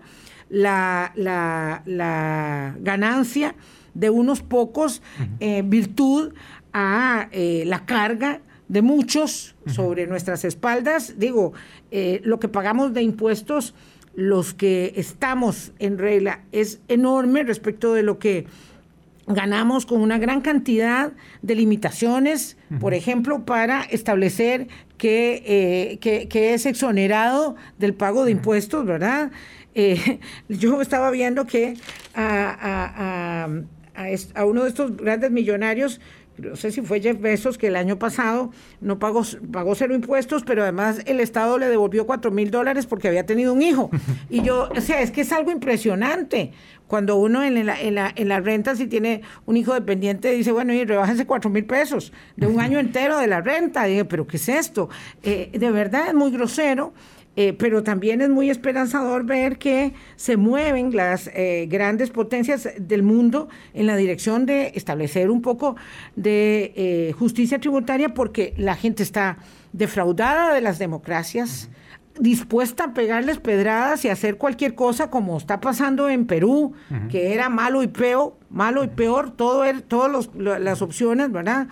la, 0.49 1.13
la, 1.15 2.75
ganancia 2.81 3.55
de 3.93 4.09
unos 4.09 4.41
pocos, 4.41 5.01
eh, 5.39 5.63
virtud 5.65 6.33
a 6.73 7.29
eh, 7.31 7.63
la 7.65 7.85
carga 7.85 8.41
de 8.67 8.81
muchos 8.81 9.55
sobre 9.65 10.05
nuestras 10.05 10.43
espaldas. 10.43 11.15
Digo, 11.17 11.53
eh, 11.91 12.19
lo 12.23 12.39
que 12.39 12.49
pagamos 12.49 12.93
de 12.93 13.01
impuestos 13.01 13.73
los 14.17 14.55
que 14.55 14.93
estamos 14.95 15.73
en 15.77 15.99
regla 15.99 16.41
es 16.51 16.79
enorme 16.87 17.43
respecto 17.43 17.93
de 17.93 18.01
lo 18.01 18.17
que 18.17 18.47
ganamos 19.27 19.85
con 19.85 20.01
una 20.01 20.17
gran 20.17 20.41
cantidad 20.41 21.11
de 21.43 21.53
limitaciones, 21.53 22.57
por 22.79 22.95
ejemplo, 22.95 23.45
para 23.45 23.83
establecer 23.83 24.69
que, 24.97 25.99
eh, 26.01 26.53
es 26.53 26.65
exonerado 26.65 27.57
del 27.77 27.93
pago 27.93 28.25
de 28.25 28.31
impuestos, 28.31 28.87
¿verdad? 28.87 29.31
Eh, 29.75 30.19
yo 30.49 30.81
estaba 30.81 31.11
viendo 31.11 31.45
que 31.45 31.75
a, 32.15 33.45
a, 34.33 34.45
uno 34.45 34.63
de 34.63 34.69
estos 34.69 34.97
grandes 34.97 35.29
millonarios 35.29 36.01
no 36.37 36.55
sé 36.55 36.71
si 36.71 36.81
fue 36.81 37.01
Jeff 37.01 37.19
Bezos 37.19 37.57
que 37.57 37.67
el 37.67 37.75
año 37.75 37.97
pasado 37.97 38.51
no 38.81 38.99
pagó, 38.99 39.23
pagó 39.51 39.75
cero 39.75 39.95
impuestos, 39.95 40.43
pero 40.43 40.63
además 40.63 41.01
el 41.05 41.19
Estado 41.19 41.57
le 41.57 41.67
devolvió 41.67 42.05
cuatro 42.05 42.31
mil 42.31 42.51
dólares 42.51 42.85
porque 42.85 43.07
había 43.07 43.25
tenido 43.25 43.53
un 43.53 43.61
hijo. 43.61 43.89
Y 44.29 44.41
yo, 44.41 44.69
o 44.75 44.81
sea, 44.81 45.01
es 45.01 45.11
que 45.11 45.21
es 45.21 45.31
algo 45.31 45.51
impresionante. 45.51 46.51
Cuando 46.87 47.15
uno 47.17 47.43
en 47.43 47.65
la, 47.65 47.79
en 47.79 47.95
la, 47.95 48.11
en 48.15 48.27
la 48.27 48.39
renta, 48.39 48.75
si 48.75 48.87
tiene 48.87 49.21
un 49.45 49.57
hijo 49.57 49.73
dependiente, 49.73 50.31
dice, 50.31 50.51
bueno, 50.51 50.73
y 50.73 50.85
rebájense 50.85 51.25
cuatro 51.25 51.49
mil 51.49 51.65
pesos 51.65 52.11
de 52.35 52.47
un 52.47 52.59
año 52.61 52.79
entero 52.79 53.17
de 53.19 53.27
la 53.27 53.41
renta. 53.41 53.85
dije, 53.85 54.05
pero 54.05 54.27
¿qué 54.27 54.37
es 54.37 54.49
esto? 54.49 54.89
Eh, 55.23 55.51
de 55.53 55.71
verdad 55.71 56.07
es 56.09 56.13
muy 56.13 56.31
grosero. 56.31 56.93
Eh, 57.39 57.53
pero 57.53 57.83
también 57.83 58.19
es 58.21 58.29
muy 58.29 58.49
esperanzador 58.49 59.23
ver 59.23 59.59
que 59.59 59.93
se 60.15 60.37
mueven 60.37 60.95
las 60.95 61.27
eh, 61.27 61.67
grandes 61.69 62.09
potencias 62.09 62.67
del 62.79 63.03
mundo 63.03 63.47
en 63.75 63.85
la 63.85 63.95
dirección 63.95 64.47
de 64.47 64.71
establecer 64.73 65.29
un 65.29 65.43
poco 65.43 65.75
de 66.15 66.73
eh, 66.75 67.13
justicia 67.13 67.59
tributaria 67.59 68.15
porque 68.15 68.55
la 68.57 68.75
gente 68.75 69.03
está 69.03 69.37
defraudada 69.71 70.51
de 70.55 70.61
las 70.61 70.79
democracias. 70.79 71.69
dispuesta 72.19 72.85
a 72.85 72.93
pegarles 72.95 73.37
pedradas 73.37 74.03
y 74.03 74.09
hacer 74.09 74.37
cualquier 74.37 74.73
cosa 74.73 75.11
como 75.11 75.37
está 75.37 75.59
pasando 75.61 76.09
en 76.09 76.25
Perú, 76.25 76.73
que 77.11 77.35
era 77.35 77.47
malo 77.49 77.83
y 77.83 77.87
peor, 77.87 78.33
malo 78.49 78.83
y 78.83 78.87
peor, 78.87 79.29
todo 79.29 79.63
er, 79.63 79.83
todas 79.83 80.31
las 80.35 80.81
opciones, 80.81 81.31
¿verdad? 81.31 81.67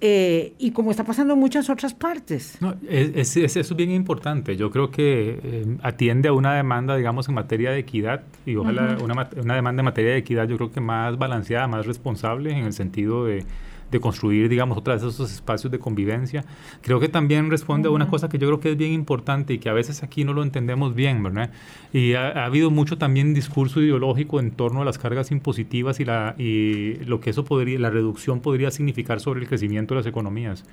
Eh, 0.00 0.52
y 0.58 0.70
como 0.70 0.92
está 0.92 1.02
pasando 1.02 1.34
en 1.34 1.40
muchas 1.40 1.68
otras 1.68 1.92
partes. 1.92 2.58
No, 2.60 2.76
es, 2.88 3.36
eso 3.36 3.60
es 3.60 3.76
bien 3.76 3.90
importante. 3.90 4.56
Yo 4.56 4.70
creo 4.70 4.90
que 4.92 5.40
eh, 5.42 5.76
atiende 5.82 6.28
a 6.28 6.32
una 6.32 6.54
demanda, 6.54 6.96
digamos, 6.96 7.28
en 7.28 7.34
materia 7.34 7.72
de 7.72 7.80
equidad 7.80 8.22
y 8.46 8.54
ojalá 8.54 8.96
una, 9.02 9.28
una 9.42 9.54
demanda 9.54 9.80
en 9.80 9.84
materia 9.84 10.12
de 10.12 10.18
equidad, 10.18 10.46
yo 10.46 10.56
creo 10.56 10.70
que 10.70 10.80
más 10.80 11.18
balanceada, 11.18 11.66
más 11.66 11.84
responsable 11.84 12.52
en 12.52 12.64
el 12.64 12.72
sentido 12.72 13.24
de 13.24 13.44
de 13.90 14.00
construir, 14.00 14.48
digamos, 14.48 14.76
otra 14.78 14.94
vez 14.94 15.02
esos 15.02 15.32
espacios 15.32 15.70
de 15.70 15.78
convivencia. 15.78 16.44
Creo 16.82 17.00
que 17.00 17.08
también 17.08 17.50
responde 17.50 17.88
a 17.88 17.90
una 17.90 18.08
cosa 18.08 18.28
que 18.28 18.38
yo 18.38 18.46
creo 18.48 18.60
que 18.60 18.72
es 18.72 18.76
bien 18.76 18.92
importante 18.92 19.54
y 19.54 19.58
que 19.58 19.68
a 19.68 19.72
veces 19.72 20.02
aquí 20.02 20.24
no 20.24 20.32
lo 20.32 20.42
entendemos 20.42 20.94
bien, 20.94 21.22
¿verdad? 21.22 21.50
Y 21.92 22.14
ha, 22.14 22.44
habido 22.44 22.70
mucho 22.70 22.98
también 22.98 23.34
discurso 23.34 23.80
ideológico 23.80 24.40
en 24.40 24.50
torno 24.50 24.82
a 24.82 24.84
las 24.84 24.98
cargas 24.98 25.30
impositivas 25.30 26.00
y, 26.00 26.04
la, 26.04 26.34
y 26.38 26.96
lo 27.04 27.20
que 27.20 27.30
eso 27.30 27.44
podría, 27.44 27.78
la 27.78 27.90
reducción 27.90 28.40
podría 28.40 28.70
significar 28.70 29.20
sobre 29.20 29.40
el 29.40 29.48
crecimiento 29.48 29.94
de 29.94 30.00
las 30.00 30.06
economías. 30.06 30.64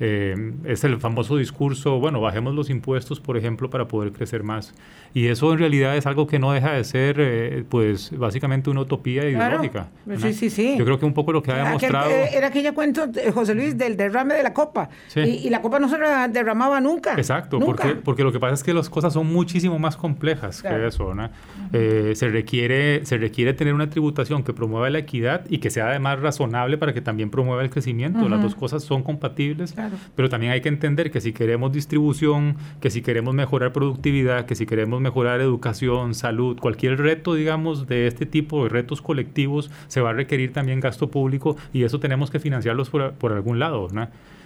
Eh, 0.00 0.52
es 0.64 0.84
el 0.84 0.98
famoso 0.98 1.36
discurso, 1.36 1.98
bueno, 1.98 2.20
bajemos 2.20 2.54
los 2.54 2.70
impuestos, 2.70 3.20
por 3.20 3.36
ejemplo, 3.36 3.70
para 3.70 3.86
poder 3.86 4.12
crecer 4.12 4.42
más. 4.42 4.74
Y 5.14 5.26
eso 5.26 5.52
en 5.52 5.58
realidad 5.58 5.96
es 5.96 6.06
algo 6.06 6.26
que 6.26 6.38
no 6.38 6.52
deja 6.52 6.72
de 6.72 6.84
ser, 6.84 7.16
eh, 7.18 7.64
pues, 7.68 8.16
básicamente 8.16 8.70
una 8.70 8.80
utopía 8.80 9.28
ideológica. 9.28 9.88
Sí, 10.18 10.32
sí, 10.32 10.50
sí. 10.50 10.74
Yo 10.78 10.84
creo 10.84 10.98
que 10.98 11.06
un 11.06 11.14
poco 11.14 11.32
lo 11.32 11.42
que 11.42 11.52
ha 11.52 11.64
demostrado... 11.64 12.10
Eh, 12.10 12.30
era 12.34 12.48
aquella 12.48 12.72
cuento, 12.72 13.06
José 13.34 13.54
Luis, 13.54 13.76
del 13.76 13.96
derrame 13.96 14.34
de 14.34 14.42
la 14.42 14.54
copa. 14.54 14.88
Y, 15.14 15.50
la 15.50 15.60
copa 15.60 15.78
no 15.78 15.88
se 15.88 15.98
derramaba 16.30 16.80
nunca. 16.80 17.14
Exacto, 17.14 17.60
Porque, 17.60 17.94
porque 17.94 18.24
lo 18.24 18.32
que 18.32 18.40
pasa 18.40 18.54
es 18.54 18.62
que 18.62 18.72
las 18.72 18.88
cosas 18.88 19.12
son 19.12 19.30
muchísimo 19.30 19.78
más 19.78 19.96
complejas 19.96 20.62
que 20.62 20.86
eso, 20.86 21.14
¿no? 21.14 21.30
se, 21.72 22.28
requiere, 22.28 23.04
se 23.04 23.18
requiere 23.18 23.52
tener 23.52 23.74
una 23.74 23.90
tributación 23.90 24.42
que 24.42 24.52
promueva 24.52 24.88
la 24.90 24.98
equidad 24.98 25.44
y 25.48 25.58
que 25.58 25.70
sea 25.70 25.88
además 25.88 26.20
razonable 26.20 26.78
para 26.78 26.92
que 26.94 27.00
también 27.00 27.30
promueva 27.30 27.62
el 27.62 27.70
crecimiento. 27.70 28.28
Las 28.28 28.42
dos 28.42 28.54
cosas 28.54 28.82
son 28.82 29.02
compatibles. 29.02 29.74
Pero 30.14 30.28
también 30.28 30.52
hay 30.52 30.60
que 30.60 30.68
entender 30.68 31.10
que 31.10 31.20
si 31.20 31.32
queremos 31.32 31.72
distribución, 31.72 32.56
que 32.80 32.90
si 32.90 33.02
queremos 33.02 33.34
mejorar 33.34 33.72
productividad, 33.72 34.46
que 34.46 34.54
si 34.54 34.66
queremos 34.66 35.00
mejorar 35.00 35.40
educación, 35.40 36.14
salud, 36.14 36.58
cualquier 36.58 36.98
reto, 36.98 37.34
digamos, 37.34 37.86
de 37.86 38.06
este 38.06 38.26
tipo 38.26 38.64
de 38.64 38.70
retos 38.70 39.02
colectivos, 39.02 39.70
se 39.88 40.00
va 40.00 40.10
a 40.10 40.12
requerir 40.12 40.52
también 40.52 40.80
gasto 40.80 41.10
público 41.10 41.56
y 41.72 41.84
eso 41.84 42.00
tenemos 42.00 42.30
que 42.30 42.40
financiarlos 42.40 42.90
por, 42.90 43.12
por 43.14 43.32
algún 43.32 43.58
lado. 43.58 43.88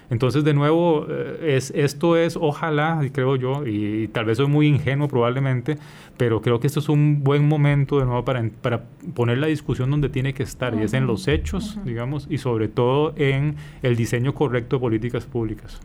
Entonces, 0.08 0.44
de 0.44 0.54
nuevo, 0.54 1.06
eh, 1.08 1.56
es, 1.56 1.72
esto 1.74 2.16
es, 2.16 2.36
ojalá, 2.36 3.00
creo 3.12 3.36
yo, 3.36 3.66
y, 3.66 4.08
tal 4.08 4.24
vez 4.24 4.36
soy 4.36 4.46
muy 4.46 4.68
ingenuo 4.68 5.08
probablemente, 5.08 5.78
pero 6.16 6.40
creo 6.40 6.60
que 6.60 6.66
esto 6.66 6.80
es 6.80 6.88
un 6.88 7.22
buen 7.22 7.46
momento 7.46 7.98
de 7.98 8.06
nuevo 8.06 8.24
para, 8.24 8.42
para 8.62 8.84
poner 9.14 9.38
la 9.38 9.46
discusión 9.46 9.90
donde 9.90 10.08
tiene 10.08 10.34
que 10.34 10.42
estar, 10.42 10.74
y 10.74 10.82
es 10.82 10.94
en 10.94 11.06
los 11.06 11.28
hechos, 11.28 11.78
digamos, 11.84 12.26
y 12.30 12.38
sobre 12.38 12.68
todo 12.68 13.12
en 13.16 13.56
el 13.82 13.96
diseño 13.96 14.34
correcto 14.34 14.76
de 14.76 14.80
políticas 14.80 15.26
públicas. 15.26 15.80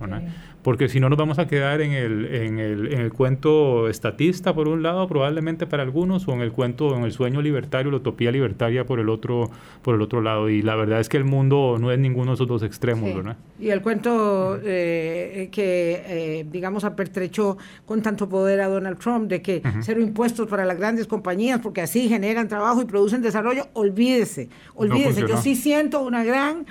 Porque 0.62 0.90
si 0.90 1.00
no 1.00 1.10
nos 1.10 1.18
vamos 1.18 1.40
a 1.40 1.48
quedar 1.48 1.82
en 1.82 1.92
el, 1.92 2.26
en, 2.34 2.60
el, 2.60 2.94
en 2.94 3.02
el 3.02 3.12
cuento 3.12 3.90
estatista, 3.90 4.54
por 4.54 4.68
un 4.68 4.84
lado, 4.84 5.08
probablemente 5.08 5.66
para 5.66 5.84
algunos, 5.84 6.28
o 6.28 6.34
en 6.34 6.42
el 6.42 6.52
cuento, 6.52 6.96
en 6.96 7.04
el 7.04 7.12
sueño 7.12 7.42
libertario, 7.42 7.92
la 7.92 7.98
utopía 7.98 8.32
libertaria 8.32 8.86
por 8.86 9.00
el 9.00 9.10
otro, 9.10 9.50
por 9.82 9.96
el 9.96 10.02
otro 10.02 10.22
lado. 10.22 10.50
Y 10.50 10.62
la 10.62 10.76
verdad 10.76 11.00
es 11.00 11.10
que 11.10 11.18
el 11.18 11.26
mundo 11.26 11.78
no 11.80 11.92
es 11.92 12.00
ninguno 12.00 12.32
de 12.32 12.36
esos 12.36 12.48
dos 12.48 12.64
extremos, 12.64 13.14
¿verdad? 13.14 13.38
Y 13.60 13.70
el 13.70 13.82
cuento 13.82 14.60
eh, 14.64 15.50
que, 15.52 16.04
eh, 16.06 16.46
digamos, 16.52 16.84
apertrechó 16.84 17.58
con 17.86 18.02
tanto 18.02 18.30
poder 18.30 18.62
a 18.62 18.68
Donald 18.68 19.00
Trump 19.00 19.28
de 19.28 19.42
que 19.42 19.64
cero 19.82 20.00
impuestos 20.00 20.21
para 20.50 20.66
las 20.66 20.78
grandes 20.78 21.08
compañías 21.08 21.60
porque 21.60 21.82
así 21.82 22.08
generan 22.08 22.48
trabajo 22.48 22.82
y 22.82 22.86
producen 22.86 23.22
desarrollo, 23.22 23.68
olvídese, 23.74 24.50
olvídese. 24.76 25.22
Yo 25.28 25.38
sí 25.38 25.56
siento 25.56 26.02
una 26.02 26.24
gran 26.24 26.66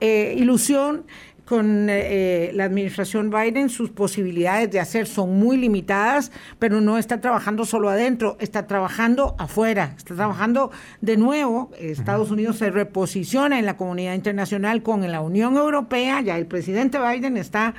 eh, 0.00 0.34
ilusión 0.36 1.04
con 1.44 1.88
eh, 1.90 2.50
la 2.54 2.64
administración 2.64 3.30
Biden. 3.30 3.68
Sus 3.68 3.90
posibilidades 3.90 4.70
de 4.70 4.80
hacer 4.80 5.06
son 5.06 5.38
muy 5.38 5.56
limitadas, 5.56 6.32
pero 6.58 6.80
no 6.80 6.98
está 6.98 7.20
trabajando 7.20 7.64
solo 7.64 7.90
adentro, 7.90 8.36
está 8.40 8.66
trabajando 8.66 9.34
afuera, 9.38 9.94
está 9.96 10.14
trabajando 10.14 10.70
de 11.00 11.16
nuevo. 11.16 11.70
Estados 11.78 12.30
Unidos 12.30 12.56
se 12.56 12.70
reposiciona 12.70 13.58
en 13.58 13.66
la 13.66 13.76
comunidad 13.76 14.14
internacional 14.14 14.82
con 14.82 15.10
la 15.10 15.20
Unión 15.20 15.56
Europea, 15.56 16.20
ya 16.20 16.36
el 16.38 16.46
presidente 16.46 16.98
Biden 16.98 17.36
está 17.36 17.74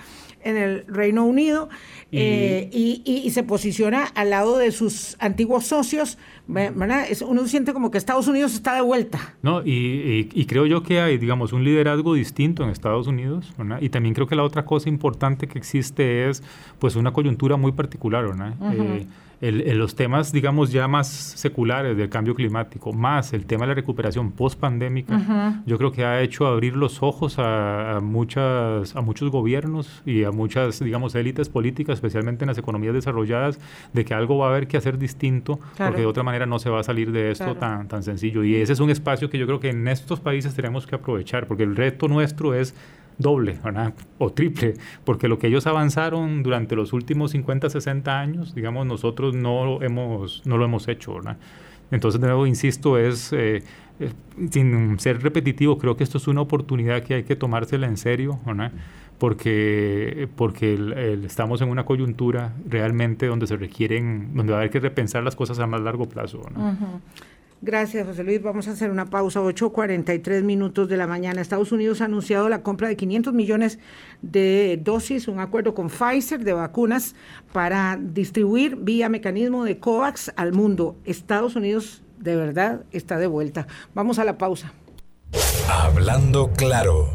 en 0.45 0.57
el 0.57 0.85
Reino 0.87 1.25
Unido 1.25 1.67
y, 2.11 3.01
eh, 3.05 3.29
se 3.31 3.43
posiciona 3.43 4.05
al 4.05 4.29
lado 4.29 4.57
de 4.57 4.71
sus 4.71 5.17
antiguos 5.19 5.65
socios, 5.65 6.17
¿verdad? 6.47 7.05
uno 7.27 7.45
siente 7.47 7.73
como 7.73 7.91
que 7.91 7.97
Estados 7.97 8.27
Unidos 8.27 8.53
está 8.53 8.75
de 8.75 8.81
vuelta. 8.81 9.35
No, 9.41 9.61
y, 9.65 10.45
creo 10.45 10.65
yo 10.65 10.83
que 10.83 11.01
hay, 11.01 11.17
digamos, 11.17 11.51
un 11.51 11.63
liderazgo 11.63 12.13
distinto 12.13 12.63
en 12.63 12.69
Estados 12.69 13.07
Unidos, 13.07 13.53
¿verdad? 13.57 13.79
Y 13.81 13.89
también 13.89 14.13
creo 14.13 14.27
que 14.27 14.35
la 14.35 14.43
otra 14.43 14.63
cosa 14.63 14.87
importante 14.87 15.47
que 15.47 15.57
existe 15.57 16.29
es, 16.29 16.43
pues, 16.79 16.95
una 16.95 17.11
coyuntura 17.11 17.57
muy 17.57 17.71
particular, 17.71 18.25
¿verdad? 18.25 18.53
El, 19.47 19.77
los 19.77 19.95
temas, 19.95 20.31
digamos, 20.31 20.71
ya 20.71 20.87
más 20.87 21.07
seculares 21.07 21.95
del 21.97 22.09
cambio 22.09 22.35
climático, 22.35 22.93
más 22.93 23.33
el 23.33 23.45
tema 23.45 23.65
de 23.65 23.69
la 23.69 23.73
recuperación 23.75 24.31
post-pandémica, 24.31 25.61
yo 25.65 25.77
creo 25.77 25.91
que 25.91 26.03
ha 26.03 26.21
hecho 26.21 26.47
abrir 26.47 26.75
los 26.75 27.03
ojos 27.03 27.35
a, 27.37 27.99
muchas, 28.01 28.95
a 28.95 29.01
muchos 29.01 29.29
gobiernos 29.29 30.01
y 30.05 30.23
a 30.23 30.31
muchas, 30.31 30.79
digamos, 30.79 31.15
élites 31.15 31.49
políticas, 31.49 31.95
especialmente 31.95 32.43
en 32.43 32.47
las 32.47 32.57
economías 32.57 32.93
desarrolladas, 32.93 33.59
de 33.93 34.05
que 34.05 34.13
algo 34.13 34.37
va 34.37 34.47
a 34.47 34.49
haber 34.49 34.67
que 34.67 34.77
hacer 34.77 34.97
distinto, 34.97 35.59
porque 35.77 36.01
de 36.01 36.07
otra 36.07 36.23
manera 36.23 36.45
no 36.45 36.59
se 36.59 36.69
va 36.69 36.79
a 36.79 36.83
salir 36.83 37.11
de 37.11 37.31
esto 37.31 37.55
tan, 37.55 37.87
tan 37.87 38.03
sencillo. 38.03 38.43
Y 38.43 38.55
ese 38.55 38.73
es 38.73 38.79
un 38.79 38.89
espacio 38.89 39.29
que 39.29 39.37
yo 39.37 39.45
creo 39.45 39.59
que 39.59 39.69
en 39.69 39.87
estos 39.87 40.19
países 40.19 40.55
tenemos 40.55 40.87
que 40.87 40.95
aprovechar, 40.95 41.47
porque 41.47 41.63
el 41.63 41.75
reto 41.75 42.07
nuestro 42.07 42.53
es 42.53 42.75
doble 43.17 43.59
o 44.17 44.31
triple, 44.31 44.75
porque 45.03 45.27
lo 45.27 45.39
que 45.39 45.47
ellos 45.47 45.67
avanzaron 45.67 46.43
durante 46.43 46.75
los 46.75 46.93
últimos 46.93 47.31
50, 47.31 47.69
60 47.69 48.19
años, 48.19 48.55
digamos, 48.55 48.85
nosotros 48.85 49.35
no 49.35 49.65
lo 49.65 49.81
hemos, 49.81 50.41
no 50.45 50.57
lo 50.57 50.65
hemos 50.65 50.87
hecho. 50.87 51.19
Entonces, 51.91 52.19
de 52.19 52.27
nuevo, 52.27 52.47
insisto, 52.47 52.97
es, 52.97 53.31
eh, 53.31 53.63
eh, 53.99 54.11
sin 54.49 54.99
ser 54.99 55.21
repetitivo, 55.21 55.77
creo 55.77 55.95
que 55.95 56.03
esto 56.03 56.17
es 56.17 56.27
una 56.27 56.41
oportunidad 56.41 57.03
que 57.03 57.15
hay 57.15 57.23
que 57.23 57.35
tomársela 57.35 57.87
en 57.87 57.97
serio, 57.97 58.39
porque, 59.17 60.27
porque 60.35 61.21
estamos 61.23 61.61
en 61.61 61.69
una 61.69 61.85
coyuntura 61.85 62.53
realmente 62.67 63.27
donde 63.27 63.47
se 63.47 63.55
requieren, 63.55 64.35
donde 64.35 64.51
va 64.51 64.57
a 64.57 64.61
haber 64.61 64.71
que 64.71 64.79
repensar 64.79 65.23
las 65.23 65.35
cosas 65.35 65.59
a 65.59 65.67
más 65.67 65.81
largo 65.81 66.09
plazo. 66.09 66.41
Gracias, 67.61 68.05
José 68.05 68.23
Luis. 68.23 68.41
Vamos 68.41 68.67
a 68.67 68.71
hacer 68.71 68.91
una 68.91 69.05
pausa, 69.05 69.41
8.43 69.41 70.43
minutos 70.43 70.87
de 70.87 70.97
la 70.97 71.07
mañana. 71.07 71.41
Estados 71.41 71.71
Unidos 71.71 72.01
ha 72.01 72.05
anunciado 72.05 72.49
la 72.49 72.61
compra 72.61 72.87
de 72.87 72.95
500 72.95 73.33
millones 73.33 73.79
de 74.21 74.79
dosis, 74.83 75.27
un 75.27 75.39
acuerdo 75.39 75.73
con 75.73 75.89
Pfizer 75.89 76.43
de 76.43 76.53
vacunas 76.53 77.15
para 77.53 77.97
distribuir 77.99 78.75
vía 78.75 79.09
mecanismo 79.09 79.63
de 79.63 79.79
COVAX 79.79 80.31
al 80.35 80.53
mundo. 80.53 80.95
Estados 81.05 81.55
Unidos 81.55 82.03
de 82.19 82.35
verdad 82.35 82.83
está 82.91 83.17
de 83.17 83.27
vuelta. 83.27 83.67
Vamos 83.93 84.19
a 84.19 84.25
la 84.25 84.37
pausa. 84.37 84.73
Hablando 85.69 86.51
claro. 86.53 87.09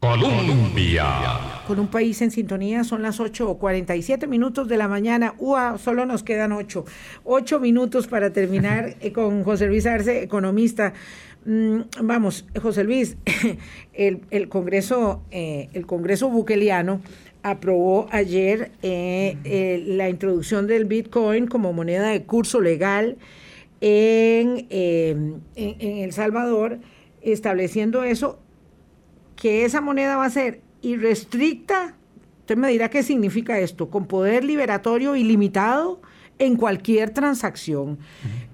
Colombia. 0.00 1.51
Con 1.66 1.78
un 1.78 1.86
país 1.86 2.20
en 2.22 2.32
sintonía 2.32 2.82
son 2.82 3.02
las 3.02 3.20
8 3.20 3.48
o 3.48 3.58
47 3.58 4.26
minutos 4.26 4.66
de 4.66 4.76
la 4.76 4.88
mañana. 4.88 5.34
¡Ua! 5.38 5.78
Solo 5.78 6.06
nos 6.06 6.24
quedan 6.24 6.50
8. 6.50 6.84
8 7.22 7.60
minutos 7.60 8.08
para 8.08 8.32
terminar 8.32 8.96
eh, 9.00 9.12
con 9.12 9.44
José 9.44 9.68
Luis 9.68 9.86
Arce, 9.86 10.24
economista. 10.24 10.92
Mm, 11.44 11.82
vamos, 12.02 12.46
José 12.60 12.82
Luis, 12.82 13.16
el, 13.92 14.48
Congreso, 14.48 15.22
eh, 15.30 15.68
el 15.72 15.86
Congreso 15.86 16.28
buqueliano 16.30 17.00
aprobó 17.44 18.08
ayer 18.10 18.72
eh, 18.82 19.84
la 19.86 20.08
introducción 20.08 20.66
del 20.66 20.84
Bitcoin 20.84 21.46
como 21.46 21.72
moneda 21.72 22.08
de 22.08 22.24
curso 22.24 22.60
legal 22.60 23.18
en, 23.80 24.66
en 24.70 25.42
El 25.80 26.12
Salvador, 26.12 26.78
estableciendo 27.20 28.04
eso 28.04 28.38
que 29.34 29.64
esa 29.64 29.80
moneda 29.80 30.16
va 30.16 30.26
a 30.26 30.30
ser 30.30 30.60
irrestricta, 30.82 31.94
usted 32.40 32.56
me 32.56 32.68
dirá 32.68 32.90
qué 32.90 33.02
significa 33.02 33.58
esto, 33.58 33.88
con 33.88 34.06
poder 34.06 34.44
liberatorio 34.44 35.16
ilimitado 35.16 36.00
en 36.38 36.56
cualquier 36.56 37.10
transacción. 37.10 37.98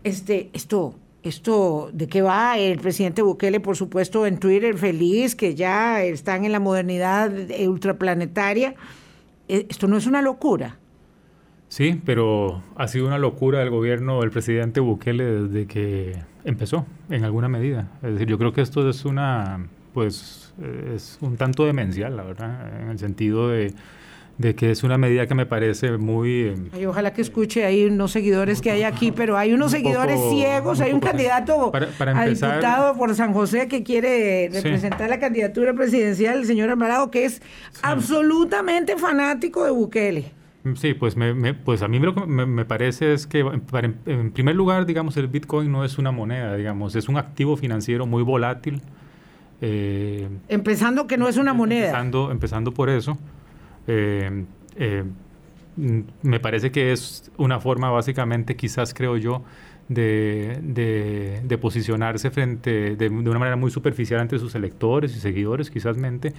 Este, 0.05 0.51
esto, 0.53 0.95
esto, 1.23 1.91
¿de 1.93 2.07
qué 2.07 2.23
va? 2.23 2.59
El 2.59 2.79
presidente 2.79 3.23
Bukele, 3.23 3.61
por 3.61 3.77
supuesto, 3.77 4.27
en 4.27 4.39
Twitter, 4.39 4.77
feliz 4.77 5.35
que 5.35 5.55
ya 5.55 6.03
están 6.03 6.45
en 6.45 6.53
la 6.53 6.61
modernidad 6.61 7.33
ultraplanetaria. 7.67 8.75
E, 9.49 9.67
esto 9.69 9.89
no 9.89 9.97
es 9.97 10.07
una 10.07 10.23
locura. 10.23 10.79
Sí, 11.69 12.01
pero 12.05 12.63
ha 12.77 12.89
sido 12.89 13.07
una 13.07 13.19
locura 13.19 13.63
el 13.63 13.71
gobierno 13.71 14.21
del 14.21 14.31
presidente 14.31 14.81
Bukele 14.81 15.25
desde 15.25 15.67
que 15.67 16.17
empezó, 16.45 16.87
en 17.11 17.25
alguna 17.25 17.49
medida. 17.49 17.91
Es 18.03 18.13
decir, 18.13 18.29
yo 18.29 18.39
creo 18.39 18.53
que 18.53 18.63
esto 18.63 18.89
es 18.89 19.05
una, 19.05 19.67
pues, 19.93 20.53
es 20.95 21.19
un 21.21 21.37
tanto 21.37 21.65
demencial, 21.65 22.17
la 22.17 22.23
verdad, 22.23 22.81
en 22.83 22.91
el 22.91 22.99
sentido 22.99 23.49
de, 23.49 23.75
que 24.57 24.71
es 24.71 24.85
una 24.85 24.99
medida 24.99 25.27
que 25.27 25.35
me 25.35 25.47
parece 25.47 25.97
muy... 25.99 26.55
Ay, 26.73 26.87
ojalá 26.87 27.13
que 27.13 27.23
escuche, 27.23 27.65
hay 27.65 27.87
unos 27.87 28.13
seguidores 28.13 28.61
que 28.61 28.71
hay 28.71 28.85
aquí, 28.85 29.13
pero 29.13 29.37
hay 29.37 29.53
unos 29.53 29.73
seguidores 29.73 30.21
ciegos, 30.31 30.81
hay 30.81 30.93
un 30.93 31.01
candidato 31.01 31.73
a 31.75 32.27
diputado 32.27 32.97
por 32.97 33.15
San 33.15 33.33
José 33.33 33.69
que 33.69 33.83
quiere 33.83 34.49
representar 34.53 35.11
la 35.11 35.19
candidatura 35.19 35.75
presidencial, 35.75 36.39
el 36.39 36.47
señor 36.47 36.71
Alvarado, 36.71 37.11
que 37.11 37.25
es 37.25 37.43
absolutamente 37.83 38.97
fanático 38.97 39.65
de 39.65 39.71
Bukele. 39.71 40.39
Sí, 40.77 40.95
pues, 40.95 41.17
me, 41.17 41.55
pues 41.55 41.83
a 41.83 41.89
mí 41.89 41.99
lo 41.99 42.15
que 42.15 42.27
me, 42.27 42.65
parece 42.65 43.13
es 43.13 43.27
que, 43.27 43.41
en 43.41 44.33
primer 44.33 44.57
lugar, 44.57 44.87
digamos, 44.87 45.17
el 45.17 45.29
Bitcoin 45.29 45.71
no 45.71 45.85
es 45.85 45.99
una 45.99 46.11
moneda, 46.11 46.57
digamos, 46.57 46.95
es 46.97 47.09
un 47.09 47.17
activo 47.17 47.57
financiero 47.57 48.07
muy 48.07 48.23
volátil, 48.23 48.83
eh, 49.61 50.29
empezando 50.49 51.07
que 51.07 51.17
no 51.17 51.29
es 51.29 51.37
una 51.37 51.53
moneda. 51.53 51.87
Empezando, 51.87 52.31
empezando 52.31 52.73
por 52.73 52.91
eso. 52.91 53.19
Eh, 53.87 54.45
eh, 54.77 55.05
me 56.23 56.41
parece 56.41 56.71
que 56.71 56.93
es 56.93 57.31
una 57.37 57.61
forma 57.61 57.91
básicamente, 57.91 58.57
quizás 58.57 58.93
creo 58.95 59.17
yo, 59.17 59.43
de, 59.89 61.41
de, 61.45 61.59
posicionarse 61.59 62.31
frente 62.31 62.95
de, 62.95 63.09
una 63.09 63.39
manera 63.39 63.57
muy 63.57 63.71
superficial 63.71 64.21
ante 64.21 64.39
sus 64.39 64.55
electores 64.55 65.17
y 65.17 65.21
seguidores, 65.21 65.71
quizás, 65.71 65.97
mente, 65.97 66.35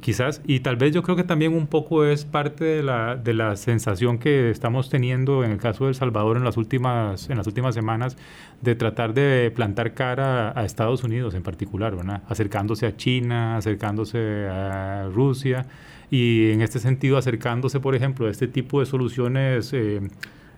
quizás, 0.00 0.42
y 0.46 0.60
tal 0.60 0.76
vez 0.76 0.94
yo 0.94 1.02
creo 1.02 1.16
que 1.16 1.24
también 1.24 1.54
un 1.54 1.66
poco 1.66 2.04
es 2.04 2.24
parte 2.24 2.64
de 2.64 2.82
la, 2.82 3.16
de 3.16 3.34
la 3.34 3.56
sensación 3.56 4.18
que 4.18 4.50
estamos 4.50 4.90
teniendo 4.90 5.44
en 5.44 5.50
el 5.50 5.58
caso 5.58 5.84
de 5.84 5.90
El 5.90 5.94
Salvador 5.94 6.36
en 6.36 6.44
las 6.44 6.56
últimas, 6.56 7.30
en 7.30 7.38
las 7.38 7.46
últimas 7.46 7.74
semanas 7.74 8.16
de 8.60 8.74
tratar 8.74 9.14
de 9.14 9.50
plantar 9.54 9.94
cara 9.94 10.52
a, 10.58 10.64
Estados 10.64 11.02
Unidos 11.02 11.34
en 11.34 11.42
particular, 11.42 11.96
acercándose 12.28 12.86
a 12.86 12.96
China, 12.96 13.56
acercándose 13.56 14.46
a 14.48 15.08
Rusia 15.12 15.66
y 16.10 16.50
en 16.50 16.60
este 16.60 16.78
sentido 16.78 17.16
acercándose, 17.16 17.80
por 17.80 17.94
ejemplo, 17.94 18.26
a 18.26 18.30
este 18.30 18.46
tipo 18.46 18.80
de 18.80 18.86
soluciones. 18.86 19.72
Eh, 19.72 20.00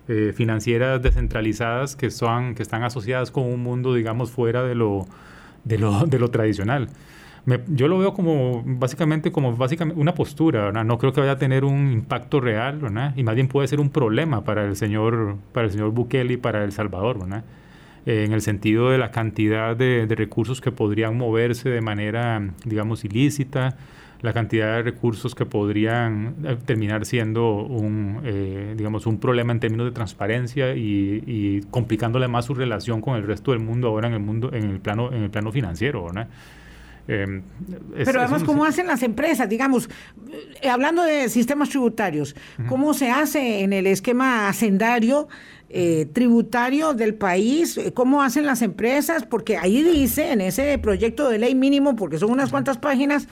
eh, 0.07 0.33
financieras 0.35 1.01
descentralizadas 1.01 1.95
que, 1.95 2.11
son, 2.11 2.55
que 2.55 2.63
están 2.63 2.83
asociadas 2.83 3.31
con 3.31 3.45
un 3.45 3.63
mundo, 3.63 3.93
digamos, 3.93 4.31
fuera 4.31 4.63
de 4.63 4.75
lo, 4.75 5.05
de 5.63 5.77
lo, 5.77 6.05
de 6.05 6.19
lo 6.19 6.29
tradicional. 6.29 6.89
yo 7.67 7.87
lo 7.87 7.97
veo 7.99 8.13
como 8.13 8.63
básicamente 8.65 9.31
como 9.31 9.55
básicamente 9.55 9.99
una 9.99 10.13
postura, 10.13 10.71
No 10.83 10.97
creo 10.97 11.13
que 11.13 11.21
vaya 11.21 11.33
a 11.33 11.37
tener 11.37 11.63
un 11.63 11.91
impacto 11.91 12.41
real, 12.41 12.79
Y 13.15 13.23
más 13.23 13.35
bien 13.35 13.47
puede 13.47 13.67
ser 13.67 13.79
un 13.79 13.89
problema 13.89 14.43
para 14.43 14.65
el 14.65 14.75
señor, 14.75 15.37
para 15.53 15.67
el 15.67 15.71
señor 15.71 15.91
Bukele 15.91 16.33
y 16.33 16.37
para 16.37 16.63
El 16.63 16.73
Salvador, 16.73 17.19
eh, 18.05 18.25
en 18.25 18.33
el 18.33 18.41
sentido 18.41 18.89
de 18.89 18.97
la 18.97 19.11
cantidad 19.11 19.75
de, 19.77 20.05
de, 20.05 20.15
recursos 20.15 20.59
que 20.59 20.71
podrían 20.71 21.17
moverse 21.17 21.69
de 21.69 21.79
manera, 21.79 22.41
digamos, 22.65 23.05
ilícita, 23.05 23.77
la 24.23 24.31
cantidad 24.31 24.77
de 24.77 24.83
recursos 24.83 25.35
que 25.35 25.45
podrían 25.45 26.37
eh, 26.45 26.57
terminar 26.65 27.05
siendo 27.05 27.55
un, 27.55 28.21
eh, 28.23 28.73
digamos, 28.75 29.05
un 29.05 29.19
problema 29.19 29.51
en 29.51 29.59
términos 29.59 29.85
de 29.85 29.91
transparencia 29.91 30.73
y, 30.75 31.61
complicándole 31.69 32.29
más 32.29 32.45
su 32.45 32.53
relación 32.53 33.01
con 33.01 33.17
el 33.17 33.27
resto 33.27 33.51
del 33.51 33.59
mundo 33.59 33.89
ahora 33.89 34.07
en 34.07 34.13
el 34.13 34.21
mundo, 34.21 34.49
en 34.53 34.69
el 34.69 34.79
plano, 34.79 35.11
en 35.11 35.23
el 35.23 35.29
plano 35.29 35.51
financiero, 35.51 36.07
em, 37.07 37.41
Pero 37.97 38.21
además, 38.21 38.43
¿cómo 38.45 38.63
hacen 38.63 38.87
las 38.87 39.03
empresas? 39.03 39.49
Digamos, 39.49 39.89
eh, 40.61 40.69
hablando 40.69 41.03
de 41.03 41.27
sistemas 41.27 41.67
tributarios, 41.67 42.33
¿cómo 42.69 42.93
se 42.93 43.11
hace 43.11 43.61
en 43.61 43.73
el 43.73 43.87
esquema 43.87 44.47
hacendario? 44.47 45.27
tributario 46.13 46.93
del 46.93 47.15
país, 47.15 47.79
cómo 47.95 48.21
hacen 48.21 48.45
las 48.45 48.61
empresas, 48.61 49.25
porque 49.25 49.57
ahí 49.57 49.81
dice 49.81 50.31
en 50.31 50.41
ese 50.41 50.77
proyecto 50.77 51.29
de 51.29 51.39
ley 51.39 51.55
mínimo, 51.55 51.95
porque 51.95 52.19
son 52.19 52.29
unas 52.29 52.51
cuantas 52.51 52.77
páginas, 52.77 53.27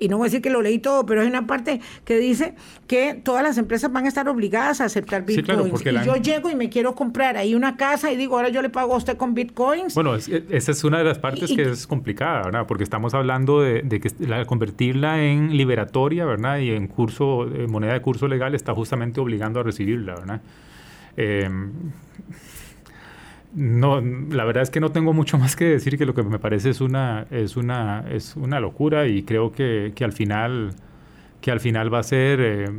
y 0.00 0.08
no 0.08 0.16
voy 0.16 0.24
a 0.24 0.28
decir 0.28 0.42
que 0.42 0.50
lo 0.50 0.62
leí 0.62 0.78
todo, 0.78 1.06
pero 1.06 1.20
hay 1.20 1.28
una 1.28 1.46
parte 1.46 1.80
que 2.04 2.18
dice 2.18 2.54
que 2.86 3.14
todas 3.14 3.42
las 3.42 3.58
empresas 3.58 3.92
van 3.92 4.06
a 4.06 4.08
estar 4.08 4.28
obligadas 4.28 4.80
a 4.80 4.86
aceptar 4.86 5.24
bitcoins. 5.24 5.84
y 5.84 6.04
yo 6.04 6.16
llego 6.16 6.50
y 6.50 6.56
me 6.56 6.70
quiero 6.70 6.94
comprar 6.94 7.36
ahí 7.36 7.54
una 7.54 7.76
casa 7.76 8.10
y 8.10 8.16
digo, 8.16 8.36
ahora 8.36 8.48
yo 8.48 8.62
le 8.62 8.70
pago 8.70 8.94
a 8.94 8.96
usted 8.96 9.16
con 9.16 9.34
bitcoins. 9.34 9.94
Bueno, 9.94 10.16
esa 10.16 10.72
es 10.72 10.84
una 10.84 10.98
de 10.98 11.04
las 11.04 11.18
partes 11.18 11.52
que 11.54 11.62
es 11.62 11.86
complicada, 11.86 12.42
¿verdad? 12.44 12.66
Porque 12.66 12.82
estamos 12.82 13.14
hablando 13.14 13.60
de, 13.60 13.82
que 14.00 14.10
convertirla 14.46 15.22
en 15.22 15.56
liberatoria, 15.56 16.24
¿verdad? 16.24 16.58
Y 16.58 16.70
en 16.70 16.88
curso, 16.88 17.46
eh, 17.46 17.66
moneda 17.68 17.92
de 17.92 18.00
curso 18.00 18.26
legal 18.26 18.54
está 18.54 18.74
justamente 18.74 19.20
obligando 19.20 19.60
a 19.60 19.62
recibirla, 19.62 20.14
¿verdad? 20.14 20.40
Eh, 21.16 21.48
no, 23.54 24.00
la 24.00 24.44
verdad 24.44 24.62
es 24.62 24.70
que 24.70 24.80
no 24.80 24.92
tengo 24.92 25.12
mucho 25.12 25.38
más 25.38 25.56
que 25.56 25.64
decir 25.64 25.98
que 25.98 26.06
lo 26.06 26.14
que 26.14 26.22
me 26.22 26.38
parece 26.38 26.70
es 26.70 26.80
una, 26.80 27.26
es 27.30 27.56
una, 27.56 28.04
es 28.10 28.36
una 28.36 28.60
locura 28.60 29.06
y 29.08 29.22
creo 29.24 29.52
que, 29.52 29.92
que 29.94 30.04
al 30.04 30.12
final, 30.12 30.74
que 31.40 31.50
al 31.50 31.60
final 31.60 31.92
va 31.92 32.00
a 32.00 32.02
ser, 32.04 32.40
eh, 32.40 32.70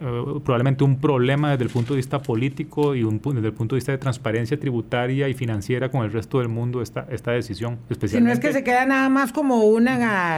eh, 0.00 0.40
probablemente 0.44 0.84
un 0.84 1.00
problema 1.00 1.50
desde 1.50 1.64
el 1.64 1.70
punto 1.70 1.94
de 1.94 1.96
vista 1.96 2.22
político 2.22 2.94
y 2.94 3.02
un, 3.02 3.20
desde 3.20 3.48
el 3.48 3.52
punto 3.52 3.74
de 3.74 3.78
vista 3.78 3.92
de 3.92 3.98
transparencia 3.98 4.58
tributaria 4.58 5.28
y 5.28 5.34
financiera 5.34 5.90
con 5.90 6.04
el 6.04 6.12
resto 6.12 6.38
del 6.38 6.48
mundo 6.48 6.82
esta, 6.82 7.06
esta 7.10 7.32
decisión. 7.32 7.78
Especialmente, 7.90 8.08
si 8.08 8.20
no 8.20 8.32
es 8.32 8.38
que 8.38 8.52
se 8.52 8.64
queda 8.64 8.86
nada 8.86 9.08
más 9.08 9.32
como 9.32 9.64
un 9.64 9.88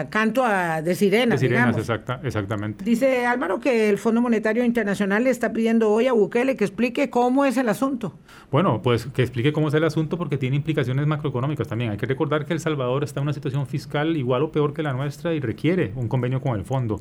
canto 0.08 0.44
de 0.82 0.94
sirenas. 0.94 1.40
De 1.40 1.48
sirenas, 1.48 1.76
exacta, 1.76 2.20
exactamente. 2.22 2.84
Dice 2.84 3.26
Álvaro 3.26 3.61
que 3.61 3.90
el 3.90 3.98
Fondo 3.98 4.22
Monetario 4.22 4.64
Internacional 4.64 5.24
le 5.24 5.30
está 5.30 5.52
pidiendo 5.52 5.90
hoy 5.90 6.06
a 6.06 6.12
Bukele 6.12 6.56
que 6.56 6.64
explique 6.64 7.11
cómo 7.11 7.44
es 7.44 7.56
el 7.56 7.68
asunto. 7.68 8.14
Bueno, 8.50 8.80
pues 8.82 9.06
que 9.06 9.22
explique 9.22 9.52
cómo 9.52 9.68
es 9.68 9.74
el 9.74 9.84
asunto 9.84 10.16
porque 10.16 10.38
tiene 10.38 10.56
implicaciones 10.56 11.06
macroeconómicas 11.06 11.68
también. 11.68 11.90
Hay 11.90 11.98
que 11.98 12.06
recordar 12.06 12.46
que 12.46 12.52
El 12.52 12.61
Salvador 12.61 13.04
está 13.04 13.20
en 13.20 13.24
una 13.24 13.32
situación 13.32 13.66
fiscal 13.66 14.16
igual 14.16 14.42
o 14.42 14.52
peor 14.52 14.72
que 14.72 14.82
la 14.82 14.92
nuestra 14.92 15.34
y 15.34 15.40
requiere 15.40 15.92
un 15.96 16.08
convenio 16.08 16.40
con 16.40 16.58
el 16.58 16.64
fondo. 16.64 17.00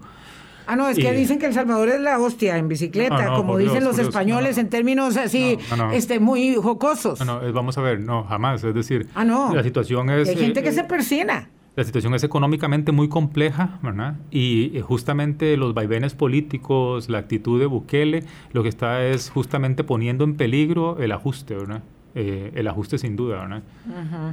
Ah, 0.70 0.76
no, 0.76 0.88
es 0.88 1.00
que 1.00 1.12
dicen 1.14 1.40
que 1.40 1.48
El 1.48 1.54
Salvador 1.56 1.90
es 1.90 2.00
la 2.00 2.20
hostia 2.20 2.56
en 2.58 2.68
bicicleta, 2.68 3.34
como 3.36 3.58
dicen 3.58 3.84
los 3.84 3.98
españoles 3.98 4.60
en 4.60 4.70
términos 4.70 5.18
así, 5.18 5.58
este, 5.94 6.20
muy 6.20 6.54
jocosos. 6.54 7.20
No, 7.26 7.42
no, 7.42 7.54
vamos 7.54 7.80
a 7.80 7.82
ver, 7.82 8.02
no, 8.02 8.24
jamás. 8.26 8.64
Es 8.64 8.76
decir, 8.76 9.08
ah, 9.16 9.26
no. 9.26 9.52
la 9.52 9.64
situación 9.64 10.12
es... 10.12 10.30
hay 10.30 10.36
gente 10.36 10.62
que 10.62 10.70
eh, 10.70 10.74
se 10.74 10.84
persina. 10.84 11.50
La 11.76 11.84
situación 11.84 12.14
es 12.14 12.24
económicamente 12.24 12.92
muy 12.92 13.10
compleja, 13.10 13.80
¿verdad? 13.82 14.18
Y 14.30 14.78
eh, 14.78 14.82
justamente 14.82 15.58
los 15.58 15.74
vaivenes 15.74 16.14
políticos, 16.14 17.10
la 17.10 17.18
actitud 17.18 17.60
de 17.60 17.66
Bukele, 17.66 18.24
lo 18.54 18.62
que 18.62 18.70
está 18.70 19.04
es 19.04 19.32
justamente 19.32 19.84
poniendo 19.84 20.24
en 20.24 20.36
peligro 20.36 21.00
el 21.00 21.14
ajuste, 21.14 21.56
¿verdad? 21.56 21.82
Eh, 22.16 22.51
el 22.55 22.68
ajuste 22.68 22.97
sin 22.97 23.16
duda, 23.16 23.41
¿verdad? 23.41 23.62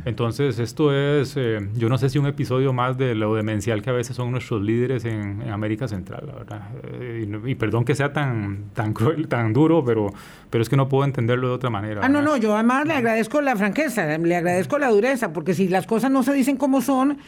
Entonces, 0.06 0.58
esto 0.58 0.94
es, 0.94 1.34
eh, 1.36 1.58
yo 1.74 1.90
no 1.90 1.98
sé 1.98 2.08
si 2.08 2.18
un 2.18 2.26
episodio 2.26 2.72
más 2.72 2.96
de 2.96 3.14
lo 3.14 3.34
demencial 3.34 3.82
que 3.82 3.90
a 3.90 3.92
veces 3.92 4.16
son 4.16 4.30
nuestros 4.30 4.62
líderes 4.62 5.04
en, 5.04 5.42
América 5.50 5.86
Central, 5.86 6.24
¿verdad? 6.38 6.70
Eh, 6.84 7.28
y, 7.44 7.54
perdón 7.54 7.84
que 7.84 7.94
sea 7.94 8.14
tan, 8.14 8.70
tan 8.72 8.94
cruel, 8.94 9.28
tan 9.28 9.52
duro, 9.52 9.84
pero, 9.84 10.10
pero 10.48 10.62
es 10.62 10.70
que 10.70 10.76
no 10.76 10.88
puedo 10.88 11.04
entenderlo 11.04 11.48
de 11.48 11.54
otra 11.54 11.68
manera. 11.68 12.00
Ah, 12.02 12.08
no, 12.08 12.22
no, 12.22 12.38
yo 12.38 12.54
además 12.54 12.86
le 12.86 12.94
agradezco 12.94 13.42
la 13.42 13.54
franqueza, 13.56 14.16
le 14.16 14.36
agradezco 14.36 14.78
la 14.78 14.88
dureza, 14.88 15.34
porque 15.34 15.52
si 15.52 15.68
las 15.68 15.86
cosas 15.86 16.10
no 16.10 16.22
se 16.22 16.32
dicen 16.32 16.56
como 16.56 16.80
son, 16.80 17.18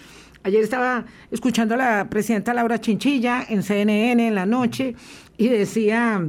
ayer 0.45 0.63
estaba 0.63 1.05
escuchando 1.31 1.75
a 1.75 1.79
la 1.79 2.09
presidenta 2.09 2.55
Laura 2.55 2.81
Chinchilla 2.81 3.45
en 3.47 3.63
CNN 3.63 4.29
en 4.29 4.35
la 4.35 4.47
noche 4.47 4.95
y 5.37 5.49
decía 5.49 6.23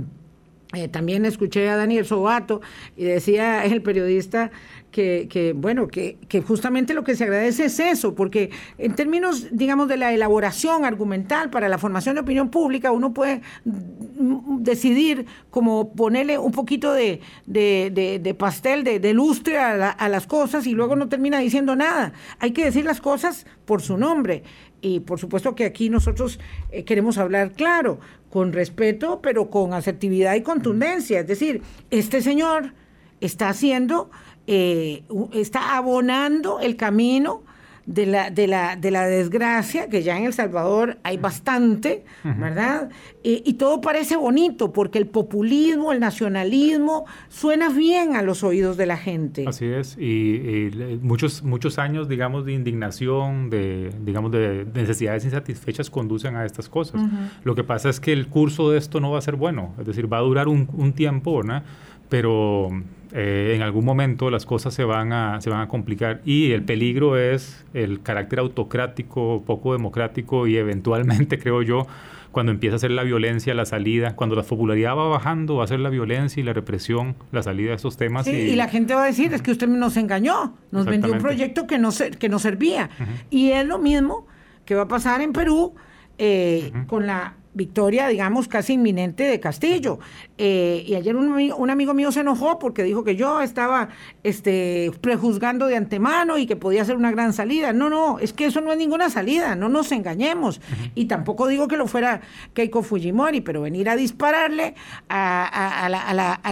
eh, 0.74 0.88
también 0.88 1.26
escuché 1.26 1.67
a 1.67 1.76
Daniel 1.76 2.05
Sobato 2.05 2.61
y 2.95 3.03
decía 3.03 3.65
el 3.65 3.82
periodista 3.82 4.51
que, 4.91 5.28
que 5.30 5.53
bueno, 5.53 5.88
que, 5.88 6.17
que, 6.28 6.41
justamente 6.41 6.93
lo 6.93 7.03
que 7.03 7.15
se 7.15 7.24
agradece 7.24 7.65
es 7.65 7.80
eso, 7.80 8.15
porque 8.15 8.51
en 8.78 8.95
términos, 8.95 9.47
digamos, 9.51 9.88
de 9.88 9.97
la 9.97 10.13
elaboración 10.13 10.86
argumental 10.86 11.49
para 11.49 11.70
la 11.70 11.78
formación 11.78 12.15
de 12.15 12.22
opinión 12.22 12.49
pública, 12.49 12.91
uno 12.91 13.13
puede 13.13 13.41
decidir 13.65 15.26
como 15.49 15.93
ponerle 15.93 16.38
un 16.38 16.51
poquito 16.51 16.93
de, 16.93 17.22
de, 17.45 18.20
de, 18.22 18.34
pastel, 18.34 18.84
de, 18.84 19.13
lustre 19.13 19.57
a, 19.57 19.89
a, 19.89 20.09
las 20.09 20.28
cosas 20.28 20.65
y 20.67 20.74
luego 20.74 20.95
no 20.95 21.07
termina 21.07 21.39
diciendo 21.39 21.76
nada. 21.76 22.13
Hay 22.39 22.51
que 22.51 22.65
decir 22.65 22.86
las 22.86 23.01
cosas 23.01 23.45
por 23.65 23.82
su 23.82 23.97
nombre. 23.97 24.43
Y 24.82 25.01
por 25.01 25.20
supuesto 25.20 25.55
que 25.55 25.65
aquí 25.65 25.89
nosotros 25.89 26.39
eh, 26.72 26.84
queremos 26.84 27.17
hablar 27.17 27.51
claro, 27.51 27.99
con 28.30 28.54
respeto, 28.54 29.20
pero 29.22 29.50
con 29.50 29.74
asertividad 29.74 30.36
y 30.36 30.42
contundencia. 30.42 31.22
Es 31.22 31.28
decir, 31.28 31.62
este 31.90 32.22
señor 32.22 32.74
está 33.22 33.50
haciendo, 33.50 34.10
eh, 34.48 35.04
está 35.34 35.76
abonando 35.76 36.60
el 36.60 36.76
camino 36.76 37.44
de 37.90 38.06
la, 38.06 38.30
de 38.30 38.46
la, 38.46 38.76
de 38.76 38.92
la 38.92 39.08
desgracia, 39.08 39.90
que 39.90 40.04
ya 40.04 40.16
en 40.16 40.26
El 40.26 40.34
Salvador 40.34 41.00
hay 41.02 41.18
bastante, 41.18 42.06
¿verdad? 42.24 42.90
y 43.24 43.54
todo 43.54 43.82
parece 43.82 44.16
bonito, 44.16 44.72
porque 44.72 45.00
el 45.00 45.08
populismo, 45.08 45.92
el 45.92 46.00
nacionalismo, 46.00 47.06
suena 47.30 47.70
bien 47.70 48.16
a 48.16 48.22
los 48.22 48.44
oídos 48.44 48.78
de 48.78 48.86
la 48.86 48.96
gente. 48.96 49.46
Así 49.48 49.66
es, 49.66 49.98
y, 49.98 50.70
muchos, 51.02 51.42
muchos 51.42 51.80
años, 51.80 52.08
digamos, 52.08 52.46
de 52.46 52.54
indignación, 52.54 53.50
de, 53.50 53.92
digamos, 54.06 54.32
de 54.32 54.68
necesidades 54.72 55.26
insatisfechas 55.26 55.90
conducen 55.90 56.36
a 56.36 56.46
estas 56.46 56.70
cosas. 56.70 57.02
Lo 57.44 57.56
que 57.56 57.64
pasa 57.64 57.90
es 57.90 58.00
que 58.00 58.14
el 58.14 58.28
curso 58.28 58.70
de 58.70 58.78
esto 58.78 59.00
no 59.00 59.10
va 59.10 59.18
a 59.18 59.22
ser 59.22 59.36
bueno, 59.36 59.74
es 59.80 59.88
decir, 59.88 60.12
va 60.12 60.20
a 60.20 60.22
durar 60.22 60.48
un, 60.48 60.70
un 60.74 60.94
tiempo, 60.94 61.38
¿verdad? 61.38 61.64
Pero 62.10 62.70
eh, 63.14 63.53
en 63.55 63.62
algún 63.62 63.86
momento 63.86 64.30
las 64.30 64.45
cosas 64.45 64.74
se 64.74 64.84
van, 64.84 65.14
a, 65.14 65.41
se 65.41 65.49
van 65.49 65.62
a 65.62 65.68
complicar 65.68 66.22
y 66.26 66.51
el 66.51 66.64
peligro 66.64 67.18
es 67.18 67.66
el 67.74 68.01
carácter 68.01 68.39
autocrático, 68.39 69.43
poco 69.45 69.74
democrático 69.74 70.45
y 70.45 70.57
eventualmente, 70.57 71.39
creo 71.39 71.62
yo, 71.62 71.88
cuando 72.32 72.51
empieza 72.51 72.76
a 72.76 72.80
ser 72.80 72.91
la 72.91 73.03
violencia 73.03 73.55
la 73.55 73.66
salida, 73.66 74.16
cuando 74.16 74.36
la 74.36 74.43
popularidad 74.43 74.95
va 74.95 75.07
bajando, 75.07 75.55
va 75.55 75.64
a 75.64 75.68
ser 75.68 75.80
la 75.80 75.89
violencia 75.89 76.39
y 76.39 76.43
la 76.43 76.53
represión 76.53 77.16
la 77.32 77.41
salida 77.41 77.70
de 77.70 77.78
esos 77.78 77.97
temas. 77.97 78.28
y, 78.28 78.55
la 78.55 78.68
gente 78.68 78.93
va 78.93 79.03
a 79.03 79.07
decir, 79.07 79.34
es 79.34 79.41
que 79.41 79.51
usted 79.51 79.68
nos 79.68 79.97
engañó, 79.97 80.55
nos 80.72 80.86
vendió 80.86 81.12
un 81.12 81.20
proyecto 81.20 81.66
que 81.66 81.80
no, 81.80 81.89
que 82.20 82.30
no 82.30 82.38
servía. 82.38 82.89
Y 83.32 83.51
es 83.51 83.66
lo 83.66 83.80
mismo 83.80 84.28
que 84.66 84.76
va 84.76 84.84
a 84.84 84.88
pasar 84.88 85.22
en 85.22 85.34
Perú 85.34 85.74
eh, 86.20 86.72
con 86.86 87.07
la 87.07 87.34
victoria, 87.60 88.07
digamos, 88.07 88.47
casi 88.47 88.74
inminente 88.74 89.24
de 89.26 89.39
Castillo. 89.39 89.99
Eh, 90.38 90.86
y 90.88 90.95
ayer 90.95 91.16
un, 91.18 91.70
amigo 91.70 91.93
mío 91.93 92.12
se 92.14 92.22
enojó 92.22 92.57
porque 92.57 92.84
dijo 92.84 93.03
que 93.03 93.18
yo 93.18 93.41
estaba 93.41 93.89
este, 94.24 94.91
prejuzgando 95.01 95.68
de 95.68 95.76
antemano 95.76 96.38
y 96.38 96.45
que 96.45 96.55
podía 96.55 96.86
ser 96.86 96.95
una 96.95 97.12
gran 97.12 97.34
salida. 97.34 97.74
No, 97.74 97.89
no, 97.89 98.20
es 98.20 98.32
que 98.32 98.45
eso 98.45 98.62
no 98.62 98.72
es 98.72 98.78
ninguna 98.78 99.10
salida, 99.10 99.55
no 99.55 99.68
nos 99.68 99.91
engañemos. 99.91 100.62
Y 100.95 101.05
tampoco 101.05 101.47
digo 101.47 101.68
que 101.68 101.76
lo 101.76 101.88
fuera 101.88 102.22
Keiko 102.53 102.82
Fujimori, 102.82 103.41
pero 103.41 103.62
venir 103.62 103.89
a 103.89 103.97
dispararle 103.97 104.76
a, 105.10 105.89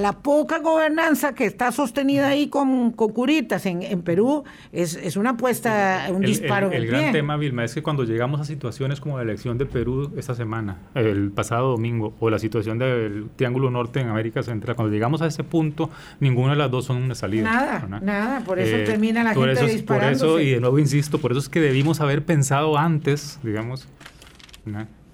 la, 0.01 0.12
poca 0.22 0.60
gobernanza 0.60 1.34
que 1.34 1.45
está 1.45 1.72
sostenida 1.72 2.28
ahí 2.28 2.49
con, 2.49 2.91
curitas 2.91 3.66
en, 3.66 4.01
Perú 4.01 4.43
es, 4.74 5.16
una 5.16 5.32
apuesta, 5.32 6.08
un 6.10 6.22
disparo. 6.22 6.70
El, 6.72 6.84
el 6.84 6.88
gran 6.88 7.14
tema, 7.14 7.38
Vilma, 7.38 7.64
es 7.64 7.74
que 7.74 7.82
cuando 7.82 8.03
llegamos 8.03 8.41
a 8.41 8.43
situaciones 8.43 8.99
como 8.99 9.16
la 9.16 9.24
elección 9.24 9.58
de 9.58 9.66
Perú 9.66 10.12
esta 10.18 10.36
semana, 10.36 10.80
el 11.00 11.32
pasado 11.32 11.72
domingo, 11.72 12.14
o 12.20 12.30
la 12.30 12.39
situación 12.39 12.80
del 12.80 13.30
Triángulo 13.36 13.70
Norte 13.70 14.00
en 14.00 14.10
América 14.10 14.43
Central, 14.43 14.76
cuando 14.76 14.93
llegamos 14.93 15.22
a 15.22 15.28
ese 15.28 15.43
punto, 15.43 15.89
ninguna 16.20 16.52
de 16.52 16.58
las 16.58 16.72
dos 16.72 16.86
son 16.86 16.98
una 16.98 17.16
salida. 17.16 17.43
Nada, 17.43 18.00
nada, 18.02 18.41
por 18.41 18.60
eso 18.60 18.76
eh, 18.76 18.86
termina 18.86 19.24
la 19.24 19.34
gente 19.34 19.52
eso, 19.52 19.86
Por 19.86 20.04
eso, 20.04 20.39
y 20.39 20.52
de 20.52 20.60
nuevo 20.60 20.80
insisto, 20.80 21.20
por 21.20 21.32
eso 21.32 21.39
es 21.39 21.50
que 21.50 21.60
debimos 21.60 22.02
haber 22.02 22.24
pensado 22.24 22.78
antes, 22.78 23.39
digamos, 23.43 23.88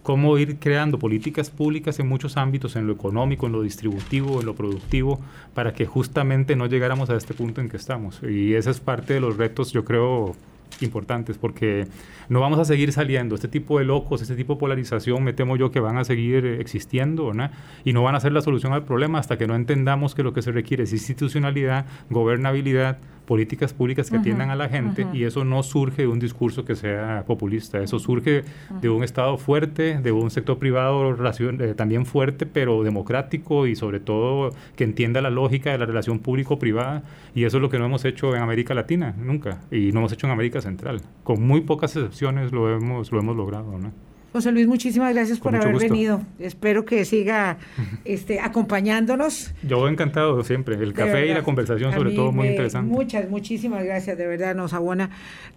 cómo 0.03 0.37
ir 0.37 0.57
creando 0.57 0.99
políticas 0.99 1.49
públicas 1.49 1.97
en 1.99 2.07
muchos 2.07 2.37
ámbitos, 2.37 2.75
en 2.75 2.85
lo 2.85 2.93
económico, 2.93 3.47
en 3.47 3.53
lo 3.53 3.61
distributivo, 3.61 4.41
en 4.41 4.45
lo 4.45 4.53
productivo, 4.53 5.19
para 5.53 5.73
que 5.73 5.85
justamente 5.85 6.55
no 6.55 6.67
llegáramos 6.67 7.09
a 7.09 7.15
este 7.15 7.33
punto 7.33 7.61
en 7.61 7.69
que 7.69 7.77
estamos. 7.77 8.21
Y 8.21 8.53
esa 8.53 8.69
es 8.69 8.79
parte 8.79 9.13
de 9.13 9.21
los 9.21 9.37
retos, 9.37 9.71
yo 9.71 9.85
creo, 9.85 10.35
importantes, 10.81 11.37
porque 11.37 11.87
no 12.29 12.39
vamos 12.39 12.59
a 12.59 12.65
seguir 12.65 12.91
saliendo. 12.91 13.35
Este 13.35 13.47
tipo 13.47 13.79
de 13.79 13.85
locos, 13.85 14.21
este 14.21 14.35
tipo 14.35 14.53
de 14.53 14.59
polarización, 14.59 15.23
me 15.23 15.33
temo 15.33 15.55
yo 15.55 15.71
que 15.71 15.79
van 15.79 15.97
a 15.97 16.03
seguir 16.03 16.45
existiendo, 16.45 17.33
¿no? 17.33 17.49
Y 17.83 17.93
no 17.93 18.03
van 18.03 18.15
a 18.15 18.19
ser 18.19 18.31
la 18.31 18.41
solución 18.41 18.73
al 18.73 18.83
problema 18.83 19.19
hasta 19.19 19.37
que 19.37 19.47
no 19.47 19.55
entendamos 19.55 20.15
que 20.15 20.23
lo 20.23 20.33
que 20.33 20.41
se 20.41 20.51
requiere 20.51 20.83
es 20.83 20.93
institucionalidad, 20.93 21.85
gobernabilidad, 22.09 22.97
políticas 23.25 23.73
públicas 23.73 24.09
que 24.09 24.17
atiendan 24.17 24.49
a 24.49 24.55
la 24.55 24.69
gente 24.69 25.07
y 25.13 25.23
eso 25.23 25.43
no 25.45 25.63
surge 25.63 26.03
de 26.03 26.07
un 26.07 26.19
discurso 26.19 26.65
que 26.65 26.75
sea 26.75 27.23
populista, 27.25 27.81
eso 27.81 27.99
surge 27.99 28.43
de 28.81 28.89
un 28.89 29.03
Estado 29.03 29.37
fuerte, 29.37 29.99
de 29.99 30.11
un 30.11 30.29
sector 30.29 30.57
privado 30.59 31.15
eh, 31.15 31.73
también 31.75 32.05
fuerte, 32.05 32.45
pero 32.45 32.83
democrático 32.83 33.67
y 33.67 33.75
sobre 33.75 33.99
todo 33.99 34.51
que 34.75 34.83
entienda 34.83 35.21
la 35.21 35.29
lógica 35.29 35.71
de 35.71 35.77
la 35.77 35.85
relación 35.85 36.19
público-privada 36.19 37.03
y 37.33 37.45
eso 37.45 37.57
es 37.57 37.61
lo 37.61 37.69
que 37.69 37.79
no 37.79 37.85
hemos 37.85 38.05
hecho 38.05 38.35
en 38.35 38.41
América 38.41 38.73
Latina, 38.73 39.15
nunca, 39.17 39.61
y 39.71 39.91
no 39.91 39.99
hemos 39.99 40.11
hecho 40.11 40.27
en 40.27 40.33
América 40.33 40.61
Central. 40.63 41.01
Con 41.23 41.45
muy 41.45 41.61
pocas 41.61 41.95
excepciones 41.95 42.51
lo 42.51 42.73
hemos, 42.75 43.11
lo 43.11 43.19
hemos 43.19 43.35
logrado. 43.35 43.77
¿no? 43.77 43.91
José 44.33 44.51
Luis, 44.51 44.65
muchísimas 44.65 45.13
gracias 45.13 45.39
por 45.39 45.55
haber 45.55 45.77
venido. 45.77 46.23
Espero 46.39 46.85
que 46.85 47.05
siga 47.05 47.59
este, 48.03 48.39
acompañándonos. 48.39 49.53
Yo 49.61 49.87
encantado 49.87 50.43
siempre. 50.43 50.75
El 50.75 50.93
café 50.93 51.27
y 51.27 51.33
la 51.35 51.43
conversación, 51.43 51.93
sobre 51.93 52.13
todo, 52.13 52.31
muy 52.31 52.47
interesante. 52.47 52.91
Muchas, 52.91 53.29
muchísimas 53.29 53.83
gracias. 53.83 54.17
De 54.17 54.25
verdad, 54.25 54.55
nos 54.55 54.73
abona 54.73 55.11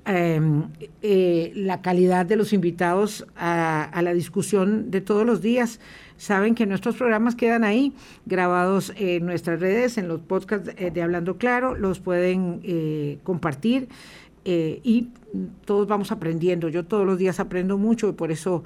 em, 0.05 0.65
eh, 1.01 1.53
la 1.55 1.81
calidad 1.81 2.27
de 2.27 2.37
los 2.37 2.53
invitados 2.53 3.27
a, 3.35 3.99
la 4.03 4.13
discusión 4.13 4.91
de 4.91 5.01
todos 5.01 5.25
los 5.25 5.41
días. 5.41 5.81
Saben 6.19 6.55
que 6.55 6.67
nuestros 6.67 6.97
programas 6.97 7.35
quedan 7.35 7.65
ahí, 7.65 7.95
grabados 8.27 8.93
en 8.99 9.25
nuestras 9.25 9.59
redes, 9.59 9.97
en 9.97 10.07
los 10.07 10.21
podcasts 10.21 10.71
de 10.77 11.03
Hablando 11.03 11.39
Claro. 11.39 11.75
Los 11.75 12.01
pueden 12.01 12.61
eh, 12.63 13.19
compartir. 13.25 13.89
Eh, 14.49 14.80
y 14.84 15.09
todos 15.64 15.88
vamos 15.88 16.12
aprendiendo. 16.12 16.68
Yo 16.68 16.84
todos 16.84 17.05
los 17.05 17.18
días 17.18 17.40
aprendo 17.40 17.78
mucho 17.78 18.09
y 18.09 18.12
por 18.12 18.30
eso 18.30 18.62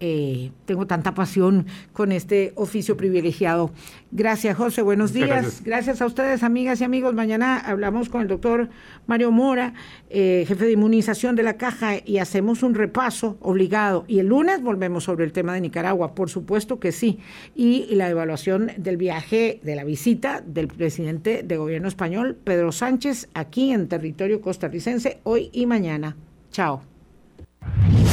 eh, 0.00 0.50
tengo 0.66 0.86
tanta 0.86 1.14
pasión 1.14 1.66
con 1.92 2.12
este 2.12 2.52
oficio 2.56 2.96
privilegiado. 2.96 3.70
Gracias, 4.10 4.56
José. 4.56 4.82
Buenos 4.82 5.12
días. 5.12 5.62
Gracias. 5.64 6.00
a 6.02 6.06
ustedes, 6.06 6.42
amigas 6.42 6.80
y 6.80 6.84
amigos. 6.84 7.14
Mañana 7.14 7.58
hablamos 7.58 8.08
con 8.08 8.22
el 8.22 8.28
doctor 8.28 8.68
Mario 9.06 9.30
Mora, 9.30 9.74
eh, 10.10 10.44
jefe 10.46 10.66
de 10.66 10.72
inmunización 10.72 11.36
de 11.36 11.42
la 11.42 11.56
caja, 11.56 11.94
y 12.04 12.18
hacemos 12.18 12.62
un 12.62 12.74
repaso 12.74 13.36
obligado. 13.40 14.04
Y 14.08 14.18
el 14.18 14.26
lunes 14.26 14.62
volvemos 14.62 15.04
sobre 15.04 15.24
el 15.24 15.32
tema 15.32 15.54
de 15.54 15.60
Nicaragua, 15.60 16.14
por 16.14 16.30
supuesto 16.30 16.78
que 16.78 16.92
sí. 16.92 17.18
Y 17.54 17.94
la 17.94 18.08
evaluación 18.08 18.72
del 18.76 18.96
viaje, 18.96 19.60
de 19.62 19.76
la 19.76 19.84
visita 19.84 20.42
del 20.46 20.68
presidente 20.68 21.42
de 21.42 21.56
gobierno 21.56 21.88
español, 21.88 22.36
Pedro 22.42 22.72
Sánchez, 22.72 23.28
aquí 23.34 23.72
en 23.72 23.88
territorio 23.88 24.40
costarricense, 24.40 25.20
hoy 25.24 25.50
y 25.52 25.66
mañana. 25.66 26.16
Chao. 26.50 26.82